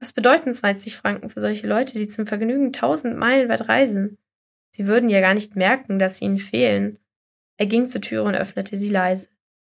Was 0.00 0.12
bedeuten 0.12 0.52
20 0.52 0.96
Franken 0.96 1.30
für 1.30 1.40
solche 1.40 1.66
Leute, 1.66 1.94
die 1.94 2.06
zum 2.06 2.26
Vergnügen 2.26 2.72
tausend 2.72 3.16
Meilen 3.16 3.48
weit 3.48 3.68
reisen? 3.68 4.18
Sie 4.70 4.86
würden 4.86 5.08
ja 5.08 5.20
gar 5.20 5.34
nicht 5.34 5.56
merken, 5.56 5.98
dass 5.98 6.18
sie 6.18 6.24
ihnen 6.24 6.38
fehlen. 6.38 6.98
Er 7.58 7.66
ging 7.66 7.86
zur 7.86 8.00
Türe 8.00 8.22
und 8.22 8.34
öffnete 8.34 8.76
sie 8.78 8.88
leise. 8.88 9.28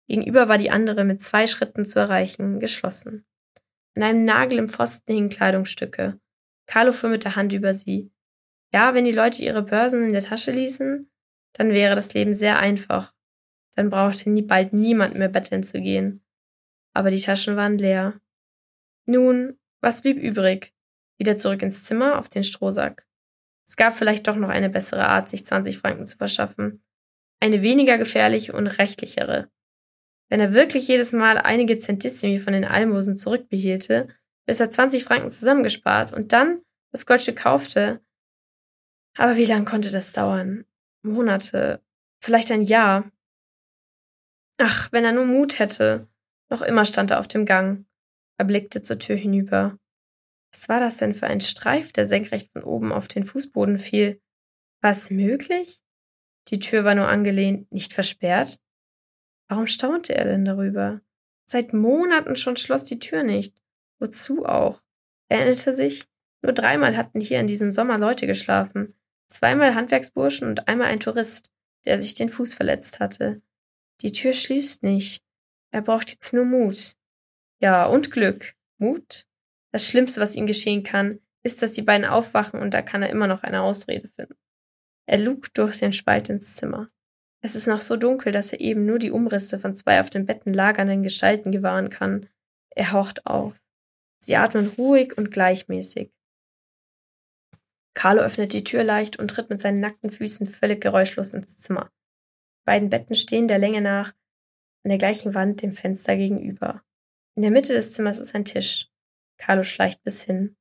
Gegenüber 0.07 0.49
war 0.49 0.59
die 0.59 0.71
andere 0.71 1.03
mit 1.05 1.21
zwei 1.21 1.49
Schritten 1.49 1.85
zu 1.85 1.99
erreichen, 1.99 2.61
geschlossen. 2.61 3.25
An 3.97 4.05
einem 4.05 4.25
Nagel 4.25 4.59
im 4.59 4.69
Pfosten 4.69 5.13
hingen 5.13 5.29
Kleidungsstücke. 5.29 6.21
Carlo 6.67 6.93
fuhr 6.93 7.11
mit 7.11 7.25
der 7.25 7.35
Hand 7.35 7.53
über 7.53 7.75
sie. 7.75 8.13
Ja, 8.73 8.95
wenn 8.95 9.05
die 9.05 9.11
Leute 9.11 9.43
ihre 9.43 9.63
Börsen 9.63 10.05
in 10.05 10.13
der 10.13 10.23
Tasche 10.23 10.53
ließen, 10.53 11.11
dann 11.55 11.71
wäre 11.73 11.97
das 11.97 12.15
Leben 12.15 12.35
sehr 12.35 12.61
einfach. 12.61 13.13
Dann 13.75 13.91
brauchte 13.91 14.31
nie 14.31 14.43
bald 14.43 14.73
niemand 14.73 15.17
mehr 15.17 15.29
betteln 15.29 15.65
zu 15.65 15.81
gehen 15.81 16.23
aber 16.93 17.11
die 17.11 17.21
Taschen 17.21 17.57
waren 17.57 17.79
leer. 17.79 18.21
Nun, 19.07 19.59
was 19.81 20.03
blieb 20.03 20.19
übrig? 20.19 20.75
Wieder 21.19 21.37
zurück 21.37 21.63
ins 21.63 21.85
Zimmer 21.85 22.19
auf 22.19 22.29
den 22.29 22.45
Strohsack. 22.45 23.07
Es 23.67 23.77
gab 23.77 23.95
vielleicht 23.95 24.27
doch 24.27 24.37
noch 24.37 24.49
eine 24.49 24.71
bessere 24.71 25.07
Art, 25.07 25.29
sich 25.29 25.45
20 25.45 25.79
Franken 25.79 26.07
zu 26.07 26.17
verschaffen. 26.17 26.83
Eine 27.41 27.63
weniger 27.63 27.99
gefährliche 27.99 28.53
und 28.53 28.67
rechtlichere. 28.67 29.51
Wenn 30.29 30.41
er 30.41 30.55
wirklich 30.55 30.87
jedes 30.87 31.13
Mal 31.13 31.39
einige 31.39 31.79
Centissimi 31.79 32.39
von 32.39 32.53
den 32.53 32.65
Almosen 32.65 33.17
zurückbehielte, 33.17 34.09
bis 34.47 34.61
er 34.61 34.71
20 34.71 35.05
Franken 35.05 35.31
zusammengespart 35.31 36.13
und 36.13 36.33
dann 36.33 36.63
das 36.93 37.07
Goldstück 37.07 37.37
kaufte. 37.37 38.01
Aber 39.17 39.37
wie 39.37 39.45
lang 39.45 39.65
konnte 39.65 39.91
das 39.91 40.13
dauern? 40.13 40.65
Monate, 41.03 41.83
vielleicht 42.21 42.53
ein 42.53 42.63
Jahr. 42.63 43.11
Ach, 44.59 44.93
wenn 44.93 45.05
er 45.05 45.13
nur 45.13 45.25
Mut 45.25 45.59
hätte. 45.59 46.09
Noch 46.51 46.63
immer 46.63 46.85
stand 46.85 47.11
er 47.11 47.21
auf 47.21 47.29
dem 47.29 47.47
Gang. 47.47 47.87
Er 48.39 48.45
blickte 48.45 48.83
zur 48.83 48.99
Tür 48.99 49.17
hinüber. 49.17 49.79
Was 50.53 50.69
war 50.69 50.81
das 50.81 50.97
denn 50.97 51.15
für 51.15 51.27
ein 51.27 51.41
Streif, 51.41 51.93
der 51.93 52.07
senkrecht 52.07 52.51
von 52.53 52.65
oben 52.65 52.93
auf 52.93 53.09
den 53.09 53.25
Fußboden 53.25 53.79
fiel? 53.79 54.21
War 54.83 54.93
es 54.93 55.11
möglich? 55.11 55.81
Die 56.51 56.59
Tür 56.59 56.85
war 56.85 56.95
nur 56.95 57.09
angelehnt, 57.09 57.71
nicht 57.73 57.93
versperrt. 57.93 58.61
Warum 59.49 59.67
staunte 59.67 60.15
er 60.15 60.25
denn 60.25 60.45
darüber? 60.45 61.01
Seit 61.47 61.73
Monaten 61.73 62.37
schon 62.37 62.57
schloss 62.57 62.85
die 62.85 62.99
Tür 62.99 63.23
nicht. 63.23 63.55
Wozu 63.99 64.45
auch? 64.45 64.83
Er 65.29 65.39
erinnerte 65.39 65.75
sich, 65.75 66.07
nur 66.43 66.53
dreimal 66.53 66.97
hatten 66.97 67.21
hier 67.21 67.41
in 67.41 67.47
diesem 67.47 67.73
Sommer 67.73 67.99
Leute 67.99 68.27
geschlafen. 68.27 68.95
Zweimal 69.29 69.75
Handwerksburschen 69.75 70.49
und 70.49 70.69
einmal 70.69 70.89
ein 70.89 71.01
Tourist, 71.01 71.51
der 71.85 72.01
sich 72.01 72.15
den 72.15 72.29
Fuß 72.29 72.55
verletzt 72.55 72.99
hatte. 72.99 73.43
Die 74.01 74.13
Tür 74.13 74.33
schließt 74.33 74.83
nicht. 74.83 75.23
Er 75.71 75.83
braucht 75.83 76.11
jetzt 76.11 76.33
nur 76.33 76.45
Mut. 76.45 76.95
Ja, 77.61 77.87
und 77.87 78.11
Glück. 78.11 78.55
Mut? 78.79 79.27
Das 79.73 79.87
Schlimmste, 79.87 80.21
was 80.21 80.35
ihm 80.35 80.47
geschehen 80.47 80.83
kann, 80.83 81.21
ist, 81.43 81.63
dass 81.63 81.73
die 81.73 81.83
beiden 81.83 82.07
aufwachen 82.07 82.61
und 82.61 82.75
da 82.75 82.83
kann 82.83 83.03
er 83.03 83.11
immer 83.11 83.27
noch 83.27 83.43
eine 83.43 83.63
Ausrede 83.63 84.09
finden. 84.09 84.40
Er 85.07 85.19
lugt 85.19 85.59
durch 85.59 85.79
den 85.79 85.93
Spalt 85.93 86.29
ins 86.29 86.57
Zimmer. 86.57 86.91
Es 87.43 87.55
ist 87.55 87.67
noch 87.67 87.81
so 87.81 87.97
dunkel, 87.97 88.33
dass 88.33 88.53
er 88.53 88.61
eben 88.61 88.85
nur 88.85 88.99
die 88.99 89.11
Umrisse 89.11 89.59
von 89.59 89.75
zwei 89.75 90.01
auf 90.01 90.11
den 90.11 90.27
Betten 90.27 90.53
lagernden 90.53 91.03
Gestalten 91.03 91.53
gewahren 91.53 91.89
kann. 91.89 92.29
Er 92.71 92.93
haucht 92.93 93.27
auf. 93.27 93.61
Sie 94.23 94.37
atmen 94.37 94.69
ruhig 94.69 95.17
und 95.17 95.31
gleichmäßig. 95.31 96.13
Carlo 97.95 98.23
öffnet 98.23 98.53
die 98.53 98.65
Tür 98.65 98.85
leicht 98.85 99.19
und 99.19 99.29
tritt 99.29 99.51
mit 99.51 99.59
seinen 99.59 99.81
nackten 99.81 100.11
Füßen 100.11 100.47
völlig 100.47 100.81
geräuschlos 100.81 101.35
ins 101.35 101.59
Zimmer. 101.59 101.91
Die 102.61 102.65
beiden 102.67 102.91
Betten 102.91 103.17
stehen 103.17 103.49
der 103.49 103.59
Länge 103.59 103.81
nach 103.81 104.13
an 104.85 104.91
der 104.91 104.99
gleichen 104.99 105.35
Wand 105.35 105.63
dem 105.63 105.73
Fenster 105.73 106.17
gegenüber. 106.17 106.83
In 107.37 107.43
der 107.43 107.51
Mitte 107.51 107.73
des 107.73 107.93
Zimmers 107.93 108.19
ist 108.19 108.35
ein 108.35 108.45
Tisch. 108.45 108.89
Carlo 109.39 109.63
schleicht 109.63 110.03
bis 110.03 110.23
hin. 110.23 110.57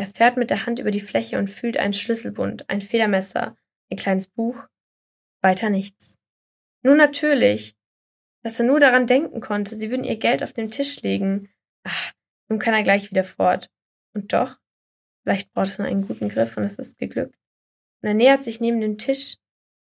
Er 0.00 0.06
fährt 0.06 0.38
mit 0.38 0.48
der 0.48 0.64
Hand 0.64 0.78
über 0.78 0.90
die 0.90 1.02
Fläche 1.02 1.36
und 1.36 1.50
fühlt 1.50 1.76
einen 1.76 1.92
Schlüsselbund, 1.92 2.70
ein 2.70 2.80
Federmesser, 2.80 3.54
ein 3.90 3.98
kleines 3.98 4.28
Buch. 4.28 4.66
Weiter 5.42 5.68
nichts. 5.68 6.16
Nun 6.82 6.96
natürlich, 6.96 7.76
dass 8.42 8.58
er 8.58 8.64
nur 8.64 8.80
daran 8.80 9.06
denken 9.06 9.40
konnte, 9.40 9.76
sie 9.76 9.90
würden 9.90 10.04
ihr 10.04 10.16
Geld 10.16 10.42
auf 10.42 10.54
den 10.54 10.70
Tisch 10.70 11.02
legen. 11.02 11.50
Ach, 11.82 12.14
nun 12.48 12.58
kann 12.58 12.72
er 12.72 12.82
gleich 12.82 13.10
wieder 13.10 13.24
fort. 13.24 13.70
Und 14.14 14.32
doch, 14.32 14.58
vielleicht 15.22 15.52
braucht 15.52 15.68
es 15.68 15.78
nur 15.78 15.86
einen 15.86 16.06
guten 16.06 16.30
Griff 16.30 16.56
und 16.56 16.64
es 16.64 16.78
ist 16.78 16.96
geglückt. 16.96 17.38
Und 18.00 18.08
er 18.08 18.14
nähert 18.14 18.42
sich 18.42 18.58
neben 18.58 18.80
dem 18.80 18.96
Tisch, 18.96 19.36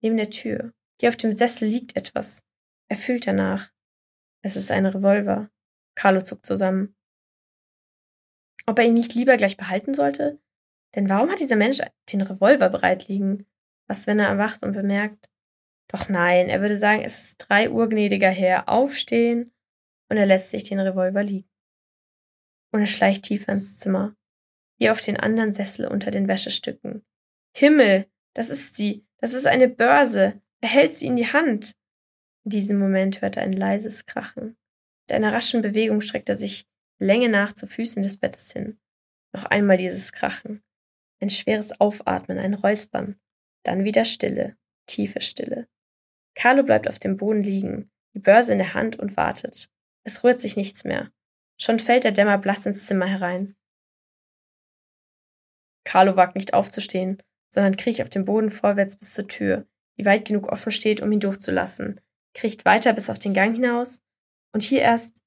neben 0.03 0.17
der 0.17 0.31
Tür. 0.31 0.73
Hier 1.01 1.09
auf 1.09 1.17
dem 1.17 1.33
Sessel 1.33 1.67
liegt 1.67 1.97
etwas. 1.97 2.45
Er 2.89 2.97
fühlt 2.97 3.27
danach. 3.27 3.73
Es 4.43 4.55
ist 4.55 4.71
ein 4.71 4.87
Revolver. 4.87 5.51
Carlo 5.97 6.23
zuckt 6.23 6.47
zusammen. 6.47 6.96
Ob 8.67 8.79
er 8.79 8.85
ihn 8.85 8.95
nicht 8.95 9.15
lieber 9.15 9.37
gleich 9.37 9.57
behalten 9.57 9.95
sollte? 9.95 10.39
Denn 10.95 11.09
warum 11.09 11.31
hat 11.31 11.41
dieser 11.41 11.57
Mensch 11.57 11.81
den 12.13 12.23
Revolver 12.23 12.69
bereit 12.69 13.09
liegen? 13.09 13.47
Was, 13.87 14.07
wenn 14.07 14.19
er 14.19 14.29
erwacht 14.29 14.63
und 14.63 14.73
bemerkt? 14.73 15.31
Doch 15.89 16.09
nein, 16.09 16.49
er 16.49 16.61
würde 16.61 16.77
sagen, 16.77 17.03
es 17.03 17.23
ist 17.23 17.37
drei 17.39 17.71
Uhr 17.71 17.89
gnädiger 17.89 18.31
Herr. 18.31 18.69
Aufstehen. 18.69 19.53
Und 20.09 20.17
er 20.17 20.27
lässt 20.27 20.51
sich 20.51 20.65
den 20.65 20.81
Revolver 20.81 21.23
liegen. 21.23 21.49
Und 22.73 22.81
er 22.81 22.87
schleicht 22.87 23.25
tiefer 23.25 23.53
ins 23.53 23.79
Zimmer. 23.79 24.17
Wie 24.79 24.91
auf 24.91 25.01
den 25.01 25.17
anderen 25.17 25.53
Sessel 25.53 25.87
unter 25.87 26.11
den 26.11 26.29
Wäschestücken. 26.29 27.05
Himmel, 27.57 28.07
das 28.35 28.51
ist 28.51 28.77
sie. 28.77 29.07
Das 29.19 29.33
ist 29.33 29.47
eine 29.47 29.69
Börse. 29.69 30.41
Er 30.61 30.69
hält 30.69 30.95
sie 30.95 31.07
in 31.07 31.17
die 31.17 31.33
Hand. 31.33 31.73
In 32.45 32.51
diesem 32.51 32.79
Moment 32.79 33.23
hört 33.23 33.37
er 33.37 33.45
ein 33.45 33.53
leises 33.53 34.07
Krachen. 34.07 34.57
Mit 35.09 35.13
einer 35.13 35.33
raschen 35.33 35.63
Bewegung 35.63 36.01
streckt 36.01 36.29
er 36.29 36.37
sich 36.37 36.67
Länge 36.99 37.29
nach 37.29 37.53
zu 37.53 37.67
Füßen 37.67 38.03
des 38.03 38.19
Bettes 38.19 38.53
hin. 38.53 38.79
Noch 39.33 39.45
einmal 39.45 39.77
dieses 39.77 40.13
Krachen. 40.13 40.63
Ein 41.21 41.31
schweres 41.31 41.81
Aufatmen, 41.81 42.39
ein 42.39 42.55
Räuspern. 42.55 43.19
Dann 43.65 43.85
wieder 43.85 44.05
Stille, 44.05 44.57
tiefe 44.87 45.21
Stille. 45.21 45.69
Carlo 46.35 46.63
bleibt 46.63 46.89
auf 46.89 46.99
dem 46.99 47.17
Boden 47.17 47.43
liegen, 47.43 47.91
die 48.15 48.21
Börse 48.21 48.53
in 48.53 48.59
der 48.59 48.75
Hand 48.75 48.99
und 48.99 49.17
wartet. 49.17 49.71
Es 50.05 50.23
rührt 50.23 50.41
sich 50.41 50.57
nichts 50.57 50.85
mehr. 50.85 51.11
Schon 51.59 51.81
fällt 51.81 52.05
der 52.05 52.13
Dämmer 52.13 52.39
blass 52.39 52.67
ins 52.67 52.87
Zimmer 52.87 53.07
herein. 53.07 53.57
Carlo 55.85 56.17
wagt 56.17 56.37
nicht 56.37 56.55
aufzustehen, 56.55 57.23
sondern 57.51 57.77
kriecht 57.77 58.03
auf 58.03 58.11
dem 58.11 58.25
Boden 58.25 58.51
vorwärts 58.51 58.97
bis 58.97 59.15
zur 59.15 59.29
Tür, 59.29 59.67
die 59.99 60.05
weit 60.05 60.27
genug 60.27 60.49
offen 60.49 60.73
steht, 60.73 61.01
um 61.01 61.11
ihn 61.11 61.21
durchzulassen, 61.21 62.01
kriecht 62.35 62.65
weiter 62.65 62.93
bis 62.93 63.09
auf 63.09 63.19
den 63.19 63.35
Gang 63.35 63.55
hinaus, 63.55 64.03
und 64.53 64.63
hier 64.63 64.81
erst 64.81 65.23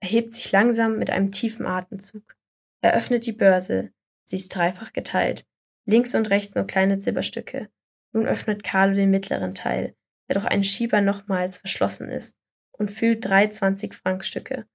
erhebt 0.00 0.34
sich 0.34 0.50
langsam 0.52 0.98
mit 0.98 1.10
einem 1.10 1.32
tiefen 1.32 1.66
Atemzug. 1.66 2.36
Er 2.82 2.94
öffnet 2.94 3.26
die 3.26 3.32
Börse, 3.32 3.92
sie 4.24 4.36
ist 4.36 4.54
dreifach 4.54 4.92
geteilt, 4.92 5.46
links 5.86 6.14
und 6.14 6.30
rechts 6.30 6.54
nur 6.54 6.66
kleine 6.66 6.98
Silberstücke. 6.98 7.70
Nun 8.12 8.26
öffnet 8.26 8.62
Carlo 8.62 8.94
den 8.94 9.10
mittleren 9.10 9.54
Teil, 9.54 9.96
der 10.28 10.34
durch 10.34 10.46
einen 10.46 10.64
Schieber 10.64 11.00
nochmals 11.00 11.58
verschlossen 11.58 12.08
ist, 12.08 12.36
und 12.72 12.90
fühlt 12.90 13.24
drei 13.24 13.48
Zwanzig-Franc-Stücke. 13.48 14.66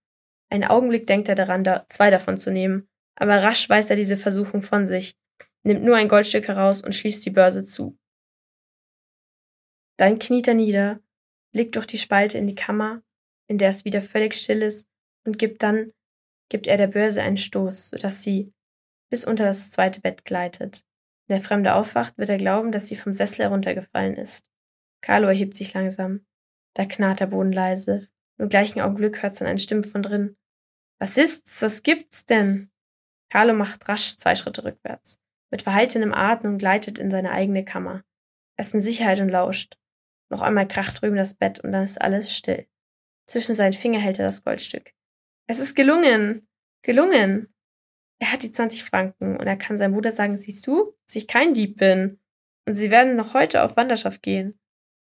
Einen 0.49 0.63
Augenblick 0.65 1.07
denkt 1.07 1.29
er 1.29 1.35
daran, 1.35 1.63
da 1.63 1.85
zwei 1.89 2.09
davon 2.09 2.37
zu 2.37 2.51
nehmen, 2.51 2.89
aber 3.15 3.43
rasch 3.43 3.69
weist 3.69 3.89
er 3.89 3.95
diese 3.95 4.17
Versuchung 4.17 4.61
von 4.61 4.87
sich, 4.87 5.15
nimmt 5.63 5.83
nur 5.83 5.95
ein 5.95 6.07
Goldstück 6.07 6.47
heraus 6.47 6.81
und 6.81 6.95
schließt 6.95 7.25
die 7.25 7.31
Börse 7.31 7.63
zu. 7.63 7.97
Dann 9.97 10.17
kniet 10.17 10.47
er 10.47 10.53
nieder, 10.53 10.99
blickt 11.51 11.75
durch 11.75 11.85
die 11.85 11.97
Spalte 11.97 12.37
in 12.37 12.47
die 12.47 12.55
Kammer, 12.55 13.03
in 13.47 13.57
der 13.57 13.69
es 13.69 13.85
wieder 13.85 14.01
völlig 14.01 14.33
still 14.33 14.61
ist, 14.61 14.88
und 15.25 15.37
gibt 15.37 15.63
dann, 15.63 15.91
gibt 16.49 16.67
er 16.67 16.77
der 16.77 16.87
Börse 16.87 17.21
einen 17.21 17.37
Stoß, 17.37 17.89
sodass 17.89 18.23
sie 18.23 18.53
bis 19.09 19.25
unter 19.25 19.45
das 19.45 19.71
zweite 19.71 20.01
Bett 20.01 20.25
gleitet. 20.25 20.85
Wenn 21.27 21.37
der 21.37 21.45
Fremde 21.45 21.75
aufwacht, 21.75 22.17
wird 22.17 22.29
er 22.29 22.37
glauben, 22.37 22.71
dass 22.71 22.87
sie 22.87 22.95
vom 22.95 23.13
Sessel 23.13 23.45
heruntergefallen 23.45 24.15
ist. 24.15 24.45
Carlo 25.01 25.27
erhebt 25.27 25.55
sich 25.55 25.73
langsam. 25.73 26.25
Da 26.73 26.85
knarrt 26.85 27.19
der 27.19 27.27
Boden 27.27 27.51
leise. 27.51 28.07
Im 28.37 28.49
gleichen 28.49 28.81
Augenblick 28.81 29.21
hört 29.21 29.39
man 29.39 29.49
eine 29.49 29.59
Stimme 29.59 29.83
von 29.83 30.03
drin. 30.03 30.37
Was 30.99 31.17
ist's? 31.17 31.61
Was 31.61 31.83
gibt's 31.83 32.25
denn? 32.25 32.71
Carlo 33.31 33.53
macht 33.53 33.87
rasch 33.87 34.17
zwei 34.17 34.35
Schritte 34.35 34.63
rückwärts. 34.63 35.19
Mit 35.51 35.61
verhaltenem 35.61 36.13
Atem 36.13 36.53
und 36.53 36.57
gleitet 36.57 36.99
in 36.99 37.11
seine 37.11 37.31
eigene 37.31 37.63
Kammer. 37.63 38.03
Er 38.57 38.65
ist 38.65 38.73
in 38.73 38.81
Sicherheit 38.81 39.19
und 39.19 39.29
lauscht. 39.29 39.77
Noch 40.29 40.41
einmal 40.41 40.67
kracht 40.67 41.01
drüben 41.01 41.15
das 41.15 41.33
Bett 41.33 41.59
und 41.59 41.71
dann 41.71 41.83
ist 41.83 42.01
alles 42.01 42.35
still. 42.35 42.67
Zwischen 43.25 43.55
seinen 43.55 43.73
Fingern 43.73 44.01
hält 44.01 44.19
er 44.19 44.25
das 44.25 44.43
Goldstück. 44.43 44.93
Es 45.49 45.57
ist 45.57 45.73
gelungen! 45.73 46.47
Gelungen! 46.83 47.51
Er 48.19 48.31
hat 48.31 48.43
die 48.43 48.51
20 48.51 48.83
Franken 48.83 49.35
und 49.35 49.47
er 49.47 49.57
kann 49.57 49.79
seinem 49.79 49.95
Bruder 49.95 50.11
sagen, 50.11 50.37
siehst 50.37 50.67
du, 50.67 50.93
dass 51.07 51.15
ich 51.15 51.27
kein 51.27 51.55
Dieb 51.55 51.77
bin. 51.77 52.19
Und 52.67 52.75
sie 52.75 52.91
werden 52.91 53.15
noch 53.15 53.33
heute 53.33 53.63
auf 53.63 53.75
Wanderschaft 53.75 54.21
gehen. 54.21 54.59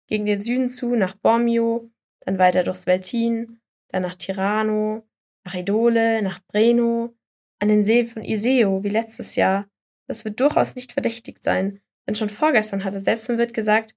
Gegen 0.08 0.26
den 0.26 0.40
Süden 0.40 0.68
zu, 0.68 0.96
nach 0.96 1.14
Bormio, 1.14 1.92
dann 2.22 2.40
weiter 2.40 2.64
durchs 2.64 2.88
Veltin, 2.88 3.60
dann 3.90 4.02
nach 4.02 4.16
Tirano, 4.16 5.06
nach 5.44 5.54
Idole, 5.54 6.22
nach 6.22 6.40
Breno, 6.48 7.14
an 7.60 7.68
den 7.68 7.84
See 7.84 8.04
von 8.04 8.24
Iseo, 8.24 8.82
wie 8.82 8.88
letztes 8.88 9.36
Jahr. 9.36 9.70
Das 10.08 10.24
wird 10.24 10.40
durchaus 10.40 10.74
nicht 10.74 10.92
verdächtig 10.92 11.38
sein, 11.40 11.80
denn 12.08 12.16
schon 12.16 12.28
vorgestern 12.28 12.82
hat 12.82 12.94
er 12.94 13.00
selbst 13.00 13.26
vom 13.26 13.38
Wirt 13.38 13.54
gesagt, 13.54 13.94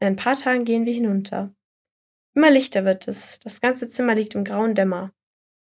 in 0.00 0.08
ein 0.08 0.16
paar 0.16 0.36
Tagen 0.36 0.66
gehen 0.66 0.84
wir 0.84 0.92
hinunter. 0.92 1.54
Immer 2.34 2.50
lichter 2.50 2.84
wird 2.84 3.08
es, 3.08 3.38
das 3.38 3.62
ganze 3.62 3.88
Zimmer 3.88 4.14
liegt 4.14 4.34
im 4.34 4.44
grauen 4.44 4.74
Dämmer. 4.74 5.15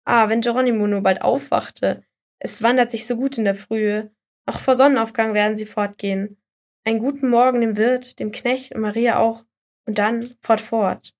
Ah, 0.06 0.30
wenn 0.30 0.41
Geronimo 0.41 0.88
nur 0.88 1.02
bald 1.02 1.22
aufwachte. 1.22 2.04
Es 2.39 2.62
wandert 2.62 2.91
sich 2.91 3.06
so 3.06 3.16
gut 3.16 3.38
in 3.38 3.43
der 3.43 3.56
Frühe. 3.56 4.12
Auch 4.45 4.60
vor 4.60 4.76
Sonnenaufgang 4.76 5.34
werden 5.34 5.56
sie 5.56 5.66
fortgehen. 5.66 6.41
Einen 6.84 6.99
guten 6.99 7.30
Morgen 7.30 7.62
dem 7.62 7.78
Wirt, 7.78 8.20
dem 8.20 8.32
Knecht 8.32 8.74
und 8.74 8.82
Maria 8.82 9.20
auch, 9.20 9.45
und 9.86 9.99
dann 9.99 10.36
fort 10.41 10.62
fort. 10.62 11.14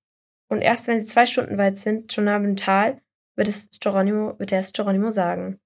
Und 0.48 0.62
erst 0.62 0.88
wenn 0.88 1.00
sie 1.00 1.06
zwei 1.06 1.26
Stunden 1.26 1.58
weit 1.58 1.78
sind, 1.78 2.12
schon 2.12 2.28
am 2.28 2.56
Tal, 2.56 3.02
wird 3.36 3.48
es 3.48 3.70
Geronimo, 3.80 4.38
wird 4.40 4.52
er 4.52 4.60
es 4.60 4.74
Geronimo 4.74 5.12
sagen. 5.12 5.60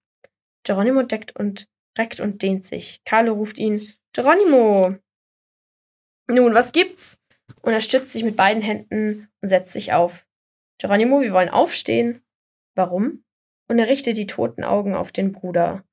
Geronimo 0.63 1.03
deckt 1.03 1.36
und 1.36 1.68
reckt 1.97 2.20
und 2.20 2.41
dehnt 2.41 2.66
sich. 2.66 3.03
Carlo 3.05 3.34
ruft 3.34 3.57
ihn, 3.57 3.93
Geronimo! 4.13 4.95
Nun, 6.28 6.53
was 6.53 6.72
gibt's? 6.72 7.20
Und 7.61 7.74
er 7.74 7.82
stützt 7.82 8.11
sich 8.11 8.24
mit 8.24 8.36
beiden 8.36 8.63
Händen 8.63 9.30
und 9.41 9.49
setzt 9.49 9.72
sich 9.72 9.93
auf. 9.93 10.28
Geronimo, 10.80 11.22
wir 11.22 11.34
wollen 11.34 11.49
aufstehen. 11.49 12.24
Warum? 12.76 13.23
Und 13.67 13.80
er 13.80 13.88
richtet 13.88 14.17
die 14.17 14.28
toten 14.28 14.63
Augen 14.63 14.93
auf 14.93 15.11
den 15.11 15.32
Bruder. 15.32 15.84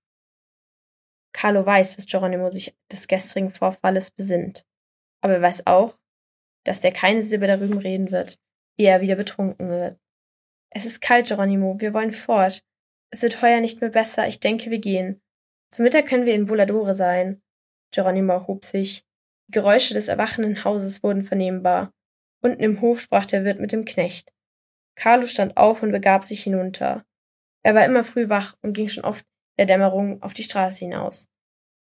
Carlo 1.32 1.64
weiß, 1.64 1.96
dass 1.96 2.06
Geronimo 2.06 2.50
sich 2.50 2.76
des 2.90 3.08
gestrigen 3.08 3.50
Vorfalles 3.50 4.10
besinnt. 4.10 4.66
Aber 5.22 5.34
er 5.34 5.42
weiß 5.42 5.66
auch, 5.66 5.98
dass 6.64 6.84
er 6.84 6.92
keine 6.92 7.22
Silbe 7.22 7.46
darüber 7.46 7.82
reden 7.82 8.10
wird, 8.10 8.38
ehe 8.78 8.90
er 8.90 9.00
wieder 9.00 9.16
betrunken 9.16 9.68
wird. 9.68 9.98
Es 10.70 10.84
ist 10.84 11.00
kalt, 11.00 11.28
Geronimo, 11.28 11.80
wir 11.80 11.94
wollen 11.94 12.12
fort. 12.12 12.64
Es 13.10 13.22
wird 13.22 13.42
heuer 13.42 13.60
nicht 13.60 13.80
mehr 13.80 13.90
besser, 13.90 14.26
ich 14.26 14.40
denke, 14.40 14.70
wir 14.70 14.78
gehen. 14.78 15.22
Zum 15.70 15.84
Mittag 15.84 16.06
können 16.06 16.26
wir 16.26 16.34
in 16.34 16.46
Buladore 16.46 16.94
sein. 16.94 17.42
Geronimo 17.92 18.32
erhob 18.32 18.64
sich. 18.64 19.04
Die 19.48 19.52
Geräusche 19.52 19.94
des 19.94 20.08
erwachenden 20.08 20.64
Hauses 20.64 21.02
wurden 21.02 21.22
vernehmbar. 21.22 21.92
Unten 22.42 22.62
im 22.62 22.80
Hof 22.80 23.00
sprach 23.00 23.26
der 23.26 23.44
Wirt 23.44 23.60
mit 23.60 23.72
dem 23.72 23.84
Knecht. 23.84 24.31
Carlo 24.94 25.26
stand 25.26 25.56
auf 25.56 25.82
und 25.82 25.92
begab 25.92 26.24
sich 26.24 26.42
hinunter. 26.42 27.04
Er 27.62 27.74
war 27.74 27.84
immer 27.84 28.04
früh 28.04 28.28
wach 28.28 28.56
und 28.62 28.72
ging 28.72 28.88
schon 28.88 29.04
oft 29.04 29.24
der 29.58 29.66
Dämmerung 29.66 30.22
auf 30.22 30.34
die 30.34 30.42
Straße 30.42 30.80
hinaus. 30.80 31.28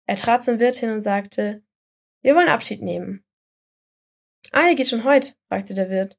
Er 0.08 0.18
trat 0.18 0.44
zum 0.44 0.60
Wirt 0.60 0.76
hin 0.76 0.92
und 0.92 1.02
sagte, 1.02 1.64
wir 2.22 2.36
wollen 2.36 2.50
Abschied 2.50 2.82
nehmen. 2.82 3.24
Ah, 4.52 4.70
ihr 4.70 4.76
geht 4.76 4.88
schon 4.88 5.04
heut? 5.04 5.36
fragte 5.48 5.74
der 5.74 5.90
Wirt. 5.90 6.18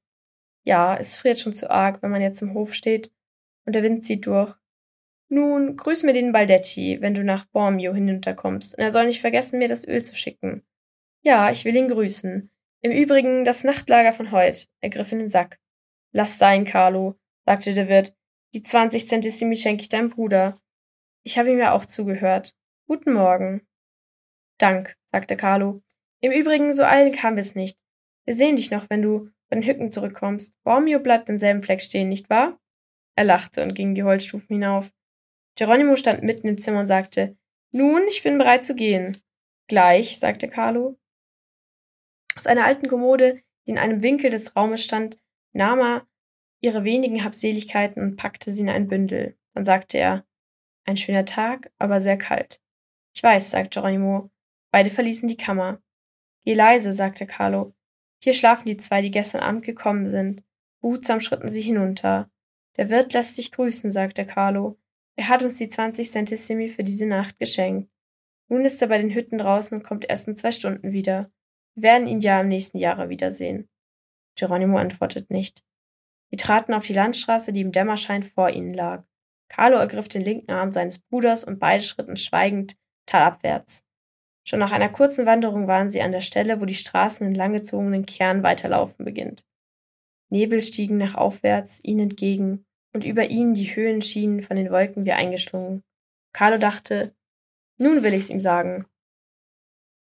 Ja, 0.65 0.97
es 0.97 1.17
friert 1.17 1.41
schon 1.41 1.53
zu 1.53 1.71
arg, 1.71 2.03
wenn 2.03 2.11
man 2.11 2.23
jetzt 2.23 2.43
im 2.43 2.55
Hof 2.55 2.75
steht 2.75 3.13
und 3.65 3.75
der 3.75 3.83
Wind 3.83 4.05
zieht 4.05 4.27
durch. 4.27 4.55
Nun, 5.31 5.77
grüß 5.77 6.05
mir 6.05 6.15
den 6.15 6.33
Baldetti, 6.33 6.99
wenn 7.01 7.15
du 7.15 7.23
nach 7.23 7.45
Bormio 7.47 7.93
hinunterkommst, 7.93 8.77
und 8.77 8.83
er 8.83 8.91
soll 8.91 9.07
nicht 9.07 9.21
vergessen, 9.21 9.59
mir 9.59 9.69
das 9.69 9.87
Öl 9.87 10.03
zu 10.03 10.15
schicken. 10.15 10.67
Ja, 11.23 11.51
ich 11.51 11.65
will 11.65 11.77
ihn 11.77 11.89
grüßen. 11.89 12.51
Im 12.81 12.93
Übrigen 12.93 13.45
das 13.45 13.65
Nachtlager 13.65 14.13
von 14.13 14.33
heut. 14.33 14.69
Er 14.81 14.89
griff 14.89 15.13
in 15.13 15.19
den 15.19 15.29
Sack. 15.29 15.59
Lass 16.13 16.39
sein, 16.39 16.65
Carlo, 16.65 17.17
sagte 17.45 17.75
der 17.75 17.89
Wirt. 17.89 18.17
Die 18.55 18.63
zwanzig 18.63 19.09
Centissimi 19.09 19.57
schenke 19.57 19.83
ich 19.83 19.89
deinem 19.89 20.11
Bruder. 20.11 20.59
Ich 21.23 21.39
habe 21.39 21.51
ihm 21.51 21.59
ja 21.59 21.73
auch 21.73 21.85
zugehört. 21.85 22.57
Guten 22.87 23.13
Morgen. 23.13 23.67
Dank, 24.57 24.97
sagte 25.13 25.37
Carlo. 25.37 25.83
Im 26.21 26.33
Übrigen, 26.33 26.73
so 26.73 26.83
eilig 26.83 27.23
haben 27.23 27.39
es 27.39 27.55
nicht. 27.55 27.79
Wir 28.25 28.35
sehen 28.35 28.57
dich 28.57 28.71
noch, 28.71 28.89
wenn 28.91 29.03
du 29.03 29.31
den 29.51 29.63
Hücken 29.63 29.91
zurückkommst. 29.91 30.55
Bormio 30.63 31.01
bleibt 31.01 31.29
im 31.29 31.39
selben 31.39 31.63
Fleck 31.63 31.83
stehen, 31.83 32.09
nicht 32.09 32.29
wahr? 32.31 32.59
Er 33.17 33.25
lachte 33.25 33.63
und 33.63 33.75
ging 33.75 33.95
die 33.95 34.03
Holzstufen 34.03 34.49
hinauf. 34.49 34.93
Geronimo 35.57 35.97
stand 35.97 36.23
mitten 36.23 36.49
im 36.49 36.59
Zimmer 36.59 36.81
und 36.81 36.87
sagte, 36.87 37.37
nun, 37.73 38.03
ich 38.09 38.23
bin 38.23 38.39
bereit 38.39 38.65
zu 38.65 38.75
gehen. 38.75 39.17
Gleich, 39.67 40.19
sagte 40.19 40.49
Carlo. 40.49 40.99
Aus 42.37 42.47
einer 42.47 42.65
alten 42.65 42.89
Kommode, 42.89 43.43
die 43.67 43.73
in 43.73 43.79
einem 43.79 44.03
Winkel 44.03 44.31
des 44.31 44.57
Raumes 44.57 44.85
stand, 44.85 45.19
nahm 45.53 45.81
er 45.81 46.07
ihre 46.61 46.85
wenigen 46.85 47.25
Habseligkeiten 47.25 48.03
und 48.03 48.17
packte 48.17 48.53
sie 48.53 48.63
in 48.63 48.69
ein 48.69 48.89
Bündel. 48.89 49.37
Dann 49.55 49.65
sagte 49.65 49.99
er, 49.99 50.25
ein 50.85 50.97
schöner 50.97 51.25
Tag, 51.25 51.71
aber 51.79 52.01
sehr 52.01 52.19
kalt. 52.19 52.61
Ich 53.15 53.23
weiß, 53.23 53.51
sagte 53.51 53.81
Geronimo. 53.81 54.31
Beide 54.71 54.91
verließen 54.91 55.29
die 55.29 55.37
Kammer. 55.37 55.81
Geh 56.45 56.55
leise, 56.55 56.93
sagte 56.93 57.27
Carlo. 57.27 57.75
Hier 58.23 58.33
schlafen 58.33 58.67
die 58.67 58.77
zwei, 58.77 59.03
die 59.03 59.11
gestern 59.11 59.41
Abend 59.41 59.65
gekommen 59.65 60.09
sind. 60.09 60.43
Behutsam 60.81 61.21
schritten 61.21 61.49
sie 61.49 61.61
hinunter. 61.61 62.31
Der 62.77 62.91
Wirt 62.91 63.13
lässt 63.13 63.37
sich 63.37 63.51
grüßen, 63.53 63.93
sagte 63.93 64.25
Carlo. 64.25 64.79
Er 65.17 65.29
hat 65.29 65.43
uns 65.43 65.59
die 65.59 65.69
zwanzig 65.69 66.11
Centissimi 66.11 66.69
für 66.69 66.85
diese 66.85 67.07
Nacht 67.07 67.39
geschenkt. 67.39 67.91
Nun 68.49 68.65
ist 68.65 68.81
er 68.81 68.89
bei 68.89 68.99
den 68.99 69.13
Hütten 69.15 69.39
draußen 69.39 69.77
und 69.77 69.85
kommt 69.85 70.09
erst 70.09 70.29
in 70.29 70.37
zwei 70.37 70.53
Stunden 70.53 70.93
wieder. 70.93 71.31
Wir 71.75 71.83
werden 71.83 72.07
ihn 72.07 72.21
ja 72.21 72.41
im 72.41 72.49
nächsten 72.49 72.79
Jahre 72.79 73.09
wiedersehen. 73.09 73.69
Geronimo 74.39 74.79
antwortet 74.79 75.31
nicht. 75.31 75.63
Sie 76.31 76.37
traten 76.37 76.75
auf 76.75 76.87
die 76.87 76.93
Landstraße, 76.93 77.53
die 77.53 77.63
im 77.63 77.73
Dämmerschein 77.73 78.23
vor 78.23 78.51
ihnen 78.51 78.75
lag. 78.75 79.05
Carlo 79.49 79.77
ergriff 79.77 80.09
den 80.09 80.23
linken 80.23 80.53
Arm 80.53 80.73
seines 80.73 80.99
Bruders 80.99 81.45
und 81.45 81.59
beide 81.59 81.83
schritten 81.83 82.17
schweigend 82.17 82.77
talabwärts. 83.07 83.85
Schon 84.45 84.61
nach 84.61 84.73
einer 84.73 84.91
kurzen 84.91 85.27
Wanderung 85.27 85.67
waren 85.67 85.91
sie 85.91 86.03
an 86.03 86.13
der 86.13 86.21
Stelle, 86.21 86.61
wo 86.61 86.65
die 86.65 86.75
Straßen 86.75 87.27
in 87.27 87.35
langgezogenen 87.35 88.07
Kern 88.07 88.43
weiterlaufen 88.43 89.05
beginnt. 89.05 89.45
Nebel 90.31 90.63
stiegen 90.63 90.99
nach 90.99 91.15
aufwärts 91.15 91.83
ihnen 91.83 92.11
entgegen, 92.11 92.65
und 92.95 93.05
über 93.05 93.31
ihnen 93.31 93.55
die 93.55 93.77
Höhen 93.77 94.03
schienen 94.03 94.43
von 94.43 94.57
den 94.57 94.71
Wolken 94.71 95.05
wie 95.05 95.13
eingeschlungen. 95.13 95.85
Carlo 96.33 96.59
dachte, 96.59 97.15
nun 97.77 98.03
will 98.03 98.15
ich's 98.15 98.31
ihm 98.31 98.41
sagen. 98.41 98.87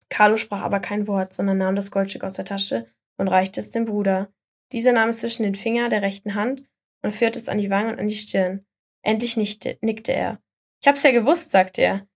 Carlo 0.09 0.37
sprach 0.37 0.61
aber 0.61 0.79
kein 0.79 1.07
Wort, 1.07 1.33
sondern 1.33 1.57
nahm 1.57 1.75
das 1.75 1.91
Goldstück 1.91 2.23
aus 2.23 2.33
der 2.35 2.45
Tasche 2.45 2.87
und 3.17 3.27
reichte 3.27 3.59
es 3.59 3.71
dem 3.71 3.85
Bruder. 3.85 4.31
Dieser 4.71 4.93
nahm 4.93 5.09
es 5.09 5.19
zwischen 5.19 5.43
den 5.43 5.55
Finger 5.55 5.89
der 5.89 6.01
rechten 6.01 6.35
Hand 6.35 6.63
und 7.01 7.13
führte 7.13 7.39
es 7.39 7.49
an 7.49 7.57
die 7.57 7.69
Wange 7.69 7.91
und 7.91 7.99
an 7.99 8.07
die 8.07 8.15
Stirn. 8.15 8.65
Endlich 9.03 9.37
nickte, 9.37 10.13
er. 10.13 10.41
Ich 10.81 10.87
hab's 10.87 11.03
ja 11.03 11.11
gewusst, 11.11 11.51
sagte 11.51 11.81
er. 11.81 12.07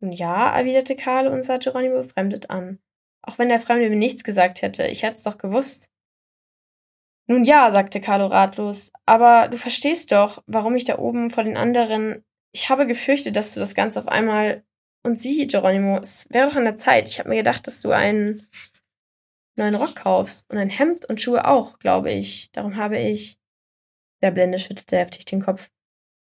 Nun 0.00 0.12
ja, 0.12 0.56
erwiderte 0.56 0.96
Carlo 0.96 1.30
und 1.30 1.44
sah 1.44 1.58
Geronimo 1.58 1.96
befremdet 1.96 2.50
an. 2.50 2.78
Auch 3.22 3.38
wenn 3.38 3.50
der 3.50 3.60
Fremde 3.60 3.88
mir 3.90 3.96
nichts 3.96 4.24
gesagt 4.24 4.62
hätte, 4.62 4.86
ich 4.86 5.02
hätt's 5.02 5.22
doch 5.22 5.36
gewusst. 5.36 5.90
Nun 7.26 7.44
ja, 7.44 7.70
sagte 7.70 8.00
Carlo 8.00 8.26
ratlos, 8.26 8.90
aber 9.06 9.48
du 9.48 9.56
verstehst 9.56 10.10
doch, 10.10 10.42
warum 10.46 10.74
ich 10.74 10.84
da 10.84 10.98
oben 10.98 11.30
vor 11.30 11.44
den 11.44 11.56
anderen. 11.56 12.24
Ich 12.52 12.70
habe 12.70 12.86
gefürchtet, 12.86 13.36
dass 13.36 13.54
du 13.54 13.60
das 13.60 13.74
Ganze 13.74 14.00
auf 14.00 14.08
einmal. 14.08 14.64
Und 15.02 15.18
sieh, 15.18 15.46
Geronimo, 15.46 15.98
es 15.98 16.26
wäre 16.30 16.48
doch 16.48 16.56
an 16.56 16.64
der 16.64 16.76
Zeit. 16.76 17.08
Ich 17.08 17.18
habe 17.18 17.28
mir 17.28 17.36
gedacht, 17.36 17.66
dass 17.66 17.82
du 17.82 17.90
einen 17.90 18.48
neuen 19.60 19.74
Rock 19.74 19.96
kaufst 19.96 20.50
und 20.50 20.58
ein 20.58 20.70
Hemd 20.70 21.06
und 21.06 21.20
Schuhe 21.20 21.46
auch, 21.46 21.78
glaube 21.78 22.10
ich. 22.10 22.50
Darum 22.52 22.76
habe 22.76 22.98
ich. 22.98 23.38
Der 24.22 24.30
Blinde 24.30 24.58
schüttelte 24.58 24.98
heftig 24.98 25.24
den 25.24 25.40
Kopf. 25.40 25.70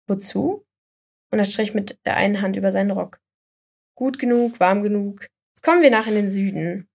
Wozu? 0.08 0.66
Und 1.32 1.40
er 1.40 1.46
strich 1.46 1.74
mit 1.74 2.00
der 2.06 2.16
einen 2.16 2.42
Hand 2.42 2.56
über 2.56 2.72
seinen 2.72 2.92
Rock. 2.92 3.20
Gut 3.96 4.20
genug, 4.20 4.60
warm 4.60 4.84
genug. 4.84 5.28
Jetzt 5.52 5.64
kommen 5.64 5.82
wir 5.82 5.92
nach 5.92 6.08
in 6.08 6.16
den 6.16 6.30
Süden. 6.30 6.90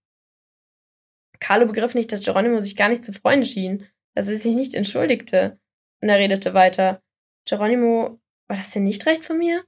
Carlo 1.39 1.67
begriff 1.67 1.93
nicht, 1.93 2.11
dass 2.11 2.23
Geronimo 2.23 2.59
sich 2.59 2.75
gar 2.75 2.89
nicht 2.89 3.03
zu 3.03 3.13
freuen 3.13 3.45
schien 3.45 3.87
dass 4.17 4.29
er 4.29 4.37
sich 4.37 4.55
nicht 4.55 4.73
entschuldigte. 4.73 5.59
Und 6.01 6.09
er 6.09 6.17
redete 6.17 6.55
weiter. 6.55 7.03
Geronimo, 7.45 8.19
war 8.47 8.57
das 8.57 8.71
denn 8.71 8.81
nicht 8.81 9.05
recht 9.05 9.23
von 9.23 9.37
mir? 9.37 9.63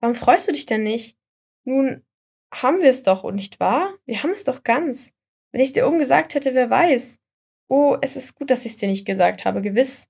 Warum 0.00 0.16
freust 0.16 0.48
du 0.48 0.52
dich 0.52 0.66
denn 0.66 0.82
nicht? 0.82 1.16
Nun, 1.64 2.04
haben 2.52 2.80
wir 2.80 2.90
es 2.90 3.04
doch, 3.04 3.22
und 3.22 3.36
nicht 3.36 3.60
wahr? 3.60 3.94
Wir 4.04 4.24
haben 4.24 4.32
es 4.32 4.42
doch 4.42 4.64
ganz. 4.64 5.14
Wenn 5.52 5.60
ich 5.60 5.68
es 5.68 5.72
dir 5.74 5.86
oben 5.86 5.98
gesagt 5.98 6.34
hätte, 6.34 6.54
wer 6.54 6.70
weiß. 6.70 7.20
Oh, 7.68 7.96
es 8.00 8.16
ist 8.16 8.34
gut, 8.34 8.50
dass 8.50 8.64
ich 8.64 8.72
es 8.72 8.78
dir 8.78 8.88
nicht 8.88 9.06
gesagt 9.06 9.44
habe, 9.44 9.62
gewiss. 9.62 10.08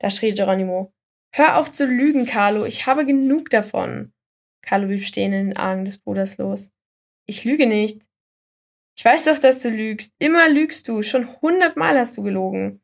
Da 0.00 0.10
schrie 0.10 0.34
Geronimo. 0.34 0.92
Hör 1.32 1.58
auf 1.58 1.72
zu 1.72 1.86
lügen, 1.86 2.26
Carlo, 2.26 2.64
ich 2.64 2.86
habe 2.86 3.04
genug 3.04 3.50
davon. 3.50 4.12
Carlo 4.62 4.86
blieb 4.86 5.04
stehen 5.04 5.32
in 5.32 5.48
den 5.48 5.56
Argen 5.56 5.84
des 5.84 5.98
Bruders 5.98 6.38
los. 6.38 6.72
Ich 7.26 7.44
lüge 7.44 7.66
nicht. 7.66 8.02
Ich 8.96 9.04
weiß 9.04 9.24
doch, 9.24 9.38
dass 9.38 9.62
du 9.62 9.70
lügst. 9.70 10.12
Immer 10.18 10.48
lügst 10.48 10.88
du. 10.88 11.02
Schon 11.02 11.40
hundertmal 11.42 11.98
hast 11.98 12.16
du 12.16 12.22
gelogen. 12.22 12.82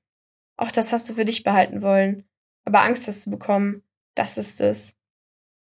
Auch 0.57 0.71
das 0.71 0.93
hast 0.93 1.09
du 1.09 1.15
für 1.15 1.25
dich 1.25 1.43
behalten 1.43 1.83
wollen. 1.83 2.29
Aber 2.65 2.83
Angst 2.83 3.07
hast 3.07 3.27
du 3.27 3.31
bekommen. 3.31 3.83
Das 4.15 4.37
ist 4.37 4.61
es. 4.61 4.97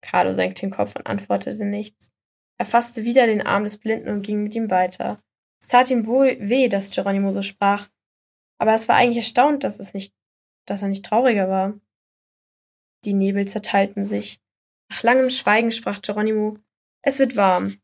Carlo 0.01 0.33
senkte 0.33 0.63
den 0.63 0.71
Kopf 0.71 0.97
und 0.97 1.07
antwortete 1.07 1.65
nichts. 1.65 2.13
Er 2.59 2.67
fasste 2.67 3.05
wieder 3.05 3.27
den 3.27 3.43
Arm 3.43 3.65
des 3.65 3.79
Blinden 3.79 4.09
und 4.09 4.23
ging 4.23 4.43
mit 4.43 4.55
ihm 4.55 4.71
weiter. 4.71 5.23
Es 5.61 5.69
tat 5.69 5.91
ihm 5.91 6.07
wohl 6.07 6.37
weh, 6.41 6.69
dass 6.69 6.91
Geronimo 6.91 7.31
so 7.31 7.43
sprach. 7.43 7.89
Aber 8.59 8.75
es 8.75 8.89
war 8.89 8.97
eigentlich 8.97 9.19
erstaunt, 9.19 9.65
dass 9.65 9.79
es 9.79 9.95
nicht, 9.95 10.15
dass 10.67 10.83
er 10.83 10.89
nicht 10.89 11.05
trauriger 11.05 11.49
war. 11.49 11.81
Die 13.05 13.15
Nebel 13.15 13.47
zerteilten 13.47 14.07
sich. 14.07 14.41
Nach 14.91 15.03
langem 15.03 15.31
Schweigen 15.31 15.71
sprach 15.71 16.03
Geronimo, 16.03 16.59
es 17.03 17.19
wird 17.19 17.37
warm. 17.37 17.81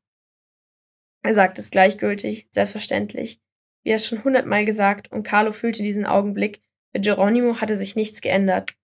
Er 1.23 1.35
sagte 1.35 1.61
es 1.61 1.71
gleichgültig, 1.71 2.49
selbstverständlich, 2.51 3.41
wie 3.83 3.91
er 3.91 3.97
es 3.97 4.07
schon 4.07 4.25
hundertmal 4.25 4.65
gesagt, 4.65 5.13
und 5.13 5.23
Carlo 5.23 5.53
fühlte 5.53 5.83
diesen 5.83 6.07
Augenblick, 6.07 6.61
für 6.93 7.01
Geronimo 7.01 7.61
hatte 7.61 7.77
sich 7.77 7.97
nichts 7.97 8.21
geändert. 8.21 8.77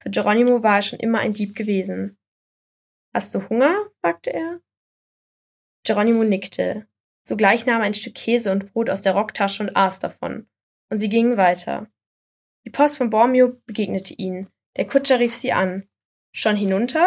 Für 0.00 0.10
Geronimo 0.10 0.62
war 0.62 0.76
er 0.76 0.82
schon 0.82 1.00
immer 1.00 1.20
ein 1.20 1.32
Dieb 1.32 1.54
gewesen. 1.54 2.18
Hast 3.14 3.34
du 3.34 3.48
Hunger? 3.48 3.90
fragte 4.00 4.32
er. 4.32 4.60
Geronimo 5.84 6.24
nickte. 6.24 6.87
Sogleich 7.28 7.66
nahm 7.66 7.82
er 7.82 7.86
ein 7.86 7.92
Stück 7.92 8.14
Käse 8.14 8.50
und 8.50 8.72
Brot 8.72 8.88
aus 8.88 9.02
der 9.02 9.12
Rocktasche 9.12 9.62
und 9.62 9.76
aß 9.76 10.00
davon. 10.00 10.48
Und 10.88 10.98
sie 10.98 11.10
gingen 11.10 11.36
weiter. 11.36 11.86
Die 12.64 12.70
Post 12.70 12.96
von 12.96 13.10
Bormio 13.10 13.60
begegnete 13.66 14.14
ihnen. 14.14 14.48
Der 14.76 14.86
Kutscher 14.86 15.18
rief 15.18 15.34
sie 15.34 15.52
an. 15.52 15.86
Schon 16.32 16.56
hinunter? 16.56 17.06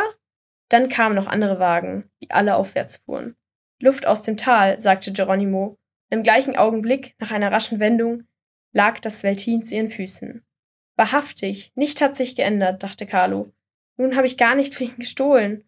Dann 0.70 0.90
kamen 0.90 1.16
noch 1.16 1.26
andere 1.26 1.58
Wagen, 1.58 2.12
die 2.22 2.30
alle 2.30 2.56
aufwärts 2.56 2.98
fuhren. 2.98 3.36
Luft 3.82 4.06
aus 4.06 4.22
dem 4.22 4.38
Tal, 4.38 4.80
sagte 4.80 5.12
Geronimo. 5.12 5.80
Im 6.12 6.22
gleichen 6.22 6.56
Augenblick, 6.56 7.16
nach 7.18 7.32
einer 7.32 7.52
raschen 7.52 7.80
Wendung, 7.80 8.28
lag 8.74 9.00
das 9.00 9.24
Veltin 9.24 9.64
zu 9.64 9.74
ihren 9.74 9.90
Füßen. 9.90 10.46
Wahrhaftig, 10.98 11.72
nichts 11.74 12.00
hat 12.00 12.16
sich 12.16 12.36
geändert, 12.36 12.84
dachte 12.84 13.08
Carlo. 13.08 13.52
Nun 13.98 14.16
habe 14.16 14.28
ich 14.28 14.38
gar 14.38 14.54
nicht 14.54 14.76
für 14.76 14.84
ihn 14.84 14.98
gestohlen. 14.98 15.68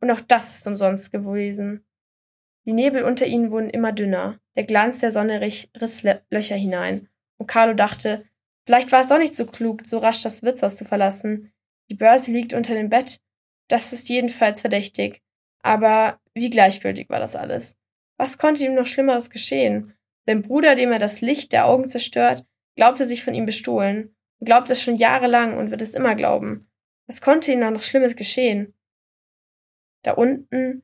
Und 0.00 0.10
auch 0.10 0.20
das 0.20 0.58
ist 0.58 0.66
umsonst 0.66 1.12
gewesen. 1.12 1.86
Die 2.64 2.72
Nebel 2.72 3.02
unter 3.02 3.26
ihnen 3.26 3.50
wurden 3.50 3.70
immer 3.70 3.92
dünner. 3.92 4.38
Der 4.56 4.64
Glanz 4.64 5.00
der 5.00 5.12
Sonne 5.12 5.40
riss 5.40 5.68
Löcher 6.30 6.56
hinein. 6.56 7.08
Und 7.38 7.46
Carlo 7.46 7.74
dachte, 7.74 8.24
vielleicht 8.64 8.92
war 8.92 9.00
es 9.00 9.08
doch 9.08 9.18
nicht 9.18 9.34
so 9.34 9.46
klug, 9.46 9.84
so 9.84 9.98
rasch 9.98 10.22
das 10.22 10.42
Wirtshaus 10.42 10.76
zu 10.76 10.84
verlassen. 10.84 11.52
Die 11.90 11.94
Börse 11.94 12.30
liegt 12.30 12.52
unter 12.54 12.74
dem 12.74 12.88
Bett. 12.88 13.20
Das 13.68 13.92
ist 13.92 14.08
jedenfalls 14.08 14.60
verdächtig. 14.60 15.22
Aber 15.62 16.20
wie 16.34 16.50
gleichgültig 16.50 17.08
war 17.10 17.18
das 17.18 17.36
alles? 17.36 17.76
Was 18.16 18.38
konnte 18.38 18.64
ihm 18.64 18.74
noch 18.74 18.86
Schlimmeres 18.86 19.30
geschehen? 19.30 19.94
Sein 20.26 20.42
Bruder, 20.42 20.74
dem 20.76 20.92
er 20.92 20.98
das 20.98 21.20
Licht 21.20 21.52
der 21.52 21.66
Augen 21.66 21.88
zerstört, 21.88 22.44
glaubte 22.76 23.06
sich 23.06 23.24
von 23.24 23.34
ihm 23.34 23.46
bestohlen 23.46 24.14
und 24.38 24.44
glaubt 24.46 24.70
es 24.70 24.82
schon 24.82 24.96
jahrelang 24.96 25.56
und 25.56 25.70
wird 25.70 25.82
es 25.82 25.94
immer 25.94 26.14
glauben. 26.14 26.70
Was 27.06 27.20
konnte 27.20 27.52
ihm 27.52 27.60
noch 27.60 27.82
Schlimmes 27.82 28.14
geschehen? 28.14 28.74
Da 30.02 30.12
unten, 30.12 30.82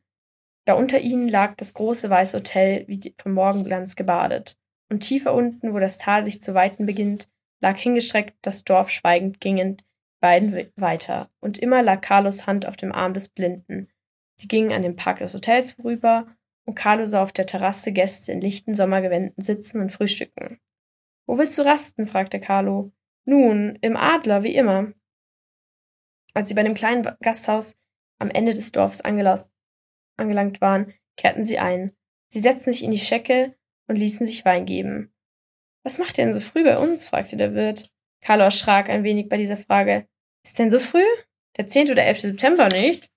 da 0.69 0.75
unter 0.75 1.01
ihnen 1.01 1.29
lag 1.29 1.55
das 1.57 1.75
große 1.75 2.11
weiße 2.11 2.39
Hotel 2.39 2.85
wie 2.89 3.15
vom 3.19 3.33
Morgenglanz 3.33 3.97
gebadet. 3.97 4.59
Und 4.91 5.01
tiefer 5.01 5.35
unten, 5.35 5.75
wo 5.75 5.79
das 5.79 5.99
Tal 5.99 6.25
sich 6.25 6.41
zu 6.43 6.55
weiten 6.55 6.87
beginnt, 6.87 7.29
lag 7.61 7.77
hingestreckt 7.77 8.37
das 8.43 8.65
Dorf 8.65 8.91
schweigend 8.91 9.41
gingend 9.41 9.85
beiden 10.21 10.71
weiter. 10.77 11.31
Und 11.41 11.59
immer 11.59 11.83
lag 11.83 12.01
Carlos 12.01 12.47
Hand 12.47 12.67
auf 12.67 12.77
dem 12.77 12.93
Arm 12.93 13.15
des 13.15 13.29
Blinden, 13.29 13.89
Sie 14.41 14.47
gingen 14.47 14.73
an 14.73 14.83
dem 14.83 14.95
Park 14.95 15.19
des 15.19 15.35
Hotels 15.35 15.73
vorüber 15.73 16.27
und 16.65 16.77
Carlo 16.77 17.07
sah 17.07 17.23
auf 17.23 17.33
der 17.33 17.47
Terrasse 17.47 17.93
Gäste 17.93 18.31
in 18.31 18.41
lichten 18.41 18.75
Sommergewänden 18.75 19.43
sitzen 19.43 19.81
und 19.81 19.91
frühstücken. 19.91 20.61
Wo 21.27 21.39
willst 21.39 21.59
du 21.59 21.63
rasten? 21.63 22.07
fragte 22.07 22.39
Carlo. 22.39 22.93
Nun, 23.25 23.77
im 23.81 23.97
Adler, 23.97 24.45
wie 24.45 24.55
immer. 24.55 24.93
Als 26.35 26.49
sie 26.49 26.55
bei 26.55 26.63
dem 26.63 26.75
kleinen 26.75 27.03
Gasthaus 27.21 27.77
am 28.21 28.31
Ende 28.31 28.55
des 28.55 28.71
Dorfes 28.71 29.01
angelangt 29.01 29.51
waren, 30.19 30.93
kehrten 31.17 31.45
sie 31.45 31.59
ein. 31.59 31.93
Sie 32.29 32.41
setzten 32.41 32.73
sich 32.73 32.83
in 32.83 32.91
die 32.91 32.99
Schecke 32.99 33.55
und 33.87 33.97
ließen 33.97 34.27
sich 34.27 34.45
Wein 34.45 34.67
geben. 34.67 35.13
Was 35.83 35.99
macht 35.99 36.19
ihr 36.19 36.25
denn 36.25 36.35
so 36.35 36.41
früh 36.41 36.65
bei 36.65 36.79
uns? 36.79 37.07
fragte 37.07 37.37
der 37.37 37.55
Wirt. 37.55 37.91
Carlo 38.21 38.45
erschrak 38.45 38.91
ein 38.91 39.05
wenig 39.05 39.29
bei 39.29 39.37
dieser 39.37 39.57
Frage. 39.57 40.07
Ist 40.45 40.59
denn 40.59 40.71
so 40.71 40.79
früh? 40.79 41.05
Der 41.57 41.67
10. 41.67 41.91
oder 41.91 42.05
11. 42.05 42.21
September 42.21 42.69
nicht? 42.69 43.11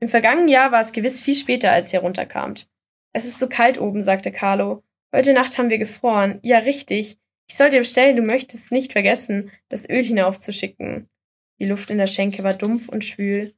Im 0.00 0.08
vergangenen 0.08 0.48
Jahr 0.48 0.72
war 0.72 0.80
es 0.80 0.92
gewiss 0.92 1.20
viel 1.20 1.34
später, 1.34 1.72
als 1.72 1.92
ihr 1.92 2.00
runterkamt. 2.00 2.68
Es 3.12 3.26
ist 3.26 3.38
so 3.38 3.48
kalt 3.48 3.80
oben, 3.80 4.02
sagte 4.02 4.32
Carlo. 4.32 4.82
Heute 5.14 5.32
Nacht 5.32 5.58
haben 5.58 5.70
wir 5.70 5.78
gefroren. 5.78 6.38
Ja, 6.42 6.58
richtig. 6.58 7.18
Ich 7.48 7.56
soll 7.56 7.70
dir 7.70 7.80
bestellen, 7.80 8.16
du 8.16 8.22
möchtest 8.22 8.70
nicht 8.70 8.92
vergessen, 8.92 9.50
das 9.68 9.88
Öl 9.88 10.04
hinaufzuschicken. 10.04 11.08
Die 11.58 11.66
Luft 11.66 11.90
in 11.90 11.98
der 11.98 12.06
Schenke 12.06 12.44
war 12.44 12.54
dumpf 12.54 12.88
und 12.88 13.04
schwül. 13.04 13.52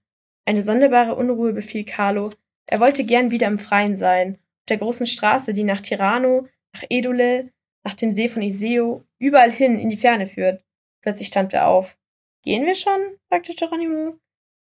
Eine 0.45 0.63
sonderbare 0.63 1.15
Unruhe 1.15 1.53
befiel 1.53 1.85
Carlo. 1.85 2.33
Er 2.67 2.81
wollte 2.81 3.05
gern 3.05 3.31
wieder 3.31 3.47
im 3.47 3.59
Freien 3.59 3.97
sein, 3.97 4.39
auf 4.61 4.67
der 4.69 4.79
großen 4.79 5.07
Straße, 5.07 5.53
die 5.53 5.65
nach 5.65 5.81
Tirano, 5.81 6.49
nach 6.73 6.85
Edule, 6.89 7.51
nach 7.85 7.95
dem 7.95 8.15
See 8.15 8.29
von 8.29 8.43
Iseo, 8.43 9.05
überall 9.19 9.51
hin 9.51 9.79
in 9.79 9.89
die 9.89 9.97
Ferne 9.97 10.27
führt. 10.27 10.65
Plötzlich 11.01 11.29
stand 11.29 11.53
er 11.53 11.69
auf. 11.69 11.99
Gehen 12.43 12.65
wir 12.65 12.75
schon? 12.75 13.19
fragte 13.29 13.55
Geronimo. 13.55 14.19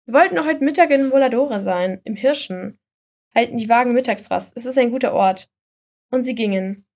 Wir 0.04 0.14
wollten 0.14 0.34
noch 0.36 0.46
heute 0.46 0.64
Mittag 0.64 0.90
in 0.90 1.10
Voladore 1.10 1.60
sein, 1.60 2.00
im 2.04 2.16
Hirschen. 2.16 2.78
Halten 3.34 3.58
die 3.58 3.68
Wagen 3.68 3.92
Mittagsrast, 3.92 4.56
es 4.56 4.66
ist 4.66 4.78
ein 4.78 4.90
guter 4.90 5.12
Ort. 5.12 5.50
Und 6.10 6.22
sie 6.22 6.34
gingen. 6.34 6.86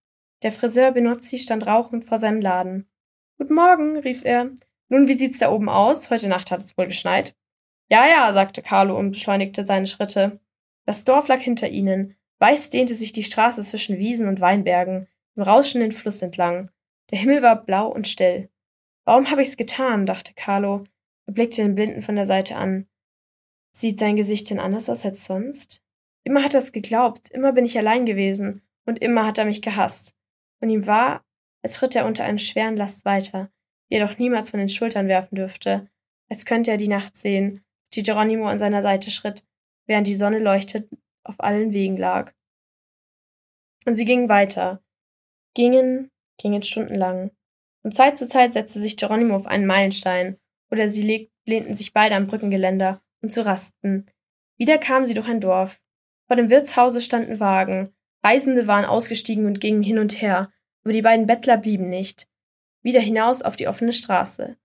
Der 0.43 0.53
Friseur 0.53 0.93
Benozzi 0.93 1.39
stand 1.39 1.67
rauchend 1.67 2.05
vor 2.05 2.19
seinem 2.19 2.41
Laden. 2.41 2.91
Guten 3.39 3.55
Morgen, 3.55 3.99
rief 3.99 4.25
er. 4.25 4.51
Nun, 4.89 5.09
wie 5.09 5.15
sieht's 5.15 5.39
da 5.39 5.51
oben 5.51 5.69
aus? 5.69 6.11
Heute 6.11 6.29
Nacht 6.29 6.51
hat 6.51 6.61
es 6.63 6.77
wohl 6.77 6.87
geschneit. 6.87 7.35
Ja, 7.91 8.07
ja, 8.09 8.33
sagte 8.33 8.63
Carlo 8.63 8.99
und 8.99 9.13
beschleunigte 9.13 9.65
seine 9.65 9.87
Schritte. 9.87 10.41
Das 10.85 11.05
Dorf 11.05 11.29
lag 11.29 11.41
hinter 11.41 11.69
ihnen. 11.69 12.17
Weiß 12.39 12.71
dehnte 12.71 12.95
sich 12.95 13.13
die 13.13 13.23
Straße 13.23 13.63
zwischen 13.63 13.99
Wiesen 13.99 14.27
und 14.27 14.41
Weinbergen, 14.41 15.07
im 15.37 15.43
rauschenden 15.43 15.93
Fluss 15.93 16.23
entlang. 16.23 16.71
Der 17.11 17.19
Himmel 17.19 17.43
war 17.43 17.65
blau 17.65 17.89
und 17.89 18.09
still. 18.09 18.49
Warum 19.05 19.31
habe 19.31 19.43
ich's 19.43 19.57
getan? 19.57 20.07
dachte 20.07 20.35
Carlo. 20.35 20.85
Er 21.27 21.35
blickte 21.35 21.63
den 21.63 21.75
Blinden 21.75 22.03
von 22.03 22.17
der 22.17 22.27
Seite 22.27 22.57
an. 22.57 22.89
Sieht 23.73 23.99
sein 23.99 24.17
Gesicht 24.17 24.51
denn 24.51 24.59
anders 24.59 24.91
aus 24.91 25.05
als 25.05 25.25
sonst? 25.25 25.83
Immer 26.25 26.43
hat 26.43 26.55
er 26.55 26.61
es 26.61 26.73
geglaubt, 26.73 27.31
immer 27.31 27.53
bin 27.53 27.65
ich 27.65 27.79
allein 27.79 28.07
gewesen, 28.07 28.63
und 28.87 29.01
immer 29.01 29.27
hat 29.27 29.39
er 29.39 29.45
mich 29.45 29.63
gehasst. 29.63 30.17
Und 30.61 30.71
ihm 30.71 30.87
war, 30.87 31.25
als 31.63 31.77
schritt 31.77 31.97
er 31.97 32.07
unter 32.07 32.25
einer 32.25 32.39
schweren 32.39 32.77
Last 32.77 33.05
weiter, 33.05 33.51
die 33.91 33.97
er 33.97 34.07
doch 34.07 34.19
niemals 34.19 34.51
von 34.51 34.59
den 34.61 34.69
Schultern 34.69 35.09
werfen 35.09 35.37
dürfte, 35.37 35.89
als 36.29 36.45
könnte 36.45 36.71
er 36.71 36.77
die 36.77 36.89
Nacht 36.89 37.17
sehen, 37.17 37.65
die 37.95 38.03
Geronimo 38.03 38.47
an 38.47 38.59
seiner 38.59 38.83
Seite 38.83 39.11
schritt, 39.11 39.45
während 39.87 40.07
die 40.07 40.15
Sonne 40.15 40.39
leuchtet 40.39 40.89
auf 41.25 41.37
allen 41.39 41.73
Wegen 41.73 41.97
lag. 41.97 42.33
Und 43.87 43.95
sie 43.95 44.05
gingen 44.05 44.29
weiter, 44.29 44.83
gingen, 45.55 46.11
gingen 46.39 46.63
stundenlang. 46.63 47.31
Von 47.83 47.93
Zeit 47.93 48.17
zu 48.17 48.29
Zeit 48.29 48.53
setzte 48.53 48.81
sich 48.81 48.97
Geronimo 48.97 49.35
auf 49.35 49.47
einen 49.47 49.67
Meilenstein, 49.67 50.39
oder 50.71 50.89
sie 50.89 51.31
lehnten 51.47 51.75
sich 51.75 51.93
beide 51.93 52.15
am 52.15 52.27
Brückengeländer, 52.27 53.03
um 53.23 53.29
zu 53.29 53.45
rasten. 53.45 54.11
Wieder 54.57 54.79
kamen 54.79 55.07
sie 55.07 55.15
durch 55.15 55.29
ein 55.29 55.41
Dorf. 55.41 55.81
Vor 56.27 56.37
dem 56.37 56.49
Wirtshause 56.49 57.01
standen 57.01 57.41
Wagen. 57.41 57.95
Reisende 58.25 58.67
waren 58.67 58.85
ausgestiegen 58.85 59.47
und 59.47 59.61
gingen 59.61 59.83
hin 59.83 59.99
und 59.99 60.23
her, 60.23 60.53
aber 60.85 60.93
die 60.93 61.03
beiden 61.03 61.27
Bettler 61.27 61.59
blieben 61.59 61.89
nicht. 61.89 62.29
Wieder 62.83 63.01
hinaus 63.01 63.43
auf 63.43 63.57
die 63.57 63.69
offene 63.69 63.93
Straße. 63.93 64.57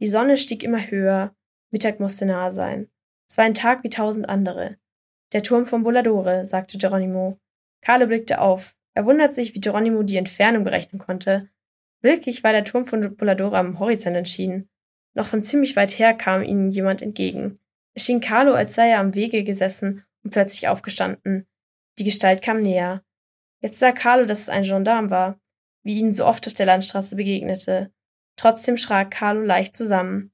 Die 0.00 0.06
Sonne 0.06 0.36
stieg 0.36 0.62
immer 0.62 0.90
höher. 0.90 1.34
Mittag 1.70 2.00
musste 2.00 2.26
nahe 2.26 2.52
sein. 2.52 2.90
Es 3.28 3.38
war 3.38 3.44
ein 3.44 3.54
Tag 3.54 3.82
wie 3.84 3.88
tausend 3.88 4.28
andere. 4.28 4.76
Der 5.32 5.42
Turm 5.42 5.66
von 5.66 5.82
Bolladore, 5.82 6.46
sagte 6.46 6.78
Geronimo. 6.78 7.38
Carlo 7.82 8.06
blickte 8.06 8.40
auf. 8.40 8.76
Er 8.94 9.04
wundert 9.04 9.34
sich, 9.34 9.54
wie 9.54 9.60
Geronimo 9.60 10.02
die 10.02 10.16
Entfernung 10.16 10.64
berechnen 10.64 10.98
konnte. 10.98 11.48
Wirklich 12.00 12.44
war 12.44 12.52
der 12.52 12.64
Turm 12.64 12.86
von 12.86 13.16
Bolladore 13.16 13.58
am 13.58 13.78
Horizont 13.78 14.16
entschieden. 14.16 14.68
Noch 15.14 15.26
von 15.26 15.42
ziemlich 15.42 15.76
weit 15.76 15.98
her 15.98 16.14
kam 16.14 16.42
ihnen 16.42 16.70
jemand 16.70 17.02
entgegen. 17.02 17.58
Es 17.94 18.04
schien 18.04 18.20
Carlo, 18.20 18.52
als 18.52 18.74
sei 18.74 18.90
er 18.90 19.00
am 19.00 19.14
Wege 19.14 19.44
gesessen 19.44 20.04
und 20.22 20.30
plötzlich 20.30 20.68
aufgestanden. 20.68 21.46
Die 21.98 22.04
Gestalt 22.04 22.42
kam 22.42 22.62
näher. 22.62 23.02
Jetzt 23.62 23.78
sah 23.78 23.92
Carlo, 23.92 24.26
dass 24.26 24.42
es 24.42 24.48
ein 24.48 24.64
Gendarm 24.64 25.10
war, 25.10 25.40
wie 25.82 25.98
ihnen 25.98 26.12
so 26.12 26.26
oft 26.26 26.46
auf 26.46 26.52
der 26.52 26.66
Landstraße 26.66 27.16
begegnete. 27.16 27.90
Trotzdem 28.36 28.76
schrak 28.76 29.10
Carlo 29.10 29.40
leicht 29.40 29.74
zusammen. 29.74 30.32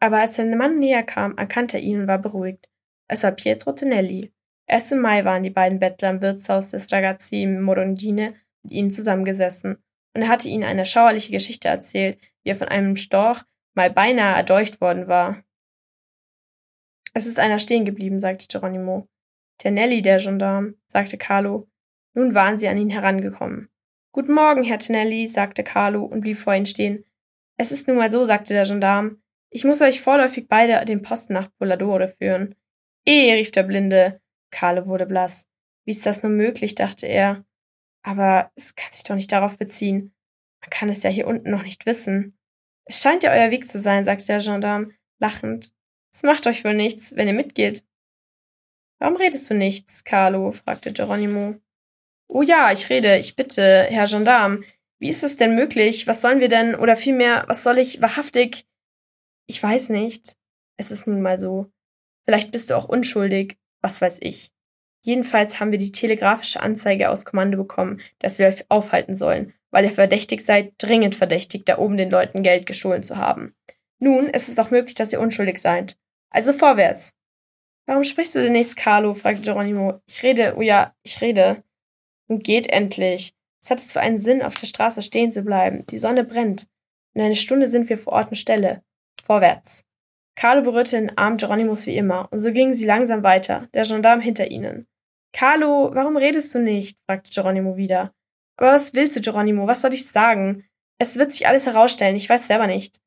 Aber 0.00 0.18
als 0.18 0.36
der 0.36 0.44
Mann 0.56 0.78
näher 0.78 1.02
kam, 1.02 1.36
erkannte 1.36 1.78
er 1.78 1.82
ihn 1.82 2.00
und 2.00 2.06
war 2.06 2.18
beruhigt. 2.18 2.68
Es 3.08 3.22
war 3.22 3.32
Pietro 3.32 3.72
Tonelli. 3.72 4.32
Erst 4.66 4.92
im 4.92 5.00
Mai 5.00 5.24
waren 5.24 5.42
die 5.42 5.50
beiden 5.50 5.78
Bettler 5.78 6.10
im 6.10 6.22
Wirtshaus 6.22 6.70
des 6.70 6.90
Ragazzi 6.92 7.46
Morondine 7.46 8.34
mit 8.62 8.72
ihnen 8.72 8.90
zusammengesessen, 8.90 9.78
und 10.14 10.22
er 10.22 10.28
hatte 10.28 10.48
ihnen 10.48 10.64
eine 10.64 10.84
schauerliche 10.84 11.30
Geschichte 11.30 11.68
erzählt, 11.68 12.18
wie 12.42 12.50
er 12.50 12.56
von 12.56 12.68
einem 12.68 12.96
Storch 12.96 13.42
mal 13.74 13.90
beinahe 13.90 14.36
erdolcht 14.36 14.80
worden 14.80 15.06
war. 15.08 15.44
Es 17.14 17.26
ist 17.26 17.38
einer 17.38 17.58
stehen 17.58 17.84
geblieben, 17.84 18.18
sagte 18.18 18.46
Geronimo. 18.48 19.08
Ternelli, 19.58 20.02
der 20.02 20.18
Gendarm, 20.18 20.74
sagte 20.86 21.16
Carlo. 21.16 21.68
Nun 22.14 22.34
waren 22.34 22.58
sie 22.58 22.68
an 22.68 22.76
ihn 22.76 22.90
herangekommen. 22.90 23.70
Guten 24.12 24.34
Morgen, 24.34 24.64
Herr 24.64 24.78
Ternelli, 24.78 25.26
sagte 25.26 25.62
Carlo 25.62 26.04
und 26.04 26.22
blieb 26.22 26.38
vor 26.38 26.54
ihm 26.54 26.66
stehen. 26.66 27.04
Es 27.56 27.72
ist 27.72 27.88
nun 27.88 27.96
mal 27.96 28.10
so, 28.10 28.24
sagte 28.24 28.54
der 28.54 28.64
Gendarm. 28.64 29.22
Ich 29.56 29.64
muss 29.64 29.80
euch 29.80 30.02
vorläufig 30.02 30.48
beide 30.48 30.84
den 30.84 31.00
Posten 31.00 31.32
nach 31.32 31.48
Polladore 31.56 32.08
führen. 32.08 32.54
Eh, 33.06 33.32
rief 33.32 33.52
der 33.52 33.62
Blinde. 33.62 34.20
Carlo 34.50 34.84
wurde 34.84 35.06
blass. 35.06 35.46
Wie 35.86 35.92
ist 35.92 36.04
das 36.04 36.22
nur 36.22 36.30
möglich, 36.30 36.74
dachte 36.74 37.06
er. 37.06 37.42
Aber 38.02 38.52
es 38.54 38.74
kann 38.74 38.92
sich 38.92 39.04
doch 39.04 39.14
nicht 39.14 39.32
darauf 39.32 39.56
beziehen. 39.56 40.14
Man 40.60 40.68
kann 40.68 40.90
es 40.90 41.02
ja 41.04 41.08
hier 41.08 41.26
unten 41.26 41.50
noch 41.50 41.62
nicht 41.62 41.86
wissen. 41.86 42.38
Es 42.84 43.00
scheint 43.00 43.22
ja 43.22 43.32
euer 43.32 43.50
Weg 43.50 43.66
zu 43.66 43.78
sein, 43.78 44.04
sagte 44.04 44.26
der 44.26 44.40
Gendarm, 44.40 44.92
lachend. 45.20 45.72
Es 46.12 46.22
macht 46.22 46.46
euch 46.46 46.62
wohl 46.62 46.74
nichts, 46.74 47.16
wenn 47.16 47.26
ihr 47.26 47.32
mitgeht. 47.32 47.82
Warum 48.98 49.16
redest 49.16 49.48
du 49.48 49.54
nichts, 49.54 50.04
Carlo? 50.04 50.52
fragte 50.52 50.92
Geronimo. 50.92 51.54
Oh 52.28 52.42
ja, 52.42 52.72
ich 52.72 52.90
rede, 52.90 53.16
ich 53.16 53.36
bitte, 53.36 53.86
Herr 53.88 54.06
Gendarm. 54.06 54.64
Wie 54.98 55.08
ist 55.08 55.24
es 55.24 55.38
denn 55.38 55.54
möglich? 55.54 56.06
Was 56.06 56.20
sollen 56.20 56.40
wir 56.40 56.48
denn, 56.48 56.74
oder 56.74 56.94
vielmehr, 56.94 57.44
was 57.46 57.62
soll 57.62 57.78
ich 57.78 58.02
wahrhaftig? 58.02 58.66
Ich 59.46 59.62
weiß 59.62 59.90
nicht. 59.90 60.36
Es 60.76 60.90
ist 60.90 61.06
nun 61.06 61.22
mal 61.22 61.38
so. 61.38 61.70
Vielleicht 62.24 62.50
bist 62.50 62.70
du 62.70 62.76
auch 62.76 62.88
unschuldig. 62.88 63.56
Was 63.80 64.00
weiß 64.00 64.18
ich. 64.22 64.50
Jedenfalls 65.04 65.60
haben 65.60 65.70
wir 65.70 65.78
die 65.78 65.92
telegrafische 65.92 66.60
Anzeige 66.60 67.10
aus 67.10 67.24
Kommando 67.24 67.56
bekommen, 67.56 68.00
dass 68.18 68.40
wir 68.40 68.48
euch 68.48 68.64
aufhalten 68.68 69.14
sollen, 69.14 69.52
weil 69.70 69.84
ihr 69.84 69.92
verdächtigt 69.92 70.44
seid, 70.44 70.74
dringend 70.78 71.14
verdächtigt, 71.14 71.68
da 71.68 71.78
oben 71.78 71.96
den 71.96 72.10
Leuten 72.10 72.42
Geld 72.42 72.66
gestohlen 72.66 73.04
zu 73.04 73.16
haben. 73.16 73.54
Nun 74.00 74.26
ist 74.26 74.48
es 74.48 74.58
auch 74.58 74.70
möglich, 74.70 74.94
dass 74.94 75.12
ihr 75.12 75.20
unschuldig 75.20 75.58
seid. 75.58 75.96
Also 76.30 76.52
vorwärts. 76.52 77.14
Warum 77.86 78.02
sprichst 78.02 78.34
du 78.34 78.42
denn 78.42 78.52
nichts, 78.52 78.74
Carlo? 78.74 79.14
fragte 79.14 79.42
Geronimo. 79.42 80.00
Ich 80.08 80.22
rede, 80.24 80.54
oh 80.56 80.62
ja, 80.62 80.92
ich 81.04 81.20
rede. 81.20 81.62
Nun 82.26 82.40
geht 82.40 82.66
endlich. 82.66 83.32
Was 83.62 83.70
hat 83.70 83.80
es 83.80 83.92
für 83.92 84.00
einen 84.00 84.18
Sinn, 84.18 84.42
auf 84.42 84.54
der 84.54 84.66
Straße 84.66 85.02
stehen 85.02 85.30
zu 85.30 85.42
bleiben? 85.42 85.86
Die 85.86 85.98
Sonne 85.98 86.24
brennt. 86.24 86.66
In 87.14 87.22
einer 87.22 87.36
Stunde 87.36 87.68
sind 87.68 87.88
wir 87.88 87.96
vor 87.96 88.14
Ort 88.14 88.30
und 88.30 88.36
Stelle. 88.36 88.82
Vorwärts. 89.26 89.84
Carlo 90.36 90.62
berührte 90.62 90.96
den 90.96 91.18
Arm 91.18 91.36
Geronimos 91.36 91.86
wie 91.86 91.96
immer, 91.96 92.28
und 92.30 92.38
so 92.38 92.52
gingen 92.52 92.74
sie 92.74 92.86
langsam 92.86 93.24
weiter, 93.24 93.68
der 93.74 93.84
Gendarm 93.84 94.20
hinter 94.20 94.50
ihnen. 94.50 94.86
Carlo, 95.32 95.90
warum 95.92 96.16
redest 96.16 96.54
du 96.54 96.60
nicht? 96.60 96.96
fragte 97.06 97.32
Geronimo 97.32 97.76
wieder. 97.76 98.14
Aber 98.56 98.72
was 98.72 98.94
willst 98.94 99.16
du, 99.16 99.20
Geronimo? 99.20 99.66
Was 99.66 99.80
soll 99.80 99.92
ich 99.92 100.06
sagen? 100.06 100.64
Es 100.98 101.16
wird 101.16 101.32
sich 101.32 101.48
alles 101.48 101.66
herausstellen, 101.66 102.14
ich 102.14 102.28
weiß 102.28 102.46
selber 102.46 102.68
nicht. 102.68 103.00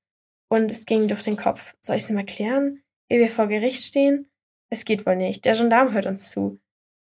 Und 0.49 0.69
es 0.69 0.85
ging 0.85 1.07
durch 1.07 1.23
den 1.23 1.37
Kopf. 1.37 1.75
Soll 1.79 1.95
ich 1.95 2.03
es 2.03 2.09
ihm 2.09 2.17
erklären? 2.17 2.83
Ehe 3.09 3.19
wir 3.19 3.29
vor 3.29 3.47
Gericht 3.47 3.83
stehen? 3.83 4.29
Es 4.69 4.83
geht 4.83 5.05
wohl 5.05 5.15
nicht. 5.15 5.45
Der 5.45 5.55
Gendarm 5.55 5.93
hört 5.93 6.05
uns 6.05 6.29
zu. 6.31 6.59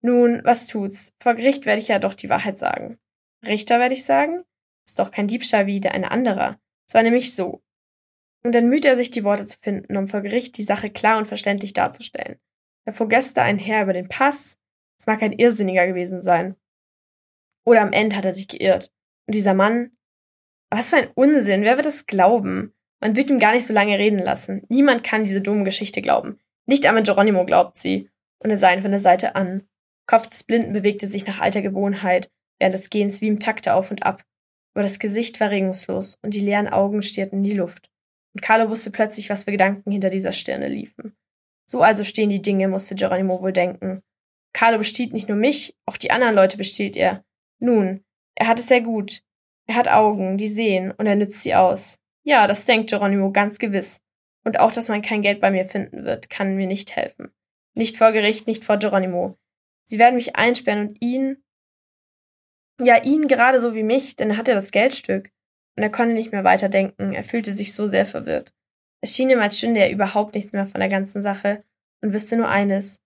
Nun, 0.01 0.41
was 0.43 0.67
tut's? 0.67 1.13
Vor 1.21 1.35
Gericht 1.35 1.65
werde 1.65 1.81
ich 1.81 1.89
ja 1.89 1.99
doch 1.99 2.15
die 2.15 2.29
Wahrheit 2.29 2.57
sagen. 2.57 2.97
Richter 3.45 3.79
werde 3.79 3.93
ich 3.93 4.03
sagen? 4.03 4.43
Ist 4.87 4.97
doch 4.97 5.11
kein 5.11 5.27
Diebstahl 5.27 5.67
wie 5.67 5.79
der 5.79 5.93
eine 5.93 6.11
anderer. 6.11 6.59
Es 6.87 6.95
war 6.95 7.03
nämlich 7.03 7.35
so. 7.35 7.61
Und 8.45 8.53
dann 8.53 8.69
mühte 8.69 8.87
er 8.87 8.95
sich 8.95 9.09
die 9.09 9.23
Worte 9.23 9.43
zu 9.43 9.57
finden, 9.59 9.97
um 9.97 10.07
vor 10.07 10.21
Gericht 10.21 10.55
die 10.59 10.63
Sache 10.63 10.91
klar 10.91 11.17
und 11.17 11.25
verständlich 11.25 11.73
darzustellen. 11.73 12.37
Da 12.85 12.91
fuhr 12.91 13.07
gestern 13.07 13.45
ein 13.45 13.57
Herr 13.57 13.81
über 13.81 13.93
den 13.93 14.07
Pass. 14.07 14.59
Es 14.99 15.07
mag 15.07 15.23
ein 15.23 15.31
Irrsinniger 15.31 15.87
gewesen 15.87 16.21
sein. 16.21 16.55
Oder 17.65 17.81
am 17.81 17.91
Ende 17.91 18.15
hat 18.15 18.23
er 18.23 18.35
sich 18.35 18.47
geirrt. 18.47 18.91
Und 19.25 19.33
dieser 19.33 19.55
Mann, 19.55 19.97
was 20.69 20.91
für 20.91 20.97
ein 20.97 21.09
Unsinn, 21.15 21.63
wer 21.63 21.75
wird 21.77 21.87
das 21.87 22.05
glauben? 22.05 22.71
Man 23.01 23.15
wird 23.15 23.31
ihm 23.31 23.39
gar 23.39 23.51
nicht 23.51 23.65
so 23.65 23.73
lange 23.73 23.97
reden 23.97 24.19
lassen. 24.19 24.61
Niemand 24.69 25.03
kann 25.03 25.23
diese 25.23 25.41
dumme 25.41 25.63
Geschichte 25.63 26.03
glauben. 26.03 26.37
Nicht 26.67 26.85
einmal 26.85 27.01
Geronimo 27.01 27.45
glaubt 27.45 27.79
sie. 27.79 28.11
Und 28.43 28.51
er 28.51 28.59
sah 28.59 28.71
ihn 28.71 28.83
von 28.83 28.91
der 28.91 28.99
Seite 28.99 29.35
an. 29.35 29.67
Kopf 30.05 30.27
des 30.27 30.43
Blinden 30.43 30.73
bewegte 30.73 31.07
sich 31.07 31.25
nach 31.25 31.41
alter 31.41 31.63
Gewohnheit, 31.63 32.29
während 32.59 32.75
des 32.75 32.91
Gehens 32.91 33.21
wie 33.21 33.27
im 33.27 33.39
Takte 33.39 33.73
auf 33.73 33.89
und 33.89 34.05
ab. 34.05 34.23
Aber 34.75 34.83
das 34.83 34.99
Gesicht 34.99 35.39
war 35.39 35.49
regungslos 35.49 36.19
und 36.21 36.35
die 36.35 36.41
leeren 36.41 36.67
Augen 36.67 37.01
stierten 37.01 37.37
in 37.37 37.43
die 37.43 37.57
Luft. 37.57 37.89
Und 38.35 38.41
Carlo 38.41 38.69
wusste 38.69 38.91
plötzlich, 38.91 39.29
was 39.29 39.45
für 39.45 39.51
Gedanken 39.51 39.89
hinter 39.89 40.09
dieser 40.09 40.33
Stirne 40.33 40.67
liefen. 40.67 41.15
So 41.65 41.81
also 41.81 42.03
stehen 42.03 42.29
die 42.29 42.41
Dinge, 42.41 42.67
musste 42.67 42.93
Geronimo 42.93 43.41
wohl 43.41 43.53
denken. 43.53 44.03
Carlo 44.53 44.77
bestiehlt 44.77 45.13
nicht 45.13 45.29
nur 45.29 45.37
mich, 45.37 45.77
auch 45.85 45.95
die 45.95 46.11
anderen 46.11 46.35
Leute 46.35 46.57
bestiehlt 46.57 46.97
er. 46.97 47.23
Nun, 47.59 48.03
er 48.35 48.47
hat 48.47 48.59
es 48.59 48.67
sehr 48.67 48.81
gut. 48.81 49.21
Er 49.67 49.75
hat 49.75 49.87
Augen, 49.87 50.37
die 50.37 50.49
sehen, 50.49 50.91
und 50.91 51.07
er 51.07 51.15
nützt 51.15 51.43
sie 51.43 51.55
aus. 51.55 51.97
Ja, 52.23 52.45
das 52.45 52.65
denkt 52.65 52.89
Geronimo 52.89 53.31
ganz 53.31 53.57
gewiss. 53.57 54.01
Und 54.43 54.59
auch, 54.59 54.73
dass 54.73 54.89
man 54.89 55.01
kein 55.01 55.21
Geld 55.21 55.39
bei 55.39 55.49
mir 55.49 55.63
finden 55.63 56.03
wird, 56.03 56.29
kann 56.29 56.55
mir 56.55 56.67
nicht 56.67 56.95
helfen. 56.95 57.31
Nicht 57.73 57.97
vor 57.97 58.11
Gericht, 58.11 58.47
nicht 58.47 58.65
vor 58.65 58.77
Geronimo. 58.77 59.37
Sie 59.85 59.97
werden 59.97 60.15
mich 60.15 60.35
einsperren 60.35 60.89
und 60.89 61.01
ihn, 61.01 61.41
ja, 62.81 63.01
ihn 63.01 63.29
gerade 63.29 63.61
so 63.61 63.73
wie 63.73 63.83
mich, 63.83 64.17
denn 64.17 64.31
er 64.31 64.37
hat 64.37 64.49
ja 64.49 64.53
das 64.53 64.71
Geldstück. 64.71 65.31
Und 65.75 65.83
er 65.83 65.91
konnte 65.91 66.13
nicht 66.13 66.31
mehr 66.31 66.43
weiterdenken, 66.43 67.13
er 67.13 67.23
fühlte 67.23 67.53
sich 67.53 67.73
so 67.73 67.85
sehr 67.85 68.05
verwirrt. 68.05 68.53
Es 69.01 69.15
schien 69.15 69.29
ihm, 69.29 69.39
als 69.39 69.57
stünde 69.57 69.81
er 69.81 69.91
überhaupt 69.91 70.35
nichts 70.35 70.53
mehr 70.53 70.65
von 70.65 70.79
der 70.79 70.89
ganzen 70.89 71.21
Sache 71.21 71.63
und 72.01 72.13
wüsste 72.13 72.37
nur 72.37 72.49
eines, 72.49 73.01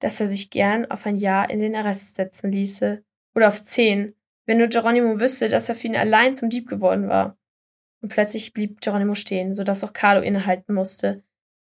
dass 0.00 0.20
er 0.20 0.26
sich 0.26 0.50
gern 0.50 0.90
auf 0.90 1.06
ein 1.06 1.16
Jahr 1.16 1.48
in 1.48 1.60
den 1.60 1.76
Arrest 1.76 2.16
setzen 2.16 2.50
ließe. 2.50 3.04
Oder 3.34 3.48
auf 3.48 3.62
zehn, 3.62 4.14
wenn 4.46 4.58
nur 4.58 4.66
Geronimo 4.66 5.20
wüsste, 5.20 5.48
dass 5.48 5.68
er 5.68 5.74
für 5.74 5.86
ihn 5.86 5.96
allein 5.96 6.34
zum 6.34 6.50
Dieb 6.50 6.68
geworden 6.68 7.08
war. 7.08 7.38
Und 8.02 8.08
plötzlich 8.08 8.52
blieb 8.52 8.80
Geronimo 8.80 9.14
stehen, 9.14 9.54
so 9.54 9.62
dass 9.62 9.84
auch 9.84 9.92
Carlo 9.92 10.20
innehalten 10.20 10.74
musste. 10.74 11.22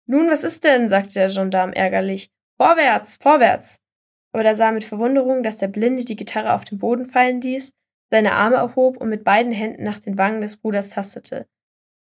Nun, 0.06 0.30
was 0.30 0.44
ist 0.44 0.64
denn? 0.64 0.88
sagte 0.88 1.16
der 1.16 1.30
Gendarm 1.30 1.74
ärgerlich. 1.74 2.32
Vorwärts, 2.58 3.18
vorwärts! 3.18 3.82
Aber 4.32 4.44
da 4.44 4.56
sah 4.56 4.68
er 4.68 4.72
mit 4.72 4.86
Verwunderung, 4.86 5.44
dass 5.44 5.58
der 5.58 5.68
Blinde 5.68 6.06
die 6.06 6.16
Gitarre 6.16 6.54
auf 6.54 6.64
den 6.64 6.78
Boden 6.78 7.06
fallen 7.06 7.42
ließ, 7.42 7.74
seine 8.12 8.34
Arme 8.34 8.58
erhob 8.58 8.98
und 8.98 9.10
mit 9.10 9.24
beiden 9.24 9.52
Händen 9.52 9.84
nach 9.84 10.00
den 10.00 10.18
Wangen 10.18 10.42
des 10.42 10.58
Bruders 10.58 10.90
tastete. 10.90 11.48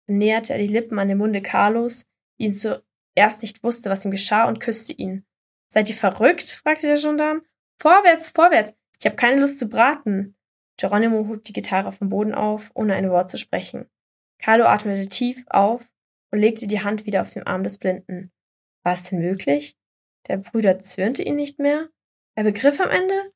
Dann 0.07 0.17
näherte 0.17 0.53
er 0.53 0.59
die 0.59 0.67
Lippen 0.67 0.99
an 0.99 1.07
den 1.07 1.17
Munde 1.17 1.41
Carlos, 1.41 2.05
die 2.37 2.45
ihn 2.45 2.53
zuerst 2.53 3.41
nicht 3.41 3.63
wusste, 3.63 3.89
was 3.89 4.05
ihm 4.05 4.11
geschah, 4.11 4.47
und 4.47 4.59
küsste 4.59 4.93
ihn. 4.93 5.25
Seid 5.69 5.89
ihr 5.89 5.95
verrückt? 5.95 6.43
fragte 6.43 6.87
der 6.87 6.97
Gendarm. 6.97 7.43
Vorwärts, 7.79 8.27
vorwärts! 8.27 8.73
Ich 8.99 9.05
habe 9.05 9.15
keine 9.15 9.39
Lust 9.39 9.57
zu 9.57 9.69
braten. 9.69 10.35
Geronimo 10.77 11.27
hob 11.27 11.43
die 11.45 11.53
Gitarre 11.53 11.91
vom 11.91 12.09
Boden 12.09 12.35
auf, 12.35 12.71
ohne 12.73 12.95
ein 12.95 13.09
Wort 13.09 13.29
zu 13.29 13.37
sprechen. 13.37 13.89
Carlo 14.39 14.65
atmete 14.65 15.07
tief 15.07 15.45
auf 15.49 15.91
und 16.31 16.39
legte 16.39 16.67
die 16.67 16.81
Hand 16.81 17.05
wieder 17.05 17.21
auf 17.21 17.29
den 17.29 17.47
Arm 17.47 17.63
des 17.63 17.77
Blinden. 17.77 18.31
War 18.83 18.93
es 18.93 19.03
denn 19.03 19.19
möglich? 19.19 19.77
Der 20.27 20.37
Bruder 20.37 20.79
zürnte 20.79 21.23
ihn 21.23 21.35
nicht 21.35 21.59
mehr? 21.59 21.89
Er 22.35 22.43
begriff 22.43 22.79
am 22.79 22.89
Ende? 22.89 23.31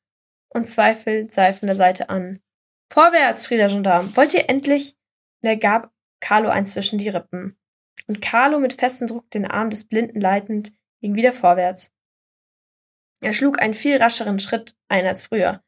Und 0.48 0.68
Zweifel 0.68 1.30
sah 1.30 1.46
er 1.46 1.54
von 1.54 1.66
der 1.66 1.76
Seite 1.76 2.08
an. 2.10 2.40
Vorwärts, 2.88 3.46
schrie 3.46 3.56
der 3.56 3.68
Gendarm. 3.68 4.16
Wollt 4.16 4.34
ihr 4.34 4.48
endlich? 4.48 4.96
Und 5.42 5.48
er 5.48 5.56
gab 5.56 5.92
Carlo 6.20 6.48
ein 6.48 6.66
zwischen 6.66 6.98
die 6.98 7.08
Rippen. 7.08 7.58
Und 8.06 8.22
Carlo 8.22 8.58
mit 8.58 8.74
festem 8.74 9.08
Druck 9.08 9.30
den 9.30 9.46
Arm 9.46 9.70
des 9.70 9.84
Blinden 9.84 10.20
leitend 10.20 10.72
ging 11.00 11.14
wieder 11.14 11.32
vorwärts. 11.32 11.92
Er 13.20 13.32
schlug 13.32 13.60
einen 13.60 13.74
viel 13.74 13.96
rascheren 13.96 14.38
Schritt 14.38 14.76
ein 14.88 15.06
als 15.06 15.24
früher, 15.24 15.62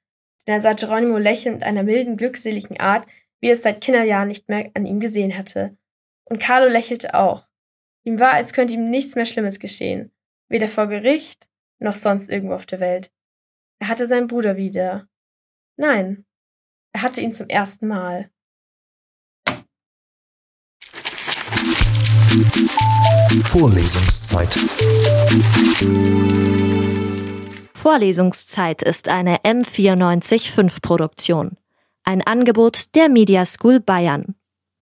denn 0.47 0.57
er 0.57 0.61
sah 0.61 0.75
Geronimo 0.75 1.19
lächeln 1.19 1.57
mit 1.57 1.65
einer 1.65 1.83
milden, 1.83 2.17
glückseligen 2.17 2.79
Art, 2.79 3.07
wie 3.41 3.49
er 3.49 3.55
es 3.55 3.63
seit 3.63 3.81
Kinderjahren 3.81 4.29
nicht 4.29 4.49
mehr 4.49 4.71
an 4.75 4.87
ihm 4.87 5.01
gesehen 5.01 5.37
hatte. 5.37 5.77
Und 6.25 6.41
Carlo 6.41 6.69
lächelte 6.69 7.15
auch. 7.15 7.49
Ihm 8.05 8.21
war, 8.21 8.35
als 8.35 8.53
könnte 8.53 8.75
ihm 8.75 8.91
nichts 8.91 9.17
mehr 9.17 9.25
Schlimmes 9.25 9.59
geschehen, 9.59 10.13
weder 10.49 10.69
vor 10.69 10.87
Gericht 10.87 11.49
noch 11.79 11.95
sonst 11.95 12.31
irgendwo 12.31 12.55
auf 12.55 12.67
der 12.67 12.81
Welt. 12.81 13.11
Er 13.81 13.89
hatte 13.89 14.07
seinen 14.07 14.27
Bruder 14.27 14.57
wieder. 14.57 15.09
Nein, 15.77 16.27
hatte 16.97 17.21
ihn 17.21 17.33
zum 17.33 17.49
ersten 17.49 17.89
Mal. 17.89 18.31
Vorlesungszeit. 23.45 24.49
Vorlesungszeit 27.75 28.83
ist 28.83 29.09
eine 29.09 29.39
M945 29.39 30.81
Produktion. 30.81 31.57
Ein 32.05 32.23
Angebot 32.23 32.95
der 32.95 33.09
Media 33.09 33.45
School 33.45 33.81
Bayern. 33.81 34.35